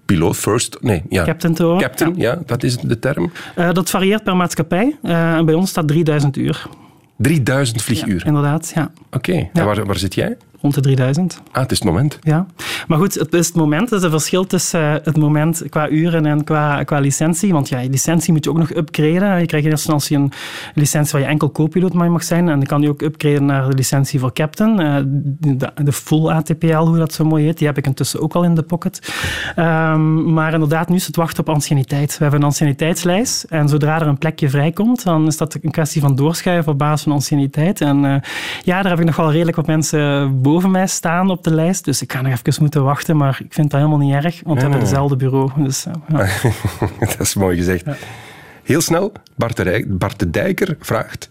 piloot 0.05 0.37
first, 0.37 0.79
nee, 0.81 1.03
ja. 1.09 1.25
Captain 1.25 1.55
te. 1.55 1.77
Captain, 1.79 2.13
ja. 2.17 2.33
ja. 2.33 2.43
dat 2.47 2.63
is 2.63 2.77
de 2.77 2.99
term. 2.99 3.33
Uh, 3.59 3.73
dat 3.73 3.91
varieert 3.91 4.25
per 4.25 4.37
maatschappij. 4.37 4.97
Uh, 5.03 5.35
en 5.35 5.45
bij 5.45 5.55
ons 5.55 5.71
staat 5.71 5.89
3000 5.89 6.37
uur. 6.37 6.67
3000 7.17 7.83
vlieguren? 7.83 8.19
Ja, 8.19 8.25
inderdaad, 8.25 8.73
ja. 8.75 8.91
Oké, 9.07 9.17
okay. 9.31 9.51
en 9.53 9.65
waar, 9.65 9.85
waar 9.85 9.99
zit 9.99 10.15
jij? 10.15 10.37
Rond 10.65 10.77
de 10.77 10.83
3000. 10.83 11.41
Ah, 11.53 11.63
het 11.63 11.71
is 11.71 11.79
het 11.79 11.87
moment. 11.87 12.19
Ja. 12.21 12.47
Maar 12.87 12.99
goed, 12.99 13.15
het 13.15 13.35
is 13.35 13.47
het 13.47 13.57
moment. 13.57 13.91
Er 13.91 13.97
is 13.97 14.03
een 14.03 14.11
verschil 14.11 14.47
tussen 14.47 14.81
uh, 14.81 14.95
het 15.03 15.17
moment 15.17 15.63
qua 15.69 15.89
uren 15.89 16.27
en 16.27 16.45
qua, 16.45 16.83
qua 16.83 16.99
licentie. 16.99 17.53
Want 17.53 17.69
ja, 17.69 17.79
je 17.79 17.91
licentie 17.91 18.33
moet 18.33 18.45
je 18.45 18.51
ook 18.51 18.59
nog 18.59 18.75
upgraden. 18.75 19.41
Je 19.41 19.47
krijgt 19.47 19.67
in 19.67 19.71
eerste 19.71 19.93
instantie 19.93 20.17
een 20.17 20.33
licentie 20.75 21.13
waar 21.13 21.21
je 21.21 21.27
enkel 21.27 21.53
co-piloot 21.53 21.93
mag 21.93 22.23
zijn. 22.23 22.49
En 22.49 22.59
dan 22.59 22.67
kan 22.67 22.83
je 22.83 22.89
ook 22.89 23.03
upgraden 23.03 23.45
naar 23.45 23.69
de 23.69 23.77
licentie 23.77 24.21
voor 24.21 24.33
captain. 24.33 24.81
Uh, 24.81 24.97
de, 25.59 25.71
de, 25.85 25.93
full 25.93 26.29
ATPL, 26.29 26.77
hoe 26.77 26.99
dat 26.99 27.13
zo 27.13 27.25
mooi 27.25 27.45
heet. 27.45 27.59
Die 27.59 27.67
heb 27.67 27.79
ik 27.79 27.87
intussen 27.87 28.21
ook 28.21 28.35
al 28.35 28.45
in 28.45 28.55
de 28.55 28.63
pocket. 28.63 29.13
Um, 29.57 30.33
maar 30.33 30.53
inderdaad, 30.53 30.89
nu 30.89 30.97
is 30.97 31.07
het 31.07 31.17
wachten 31.17 31.41
op 31.41 31.55
anciëniteit. 31.55 32.11
We 32.11 32.23
hebben 32.23 32.41
een 32.41 32.47
anciëniteitslijst. 32.47 33.43
En 33.43 33.69
zodra 33.69 34.01
er 34.01 34.07
een 34.07 34.19
plekje 34.19 34.49
vrijkomt, 34.49 35.05
dan 35.05 35.27
is 35.27 35.37
dat 35.37 35.59
een 35.63 35.71
kwestie 35.71 36.01
van 36.01 36.15
doorschuiven 36.15 36.73
op 36.73 36.79
basis 36.79 37.03
van 37.03 37.13
anciëniteit. 37.13 37.81
En 37.81 38.05
uh, 38.05 38.17
ja, 38.63 38.83
daar 38.83 38.91
heb 38.91 39.01
ik 39.01 39.07
nog 39.07 39.17
wel 39.17 39.33
redelijk 39.33 39.57
wat 39.57 39.67
mensen 39.67 40.43
boven 40.43 40.53
boven 40.55 40.71
mij 40.71 40.87
staan 40.87 41.31
op 41.31 41.45
de 41.45 41.55
lijst. 41.55 41.85
Dus 41.85 42.03
ik 42.03 42.13
ga 42.13 42.23
nog 42.23 42.33
even 42.33 42.63
moeten 42.63 42.85
wachten, 42.85 43.17
maar 43.17 43.41
ik 43.45 43.53
vind 43.53 43.71
dat 43.71 43.81
helemaal 43.81 44.07
niet 44.07 44.15
erg, 44.15 44.41
want 44.45 44.57
we 44.57 44.61
hebben 44.61 44.81
hetzelfde 44.81 45.17
bureau. 45.17 45.51
Dus, 45.57 45.87
ja. 46.09 46.27
dat 46.99 47.21
is 47.21 47.35
mooi 47.35 47.57
gezegd. 47.57 47.85
Ja. 47.85 47.97
Heel 48.63 48.81
snel, 48.81 49.13
Bart 49.37 49.57
de, 49.57 49.85
Bart 49.89 50.19
de 50.19 50.31
Dijker 50.31 50.77
vraagt, 50.81 51.29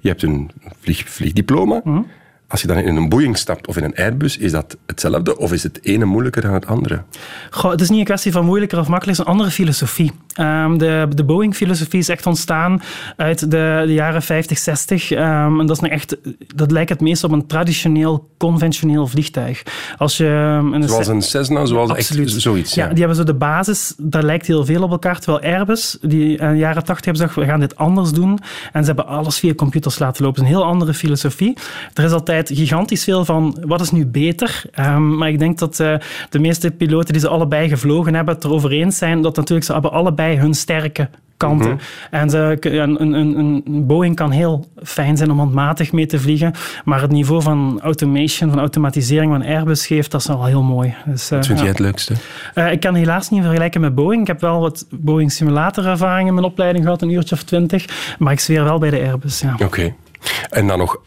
je 0.00 0.08
hebt 0.08 0.22
een 0.22 0.50
vlieg, 0.80 1.08
vliegdiploma. 1.08 1.80
Mm 1.84 1.94
-hmm. 1.94 2.06
Als 2.48 2.60
je 2.60 2.66
dan 2.66 2.76
in 2.76 2.96
een 2.96 3.08
Boeing 3.08 3.36
stapt 3.36 3.66
of 3.66 3.76
in 3.76 3.84
een 3.84 3.94
Airbus, 3.94 4.36
is 4.36 4.52
dat 4.52 4.76
hetzelfde 4.86 5.38
of 5.38 5.52
is 5.52 5.62
het 5.62 5.78
ene 5.82 6.04
moeilijker 6.04 6.42
dan 6.42 6.54
het 6.54 6.66
andere? 6.66 7.02
Goh, 7.50 7.70
het 7.70 7.80
is 7.80 7.88
niet 7.88 7.98
een 7.98 8.04
kwestie 8.04 8.32
van 8.32 8.44
moeilijker 8.44 8.78
of 8.78 8.88
makkelijker, 8.88 9.24
het 9.24 9.28
is 9.28 9.32
een 9.32 9.40
andere 9.40 9.50
filosofie. 9.64 10.12
Um, 10.40 10.78
de, 10.78 11.08
de 11.14 11.24
Boeing-filosofie 11.24 11.98
is 11.98 12.08
echt 12.08 12.26
ontstaan 12.26 12.82
uit 13.16 13.50
de, 13.50 13.82
de 13.86 13.92
jaren 13.92 14.22
50, 14.22 14.58
60. 14.58 15.10
Um, 15.10 15.60
en 15.60 15.66
dat, 15.66 15.82
is 15.82 15.88
echt, 15.88 16.16
dat 16.54 16.70
lijkt 16.70 16.90
het 16.90 17.00
meest 17.00 17.24
op 17.24 17.32
een 17.32 17.46
traditioneel, 17.46 18.28
conventioneel 18.38 19.06
vliegtuig. 19.06 19.62
Als 19.96 20.16
je, 20.16 20.58
um, 20.60 20.72
een 20.72 20.88
zoals 20.88 21.06
een 21.06 21.22
Cessna, 21.22 21.64
zoals 21.64 21.90
absoluut. 21.90 22.28
echt 22.28 22.40
zoiets. 22.40 22.74
Ja. 22.74 22.82
ja. 22.84 22.88
die 22.90 22.98
hebben 22.98 23.16
zo 23.16 23.24
de 23.24 23.34
basis, 23.34 23.94
daar 23.98 24.22
lijkt 24.22 24.46
heel 24.46 24.64
veel 24.64 24.82
op 24.82 24.90
elkaar. 24.90 25.20
Terwijl 25.20 25.54
Airbus, 25.54 25.98
die 26.00 26.36
in 26.36 26.48
de 26.48 26.56
jaren 26.56 26.84
80 26.84 27.04
hebben 27.04 27.22
gezegd, 27.22 27.34
we 27.34 27.52
gaan 27.52 27.60
dit 27.60 27.76
anders 27.76 28.12
doen. 28.12 28.38
En 28.72 28.80
ze 28.80 28.86
hebben 28.86 29.06
alles 29.06 29.38
via 29.38 29.54
computers 29.54 29.98
laten 29.98 30.24
lopen. 30.24 30.42
Is 30.42 30.48
een 30.48 30.54
heel 30.54 30.64
andere 30.64 30.94
filosofie. 30.94 31.56
Er 31.94 32.04
is 32.04 32.12
altijd 32.12 32.33
gigantisch 32.42 33.04
veel 33.04 33.24
van, 33.24 33.56
wat 33.66 33.80
is 33.80 33.90
nu 33.90 34.06
beter? 34.06 34.62
Um, 34.78 35.16
maar 35.16 35.28
ik 35.28 35.38
denk 35.38 35.58
dat 35.58 35.78
uh, 35.78 35.94
de 36.30 36.38
meeste 36.38 36.70
piloten 36.70 37.12
die 37.12 37.22
ze 37.22 37.28
allebei 37.28 37.68
gevlogen 37.68 38.14
hebben, 38.14 38.34
het 38.34 38.44
erover 38.44 38.70
eens 38.70 38.98
zijn 38.98 39.22
dat 39.22 39.36
natuurlijk 39.36 39.66
ze 39.66 39.72
hebben 39.72 39.92
allebei 39.92 40.36
hun 40.36 40.54
sterke 40.54 41.08
kanten. 41.36 41.70
Mhm. 41.70 41.78
En 42.10 42.30
ze, 42.30 42.56
een, 42.60 43.02
een, 43.02 43.38
een, 43.38 43.86
Boeing 43.86 44.16
kan 44.16 44.30
heel 44.30 44.66
fijn 44.82 45.16
zijn 45.16 45.30
om 45.30 45.38
handmatig 45.38 45.92
mee 45.92 46.06
te 46.06 46.20
vliegen, 46.20 46.52
maar 46.84 47.00
het 47.00 47.10
niveau 47.10 47.42
van 47.42 47.80
automation, 47.82 48.50
van 48.50 48.58
automatisering 48.58 49.32
van 49.32 49.44
Airbus 49.44 49.86
geeft, 49.86 50.10
dat 50.10 50.20
is 50.20 50.28
al 50.28 50.44
heel 50.44 50.62
mooi. 50.62 50.94
Dus, 51.04 51.30
uh, 51.30 51.38
wat 51.38 51.46
vind 51.46 51.58
jij 51.58 51.68
het 51.68 51.78
leukste? 51.78 52.14
Uh, 52.54 52.72
ik 52.72 52.80
kan 52.80 52.94
helaas 52.94 53.30
niet 53.30 53.42
vergelijken 53.42 53.80
met 53.80 53.94
Boeing. 53.94 54.20
Ik 54.20 54.26
heb 54.26 54.40
wel 54.40 54.60
wat 54.60 54.86
Boeing 54.90 55.32
simulator 55.32 55.86
ervaring 55.86 56.28
in 56.28 56.34
mijn 56.34 56.46
opleiding 56.46 56.84
gehad, 56.84 57.02
een 57.02 57.10
uurtje 57.10 57.34
of 57.34 57.42
twintig, 57.42 58.14
maar 58.18 58.32
ik 58.32 58.40
zweer 58.40 58.64
wel 58.64 58.78
bij 58.78 58.90
de 58.90 59.00
Airbus. 59.00 59.40
Ja. 59.40 59.52
Oké. 59.52 59.64
Okay. 59.64 59.94
En 60.50 60.66
dan 60.66 60.78
nog 60.78 61.00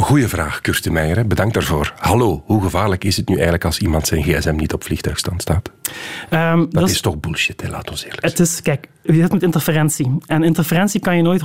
Goeie 0.00 0.28
vraag, 0.28 0.60
Kirsten 0.60 0.92
Meijer. 0.92 1.26
Bedankt 1.26 1.54
daarvoor. 1.54 1.92
Hallo, 1.96 2.42
hoe 2.46 2.62
gevaarlijk 2.62 3.04
is 3.04 3.16
het 3.16 3.28
nu 3.28 3.34
eigenlijk 3.34 3.64
als 3.64 3.78
iemand 3.78 4.06
zijn 4.06 4.22
gsm 4.22 4.54
niet 4.54 4.72
op 4.72 4.84
vliegtuigstand 4.84 5.42
staat? 5.42 5.70
Um, 6.30 6.60
dat, 6.60 6.72
dat 6.72 6.88
is, 6.88 6.94
is 6.94 7.00
toch 7.00 7.20
bullshit, 7.20 7.60
hè? 7.60 7.68
laat 7.68 7.90
ons 7.90 8.04
eerlijk 8.04 8.22
Het 8.22 8.40
is, 8.40 8.62
kijk, 8.62 8.88
je 9.02 9.14
zit 9.14 9.32
met 9.32 9.42
interferentie. 9.42 10.16
En 10.26 10.42
interferentie 10.42 11.00
kan 11.00 11.16
je 11.16 11.22
nooit 11.22 11.40
100% 11.40 11.44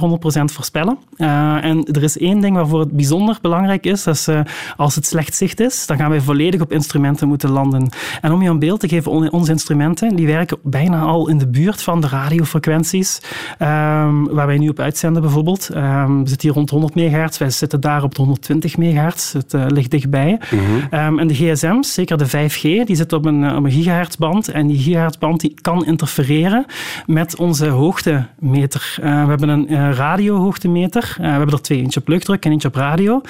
voorspellen. 0.53 0.97
Uh, 1.17 1.63
en 1.63 1.85
er 1.85 2.03
is 2.03 2.17
één 2.17 2.39
ding 2.39 2.55
waarvoor 2.55 2.79
het 2.79 2.91
bijzonder 2.91 3.37
belangrijk 3.41 3.85
is. 3.85 4.03
Dat 4.03 4.15
is 4.15 4.27
uh, 4.27 4.39
als 4.77 4.95
het 4.95 5.05
slecht 5.05 5.35
zicht 5.35 5.59
is, 5.59 5.85
dan 5.85 5.97
gaan 5.97 6.09
wij 6.09 6.21
volledig 6.21 6.61
op 6.61 6.71
instrumenten 6.71 7.27
moeten 7.27 7.49
landen. 7.49 7.89
En 8.21 8.31
om 8.31 8.41
je 8.41 8.49
een 8.49 8.59
beeld 8.59 8.79
te 8.79 8.87
geven, 8.87 9.31
onze 9.31 9.51
instrumenten 9.51 10.15
die 10.15 10.27
werken 10.27 10.57
bijna 10.63 11.01
al 11.01 11.29
in 11.29 11.37
de 11.37 11.47
buurt 11.47 11.81
van 11.81 12.01
de 12.01 12.07
radiofrequenties. 12.07 13.19
Um, 13.59 14.27
waar 14.33 14.47
wij 14.47 14.57
nu 14.57 14.69
op 14.69 14.79
uitzenden 14.79 15.21
bijvoorbeeld. 15.21 15.69
Um, 15.75 16.23
we 16.23 16.29
zitten 16.29 16.47
hier 16.47 16.57
rond 16.57 16.69
100 16.69 16.95
megahertz. 16.95 17.37
Wij 17.37 17.49
zitten 17.49 17.81
daar 17.81 18.03
op 18.03 18.15
de 18.15 18.21
120 18.47 18.77
megahertz. 18.77 19.33
Het 19.33 19.53
uh, 19.53 19.65
ligt 19.67 19.91
dichtbij. 19.91 20.39
Mm 20.51 20.59
-hmm. 20.89 21.19
en 21.19 21.27
de 21.27 21.33
gsm's, 21.33 21.93
zeker 21.93 22.17
de 22.17 22.27
5G, 22.27 22.61
die 22.61 22.95
zitten 22.95 23.17
op 23.17 23.25
een, 23.25 23.55
op 23.55 23.63
een 23.63 23.71
gigahertzband. 23.71 24.47
En 24.47 24.67
die 24.67 24.77
gigahertzband 24.77 25.39
die 25.39 25.53
kan 25.61 25.85
interfereren 25.85 26.65
met 27.05 27.35
onze 27.35 27.67
hoogtemeter. 27.67 28.97
Uh, 29.03 29.23
we 29.23 29.29
hebben 29.29 29.49
een 29.49 29.93
radiohoogtemeter. 29.93 31.15
We 31.17 31.27
hebben 31.27 31.53
er 31.53 31.61
twee, 31.61 31.81
eentje 31.81 31.99
op 31.99 32.07
luchtdruk 32.07 32.45
en 32.45 32.51
eentje 32.51 32.67
op 32.67 32.75
radio. 32.75 33.21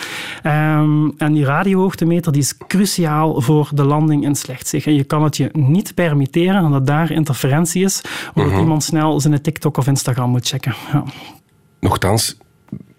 Um, 0.44 1.14
en 1.18 1.34
die 1.34 1.46
radiohoogtemeter 1.46 2.32
die 2.32 2.42
is 2.42 2.58
cruciaal 2.68 3.42
voor 3.42 3.70
de 3.74 3.84
landing 3.84 4.24
in 4.24 4.36
slecht 4.36 4.68
zicht. 4.68 4.86
En 4.86 4.94
je 4.96 5.04
kan 5.04 5.24
het 5.24 5.38
je 5.38 5.50
niet 5.54 5.94
permitteren 5.94 6.66
omdat 6.66 6.88
daar 6.88 7.12
interferentie 7.12 7.84
is, 7.84 8.02
omdat 8.34 8.52
Mhm. 8.52 8.60
iemand 8.62 8.84
snel 8.84 9.20
zijn 9.20 9.42
TikTok 9.42 9.78
of 9.78 9.88
Instagram 9.88 10.30
moet 10.30 10.48
checken. 10.48 10.76
Ja. 10.92 11.04
Nochtans, 11.80 12.38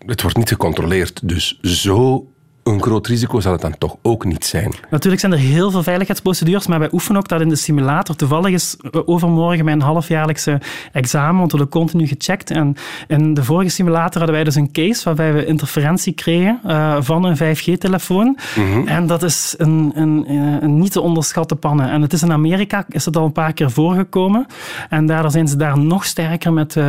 het 0.06 0.22
wordt 0.22 0.36
niet 0.36 0.48
gecontroleerd. 0.48 1.28
Dus 1.28 1.58
zo 1.60 2.26
een 2.66 2.82
groot 2.82 3.06
risico 3.06 3.40
zal 3.40 3.52
het 3.52 3.60
dan 3.60 3.78
toch 3.78 3.96
ook 4.02 4.24
niet 4.24 4.44
zijn. 4.44 4.72
Natuurlijk 4.90 5.20
zijn 5.20 5.32
er 5.32 5.38
heel 5.38 5.70
veel 5.70 5.82
veiligheidsprocedures, 5.82 6.66
maar 6.66 6.78
wij 6.78 6.88
oefenen 6.92 7.20
ook 7.20 7.28
dat 7.28 7.40
in 7.40 7.48
de 7.48 7.56
simulator. 7.56 8.16
Toevallig 8.16 8.52
is 8.52 8.76
overmorgen 9.04 9.64
mijn 9.64 9.80
halfjaarlijkse 9.80 10.60
examen, 10.92 11.38
want 11.38 11.52
we 11.52 11.58
worden 11.58 11.80
continu 11.80 12.06
gecheckt. 12.06 12.50
En 12.50 12.76
in 13.08 13.34
de 13.34 13.44
vorige 13.44 13.70
simulator 13.70 14.16
hadden 14.16 14.34
wij 14.34 14.44
dus 14.44 14.54
een 14.54 14.72
case 14.72 15.04
waarbij 15.04 15.32
we 15.32 15.46
interferentie 15.46 16.12
kregen 16.12 16.60
uh, 16.66 16.96
van 17.00 17.24
een 17.24 17.36
5G-telefoon. 17.36 18.38
Mhm. 18.56 18.88
En 18.88 19.06
dat 19.06 19.22
is 19.22 19.54
een, 19.58 19.92
een, 19.94 20.24
een, 20.62 20.78
niet 20.78 20.92
te 20.92 21.00
onderschatte 21.00 21.56
pannen. 21.56 21.90
En 21.90 22.02
het 22.02 22.12
is 22.12 22.22
in 22.22 22.32
Amerika 22.32 22.84
is 22.88 23.04
het 23.04 23.16
al 23.16 23.24
een 23.24 23.32
paar 23.32 23.52
keer 23.52 23.70
voorgekomen. 23.70 24.46
En 24.88 25.06
daardoor 25.06 25.30
zijn 25.30 25.48
ze 25.48 25.56
daar 25.56 25.78
nog 25.78 26.04
sterker 26.04 26.52
met 26.52 26.74
uh, 26.74 26.84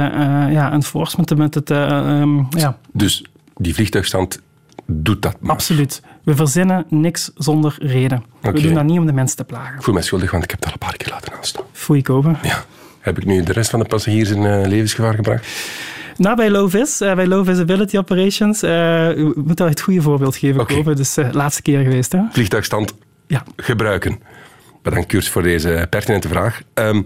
ja, 0.52 0.72
enforcement, 0.72 1.38
met 1.38 1.54
het... 1.54 1.70
Um, 1.70 2.48
ja. 2.50 2.78
Dus 2.92 3.24
die 3.56 3.74
vliegtuigstand 3.74 4.40
doet 4.88 5.22
dat 5.22 5.36
maar. 5.40 5.52
Absoluut. 5.52 6.02
We 6.24 6.36
verzinnen 6.36 6.86
niks 6.90 7.32
zonder 7.36 7.76
reden. 7.80 8.24
We 8.42 8.62
doen 8.62 8.74
dat 8.74 8.84
niet 8.84 9.00
om 9.00 9.06
de 9.06 9.14
mensen 9.14 9.38
te 9.38 9.44
plagen. 9.44 9.76
Ik 9.76 9.84
voel 9.84 9.94
mij 9.94 10.04
schuldig, 10.04 10.32
want 10.32 10.44
ik 10.44 10.50
heb 10.50 10.60
het 10.60 10.68
al 10.68 10.74
een 10.74 10.88
paar 10.88 10.98
keer 10.98 11.10
laten 11.10 11.34
aanstaan. 11.34 11.64
Foei 11.72 12.02
kopen. 12.02 12.38
Ja. 12.44 12.64
Heb 13.00 13.18
ik 13.18 13.26
nu 13.26 13.44
de 13.44 13.54
rest 13.54 13.70
van 13.70 13.80
de 13.80 13.86
passagiers 13.86 14.30
in 14.30 14.42
uh, 14.44 14.66
levensgevaar 14.66 15.14
gebracht? 15.14 15.48
Nou, 16.18 16.36
bij 16.36 16.50
uh, 16.50 17.16
bij 17.16 17.28
Low 17.28 17.46
Visibility 17.46 17.98
Operations, 17.98 18.64
uh, 18.64 18.70
we 18.70 19.34
moeten 19.36 19.58
wel 19.66 19.68
het 19.68 19.82
goede 19.82 20.02
voorbeeld 20.02 20.36
geven. 20.36 20.66
Kopen. 20.66 20.96
Dus 20.96 21.18
uh, 21.18 21.28
laatste 21.32 21.62
keer 21.62 21.82
geweest. 21.84 22.12
Hè? 22.12 22.20
Vliegtuigstand 22.32 22.94
Ja. 23.28 23.44
gebruiken. 23.56 24.20
Bedankt, 24.82 25.08
Kurt, 25.08 25.28
voor 25.28 25.42
deze 25.42 25.88
pertinente 25.90 26.28
vraag. 26.28 26.62
Ehm, 26.74 27.02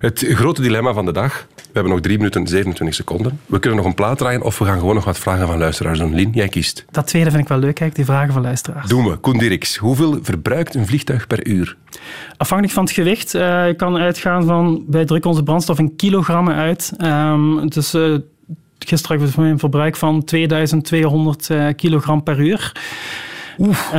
het 0.00 0.26
grote 0.28 0.62
dilemma 0.62 0.92
van 0.92 1.04
de 1.04 1.12
dag. 1.12 1.46
We 1.54 1.62
hebben 1.72 1.92
nog 1.92 2.00
3 2.00 2.16
minuten 2.16 2.40
en 2.40 2.46
27 2.46 2.96
seconden. 2.96 3.40
We 3.46 3.58
kunnen 3.58 3.78
nog 3.78 3.86
een 3.88 3.94
plaat 3.94 4.18
draaien 4.18 4.42
of 4.42 4.58
we 4.58 4.64
gaan 4.64 4.78
gewoon 4.78 4.94
nog 4.94 5.04
wat 5.04 5.18
vragen 5.18 5.46
van 5.46 5.58
luisteraars 5.58 5.98
doen. 5.98 6.14
Lien, 6.14 6.30
jij 6.32 6.48
kiest. 6.48 6.84
Dat 6.90 7.06
tweede 7.06 7.30
vind 7.30 7.42
ik 7.42 7.48
wel 7.48 7.58
leuk, 7.58 7.74
kijk, 7.74 7.94
die 7.94 8.04
vragen 8.04 8.32
van 8.32 8.42
luisteraars. 8.42 8.88
Doen 8.88 9.08
we. 9.08 9.16
Koen 9.16 9.38
Dirks, 9.38 9.76
hoeveel 9.76 10.18
verbruikt 10.22 10.74
een 10.74 10.86
vliegtuig 10.86 11.26
per 11.26 11.46
uur? 11.46 11.76
Afhankelijk 12.36 12.76
van 12.76 12.84
het 12.84 12.92
gewicht. 12.92 13.34
Uh, 13.34 13.66
je 13.66 13.74
kan 13.74 13.96
uitgaan 13.96 14.44
van, 14.44 14.84
wij 14.88 15.04
drukken 15.04 15.30
onze 15.30 15.42
brandstof 15.42 15.78
in 15.78 15.96
kilogrammen 15.96 16.54
uit. 16.54 16.92
Um, 16.98 17.68
dus 17.68 17.94
uh, 17.94 18.16
gisteren 18.78 19.20
had 19.20 19.28
ik 19.28 19.36
een 19.36 19.58
verbruik 19.58 19.96
van 19.96 20.24
2200 20.24 21.48
uh, 21.48 21.66
kilogram 21.76 22.22
per 22.22 22.40
uur. 22.40 22.72
Oef, 23.58 23.92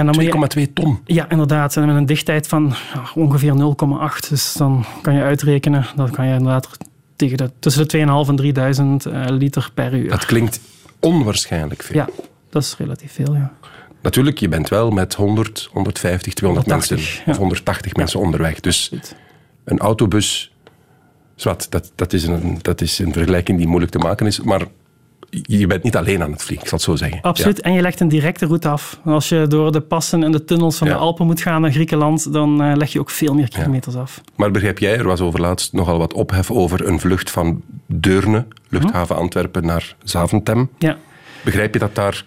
2,2 0.58 0.74
ton. 0.74 0.99
Ja, 1.06 1.30
inderdaad. 1.30 1.76
En 1.76 1.86
met 1.86 1.95
een 1.95 2.06
dichtheid 2.06 2.47
van 2.47 2.74
ongeveer 3.16 3.54
0,8. 4.24 4.30
Dus 4.30 4.54
dan 4.54 4.86
kan 5.02 5.14
je 5.14 5.22
uitrekenen, 5.22 5.86
dan 5.95 6.12
kan 6.12 6.28
je 6.28 6.34
inderdaad 6.34 6.70
tegen 7.16 7.38
de, 7.38 7.52
tussen 7.60 7.88
de 7.88 7.97
2.500 7.97 8.30
en 8.30 8.36
3000 8.36 9.06
uh, 9.06 9.26
liter 9.28 9.70
per 9.74 9.93
uur. 9.93 10.10
Dat 10.10 10.26
klinkt 10.26 10.60
onwaarschijnlijk 10.99 11.84
veel. 11.84 11.95
Ja, 11.95 12.10
dat 12.49 12.64
is 12.64 12.76
relatief 12.78 13.12
veel, 13.12 13.34
ja. 13.34 13.52
Natuurlijk, 14.02 14.38
je 14.38 14.47
bent 14.47 14.70
wel 14.70 14.91
met 14.91 15.14
100, 15.14 15.70
150, 15.72 16.34
200 16.34 16.70
180, 16.70 16.97
mensen 16.97 17.24
ja. 17.26 17.32
of 17.32 17.38
180 17.38 17.93
mensen 17.93 18.20
onderweg. 18.20 18.60
Dus 18.60 18.91
een 19.64 19.80
autobus, 19.80 20.52
zwart, 21.36 21.72
dat, 21.72 21.91
dat, 21.95 22.14
is 22.14 22.24
een, 22.24 22.60
dat 22.62 22.82
is 22.82 22.99
een 22.99 23.14
vergelijking 23.14 23.58
die 23.58 23.68
moeilijk 23.68 23.91
te 23.91 23.97
maken 23.97 24.28
is. 24.28 24.41
Maar 24.41 24.62
je 25.32 25.67
bent 25.67 25.84
niet 25.84 25.95
alleen 25.95 26.21
aan 26.23 26.32
het 26.32 26.43
vliegen, 26.43 26.63
ik 26.63 26.69
zal 26.69 26.77
het 26.77 26.88
zo 26.88 26.95
zeggen. 26.95 27.21
Absoluut, 27.21 27.57
ja. 27.57 27.63
en 27.63 27.73
je 27.73 27.82
legt 27.82 27.99
een 27.99 28.07
directe 28.07 28.45
route 28.45 28.67
af. 28.67 28.99
Als 29.05 29.29
je 29.29 29.45
door 29.47 29.71
de 29.71 29.82
passen 29.82 30.23
en 30.23 30.32
de 30.32 30.43
tunnels 30.43 30.77
van 30.77 30.88
Ja. 30.88 30.93
de 30.93 30.99
Alpen 30.99 31.25
moet 31.25 31.41
gaan 31.41 31.61
naar 31.61 31.71
Griekenland, 31.71 32.34
dan 32.34 32.63
uh, 32.63 32.75
leg 32.75 32.91
je 32.91 32.99
ook 32.99 33.09
veel 33.09 33.34
meer 33.34 33.49
kilometers 33.49 33.95
af. 33.95 34.21
Maar 34.36 34.51
begrijp 34.51 34.77
jij, 34.79 34.97
er 34.97 35.05
was 35.05 35.21
overlaatst 35.21 35.73
nogal 35.73 35.97
wat 35.97 36.13
ophef 36.13 36.51
over 36.51 36.88
een 36.88 36.99
vlucht 36.99 37.32
van 37.32 37.61
Deurne, 37.86 38.45
luchthaven 38.69 39.15
Antwerpen, 39.15 39.65
naar 39.65 39.95
Zaventem. 40.03 40.69
Ja. 40.77 40.97
Begrijp 41.43 41.73
je 41.73 41.79
dat 41.79 41.95
daar 41.95 42.25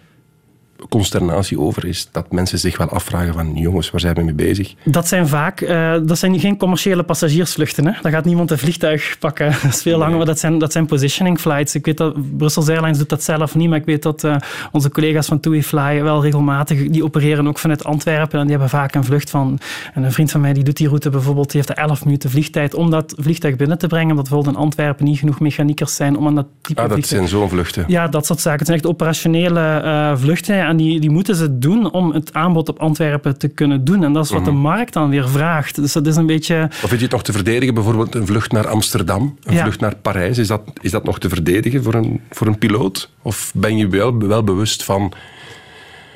consternatie 0.88 1.60
over 1.60 1.84
is? 1.84 2.08
Dat 2.12 2.32
mensen 2.32 2.58
zich 2.58 2.76
wel 2.76 2.88
afvragen 2.88 3.32
van, 3.32 3.54
jongens, 3.54 3.90
waar 3.90 4.00
zijn 4.00 4.14
we 4.14 4.22
mee 4.22 4.34
bezig? 4.34 4.74
Dat 4.84 5.08
zijn 5.08 5.28
vaak, 5.28 5.60
uh, 5.60 5.94
dat 6.02 6.18
zijn 6.18 6.40
geen 6.40 6.56
commerciële 6.56 7.02
passagiersvluchten. 7.02 7.86
Hè? 7.86 7.92
Daar 8.02 8.12
gaat 8.12 8.24
niemand 8.24 8.50
een 8.50 8.58
vliegtuig 8.58 9.16
pakken. 9.18 9.46
Dat 9.62 9.72
is 9.72 9.82
veel 9.82 9.98
langer, 9.98 10.16
maar 10.16 10.26
dat 10.26 10.38
zijn, 10.38 10.58
dat 10.58 10.72
zijn 10.72 10.86
positioning 10.86 11.40
flights. 11.40 11.74
Ik 11.74 11.84
weet 11.84 11.96
dat 11.96 12.36
Brussels 12.36 12.68
Airlines 12.68 12.98
doet 12.98 13.08
dat 13.08 13.22
zelf 13.22 13.54
niet, 13.54 13.68
maar 13.68 13.78
ik 13.78 13.84
weet 13.84 14.02
dat 14.02 14.24
uh, 14.24 14.36
onze 14.72 14.90
collega's 14.90 15.26
van 15.26 15.40
TUI 15.40 15.62
Fly 15.62 16.02
wel 16.02 16.22
regelmatig, 16.22 16.88
die 16.88 17.04
opereren 17.04 17.48
ook 17.48 17.58
vanuit 17.58 17.84
Antwerpen 17.84 18.38
en 18.38 18.42
die 18.42 18.50
hebben 18.50 18.68
vaak 18.68 18.94
een 18.94 19.04
vlucht 19.04 19.30
van, 19.30 19.58
en 19.94 20.02
een 20.02 20.12
vriend 20.12 20.30
van 20.30 20.40
mij 20.40 20.52
die 20.52 20.64
doet 20.64 20.76
die 20.76 20.88
route 20.88 21.10
bijvoorbeeld, 21.10 21.50
die 21.50 21.56
heeft 21.56 21.78
er 21.78 21.84
11 21.84 22.04
minuten 22.04 22.30
vliegtijd 22.30 22.74
om 22.74 22.90
dat 22.90 23.14
vliegtuig 23.18 23.56
binnen 23.56 23.78
te 23.78 23.86
brengen, 23.86 24.10
omdat 24.10 24.24
bijvoorbeeld 24.24 24.56
in 24.56 24.62
Antwerpen 24.62 25.04
niet 25.04 25.18
genoeg 25.18 25.40
mechaniekers 25.40 25.94
zijn 25.94 26.16
om 26.16 26.26
aan 26.26 26.34
dat 26.34 26.46
type 26.60 26.80
Ah, 26.80 26.86
dat 26.88 26.92
vliegtuig... 26.96 27.28
zijn 27.28 27.40
zo'n 27.40 27.48
vluchten. 27.48 27.84
Ja, 27.86 28.08
dat 28.08 28.26
soort 28.26 28.40
zaken. 28.40 28.58
Het 28.58 28.66
zijn 28.66 28.78
echt 28.78 28.88
operationele 28.88 29.82
uh, 29.84 30.16
vluchten 30.16 30.66
en 30.74 30.80
die, 30.84 31.00
die 31.00 31.10
moeten 31.10 31.34
ze 31.36 31.58
doen 31.58 31.90
om 31.92 32.12
het 32.12 32.32
aanbod 32.32 32.68
op 32.68 32.78
Antwerpen 32.78 33.38
te 33.38 33.48
kunnen 33.48 33.84
doen. 33.84 34.04
En 34.04 34.12
dat 34.12 34.24
is 34.24 34.30
wat 34.30 34.40
Mhm. 34.40 34.50
de 34.50 34.56
markt 34.56 34.92
dan 34.92 35.10
weer 35.10 35.28
vraagt. 35.28 35.74
Dus 35.76 35.92
dat 35.92 36.06
is 36.06 36.16
een 36.16 36.26
beetje... 36.26 36.64
Of 36.70 36.76
vind 36.78 36.90
je 36.90 36.96
het 37.06 37.10
nog 37.10 37.22
te 37.22 37.32
verdedigen, 37.32 37.74
bijvoorbeeld 37.74 38.14
een 38.14 38.26
vlucht 38.26 38.52
naar 38.52 38.66
Amsterdam, 38.68 39.38
een 39.42 39.54
Ja. 39.54 39.62
vlucht 39.62 39.80
naar 39.80 39.96
Parijs, 39.96 40.38
is 40.38 40.46
dat, 40.48 40.62
is 40.80 40.90
dat 40.90 41.04
nog 41.04 41.18
te 41.18 41.28
verdedigen 41.28 41.82
voor 41.82 41.94
een, 41.94 42.20
voor 42.30 42.46
een 42.46 42.58
piloot? 42.58 43.10
Of 43.22 43.52
ben 43.54 43.76
je 43.76 43.88
wel, 43.88 44.18
wel 44.18 44.44
bewust 44.44 44.84
van... 44.84 45.12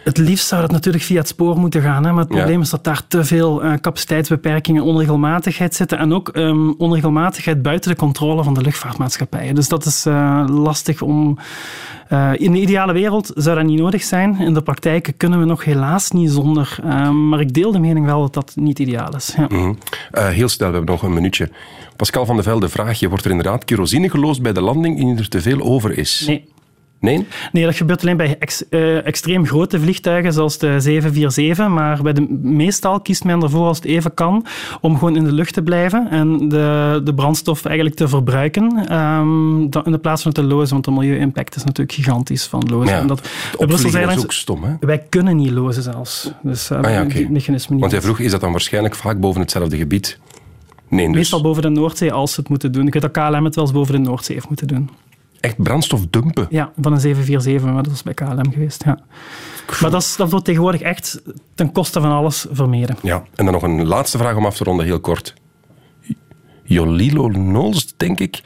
Het 0.08 0.18
liefst 0.18 0.46
zou 0.46 0.60
dat 0.60 0.70
natuurlijk 0.70 1.04
via 1.04 1.18
het 1.18 1.28
spoor 1.28 1.58
moeten 1.58 1.82
gaan. 1.82 2.04
Hè? 2.04 2.12
Maar 2.12 2.22
het 2.22 2.32
Ja. 2.32 2.36
probleem 2.38 2.60
is 2.60 2.70
dat 2.70 2.84
daar 2.84 3.06
te 3.08 3.24
veel 3.24 3.64
uh, 3.64 3.72
capaciteitsbeperkingen, 3.74 4.82
onregelmatigheid 4.82 5.74
zitten. 5.74 5.98
En 5.98 6.12
ook 6.12 6.30
um, 6.36 6.74
onregelmatigheid 6.78 7.62
buiten 7.62 7.90
de 7.90 7.96
controle 7.96 8.44
van 8.44 8.54
de 8.54 8.60
luchtvaartmaatschappijen. 8.60 9.54
Dus 9.54 9.68
dat 9.68 9.84
is 9.84 10.06
uh, 10.06 10.44
lastig 10.48 11.02
om... 11.02 11.38
Uh, 12.12 12.30
in 12.36 12.52
de 12.52 12.60
ideale 12.60 12.92
wereld 12.92 13.30
zou 13.34 13.56
dat 13.56 13.64
niet 13.66 13.78
nodig 13.78 14.02
zijn. 14.02 14.40
In 14.40 14.54
de 14.54 14.62
praktijk 14.62 15.12
kunnen 15.16 15.38
we 15.38 15.44
nog 15.44 15.64
helaas 15.64 16.10
niet 16.10 16.30
zonder. 16.30 16.78
Uh, 16.84 17.10
maar 17.10 17.40
ik 17.40 17.54
deel 17.54 17.72
de 17.72 17.78
mening 17.78 18.06
wel 18.06 18.20
dat 18.20 18.34
dat 18.34 18.52
niet 18.54 18.78
ideaal 18.78 19.16
is. 19.16 19.34
Ja. 19.36 19.46
Mm 19.48 19.58
-hmm. 19.58 19.78
uh, 20.12 20.28
heel 20.28 20.48
snel, 20.48 20.68
we 20.68 20.76
hebben 20.76 20.94
nog 20.94 21.02
een 21.02 21.14
minuutje. 21.14 21.50
Pascal 21.96 22.26
van 22.26 22.36
de 22.36 22.42
Velde 22.42 22.68
vraagt 22.68 22.98
je, 22.98 23.08
wordt 23.08 23.24
er 23.24 23.30
inderdaad 23.30 23.64
kerosine 23.64 24.10
geloosd 24.10 24.42
bij 24.42 24.52
de 24.52 24.60
landing 24.60 24.98
indien 24.98 25.18
er 25.18 25.28
te 25.28 25.40
veel 25.40 25.60
over 25.60 25.98
is? 25.98 26.24
Nee. 26.26 26.44
Nee? 27.00 27.26
Nee, 27.52 27.64
dat 27.64 27.76
gebeurt 27.76 28.02
alleen 28.02 28.16
bij 28.16 28.36
ex, 28.38 28.64
uh, 28.70 29.06
extreem 29.06 29.46
grote 29.46 29.80
vliegtuigen 29.80 30.32
zoals 30.32 30.58
de 30.58 30.80
747. 30.80 31.68
Maar 31.68 32.02
bij 32.02 32.12
de, 32.12 32.26
meestal 32.42 33.00
kiest 33.00 33.24
men 33.24 33.42
ervoor 33.42 33.66
als 33.66 33.76
het 33.76 33.86
even 33.86 34.14
kan 34.14 34.46
om 34.80 34.98
gewoon 34.98 35.16
in 35.16 35.24
de 35.24 35.32
lucht 35.32 35.54
te 35.54 35.62
blijven 35.62 36.10
en 36.10 36.48
de, 36.48 37.00
de 37.04 37.14
brandstof 37.14 37.64
eigenlijk 37.64 37.96
te 37.96 38.08
verbruiken 38.08 38.94
um, 38.96 39.62
in 39.62 39.92
de 39.92 39.98
plaats 39.98 40.22
van 40.22 40.32
te 40.32 40.42
lozen. 40.42 40.72
Want 40.72 40.84
de 40.84 40.90
milieu-impact 40.90 41.56
is 41.56 41.64
natuurlijk 41.64 41.92
gigantisch 41.92 42.46
van 42.46 42.68
lozen. 42.70 42.94
Ja, 42.94 43.00
en 43.00 43.06
dat, 43.06 43.22
de 43.58 43.66
Brussel 43.66 44.08
is 44.10 44.18
ook 44.18 44.32
stom, 44.32 44.62
hè? 44.64 44.74
Wij 44.80 44.98
kunnen 45.08 45.36
niet 45.36 45.50
lozen 45.50 45.82
zelfs. 45.82 46.30
Dus 46.42 46.70
uh, 46.70 46.78
ah, 46.78 46.90
ja, 46.90 47.02
okay. 47.02 47.14
die 47.14 47.30
mechanisme 47.30 47.72
niet. 47.72 47.80
Want 47.80 47.92
hij 47.92 48.02
vroeg, 48.02 48.18
is 48.18 48.30
dat 48.30 48.40
dan 48.40 48.50
waarschijnlijk 48.50 48.94
vaak 48.94 49.20
boven 49.20 49.40
hetzelfde 49.40 49.76
gebied? 49.76 50.18
Nee, 50.88 51.06
dus. 51.06 51.14
Meestal 51.14 51.42
boven 51.42 51.62
de 51.62 51.68
Noordzee 51.68 52.12
als 52.12 52.32
ze 52.32 52.40
het 52.40 52.48
moeten 52.48 52.72
doen. 52.72 52.86
Ik 52.86 52.92
weet 52.92 53.02
dat 53.02 53.10
KLM 53.10 53.44
het 53.44 53.54
wel 53.54 53.64
eens 53.64 53.72
boven 53.72 53.92
de 53.92 54.00
Noordzee 54.00 54.34
heeft 54.34 54.48
moeten 54.48 54.66
doen. 54.66 54.90
Echt 55.40 55.62
brandstof 55.62 56.06
dumpen? 56.10 56.46
Ja, 56.50 56.70
van 56.80 56.92
een 56.92 57.00
747, 57.00 57.72
maar 57.74 57.82
dat 57.82 57.92
is 57.92 58.02
bij 58.02 58.14
KLM 58.14 58.52
geweest. 58.52 58.84
Ja. 58.84 58.98
Maar 59.80 59.90
dat, 59.90 60.02
is, 60.02 60.16
dat 60.16 60.30
wordt 60.30 60.44
tegenwoordig 60.44 60.80
echt 60.80 61.22
ten 61.54 61.72
koste 61.72 62.00
van 62.00 62.10
alles 62.10 62.46
vermeden. 62.50 62.96
Ja, 63.02 63.24
en 63.34 63.44
dan 63.44 63.54
nog 63.54 63.62
een 63.62 63.86
laatste 63.86 64.18
vraag 64.18 64.36
om 64.36 64.46
af 64.46 64.56
te 64.56 64.64
ronden, 64.64 64.86
heel 64.86 65.00
kort. 65.00 65.34
Jolilo 66.62 67.28
Nols, 67.28 67.94
denk 67.96 68.20
ik. 68.20 68.42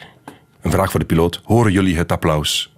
Een 0.60 0.70
vraag 0.70 0.90
voor 0.90 1.00
de 1.00 1.06
piloot. 1.06 1.40
Horen 1.44 1.72
jullie 1.72 1.96
het 1.96 2.12
applaus? 2.12 2.72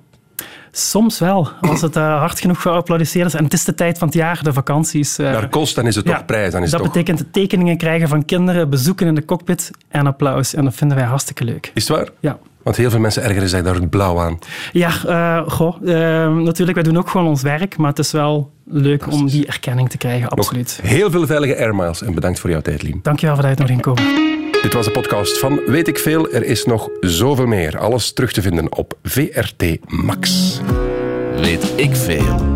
Soms 0.70 1.18
wel, 1.18 1.48
als 1.60 1.80
het 1.80 1.96
uh, 1.96 2.18
hard 2.18 2.40
genoeg 2.40 2.62
geapplaudisseerd 2.62 3.26
is. 3.26 3.34
En 3.34 3.44
het 3.44 3.52
is 3.52 3.64
de 3.64 3.74
tijd 3.74 3.98
van 3.98 4.08
het 4.08 4.16
jaar, 4.16 4.42
de 4.42 4.52
vakanties. 4.52 5.18
Uh, 5.18 5.30
Naar 5.30 5.48
kost, 5.48 5.74
dan 5.74 5.86
is 5.86 5.94
het 5.94 6.06
ja, 6.06 6.16
toch 6.16 6.24
prijs. 6.24 6.52
Dan 6.52 6.62
is 6.62 6.70
dat 6.70 6.82
toch... 6.82 6.92
betekent 6.92 7.32
tekeningen 7.32 7.76
krijgen 7.76 8.08
van 8.08 8.24
kinderen, 8.24 8.70
bezoeken 8.70 9.06
in 9.06 9.14
de 9.14 9.24
cockpit 9.24 9.70
en 9.88 10.06
applaus. 10.06 10.54
En 10.54 10.64
dat 10.64 10.74
vinden 10.74 10.96
wij 10.96 11.06
hartstikke 11.06 11.44
leuk. 11.44 11.70
Is 11.74 11.88
het 11.88 11.96
waar? 11.96 12.08
Ja. 12.20 12.38
Want 12.64 12.76
heel 12.76 12.90
veel 12.90 13.00
mensen 13.00 13.22
ergeren 13.22 13.48
zich 13.48 13.62
daar 13.62 13.88
blauw 13.88 14.20
aan. 14.20 14.38
Ja, 14.72 14.90
uh, 15.06 15.48
goh, 15.50 15.76
uh, 15.82 15.88
natuurlijk, 16.36 16.74
wij 16.74 16.82
doen 16.82 16.98
ook 16.98 17.08
gewoon 17.08 17.26
ons 17.26 17.42
werk, 17.42 17.76
maar 17.76 17.88
het 17.88 17.98
is 17.98 18.12
wel 18.12 18.52
leuk 18.64 19.12
om 19.12 19.26
die 19.26 19.46
erkenning 19.46 19.90
te 19.90 19.96
krijgen, 19.96 20.28
absoluut. 20.28 20.78
Nog 20.82 20.90
heel 20.90 21.10
veel 21.10 21.26
veilige 21.26 21.56
airmiles 21.56 22.02
en 22.02 22.14
bedankt 22.14 22.38
voor 22.40 22.50
jouw 22.50 22.60
tijd, 22.60 22.82
Liem. 22.82 23.00
Dankjewel 23.02 23.34
voor 23.34 23.42
de 23.42 23.48
uitnodiging, 23.48 23.82
komen. 23.82 24.02
Dit 24.62 24.72
was 24.72 24.84
de 24.84 24.90
podcast 24.90 25.38
van 25.38 25.60
Weet 25.66 25.88
ik 25.88 25.98
Veel. 25.98 26.30
Er 26.30 26.44
is 26.44 26.64
nog 26.64 26.88
zoveel 27.00 27.46
meer. 27.46 27.78
Alles 27.78 28.12
terug 28.12 28.32
te 28.32 28.42
vinden 28.42 28.76
op 28.76 28.98
VRT 29.02 29.64
Max. 29.86 30.60
Weet 31.36 31.72
ik 31.76 31.96
veel. 31.96 32.54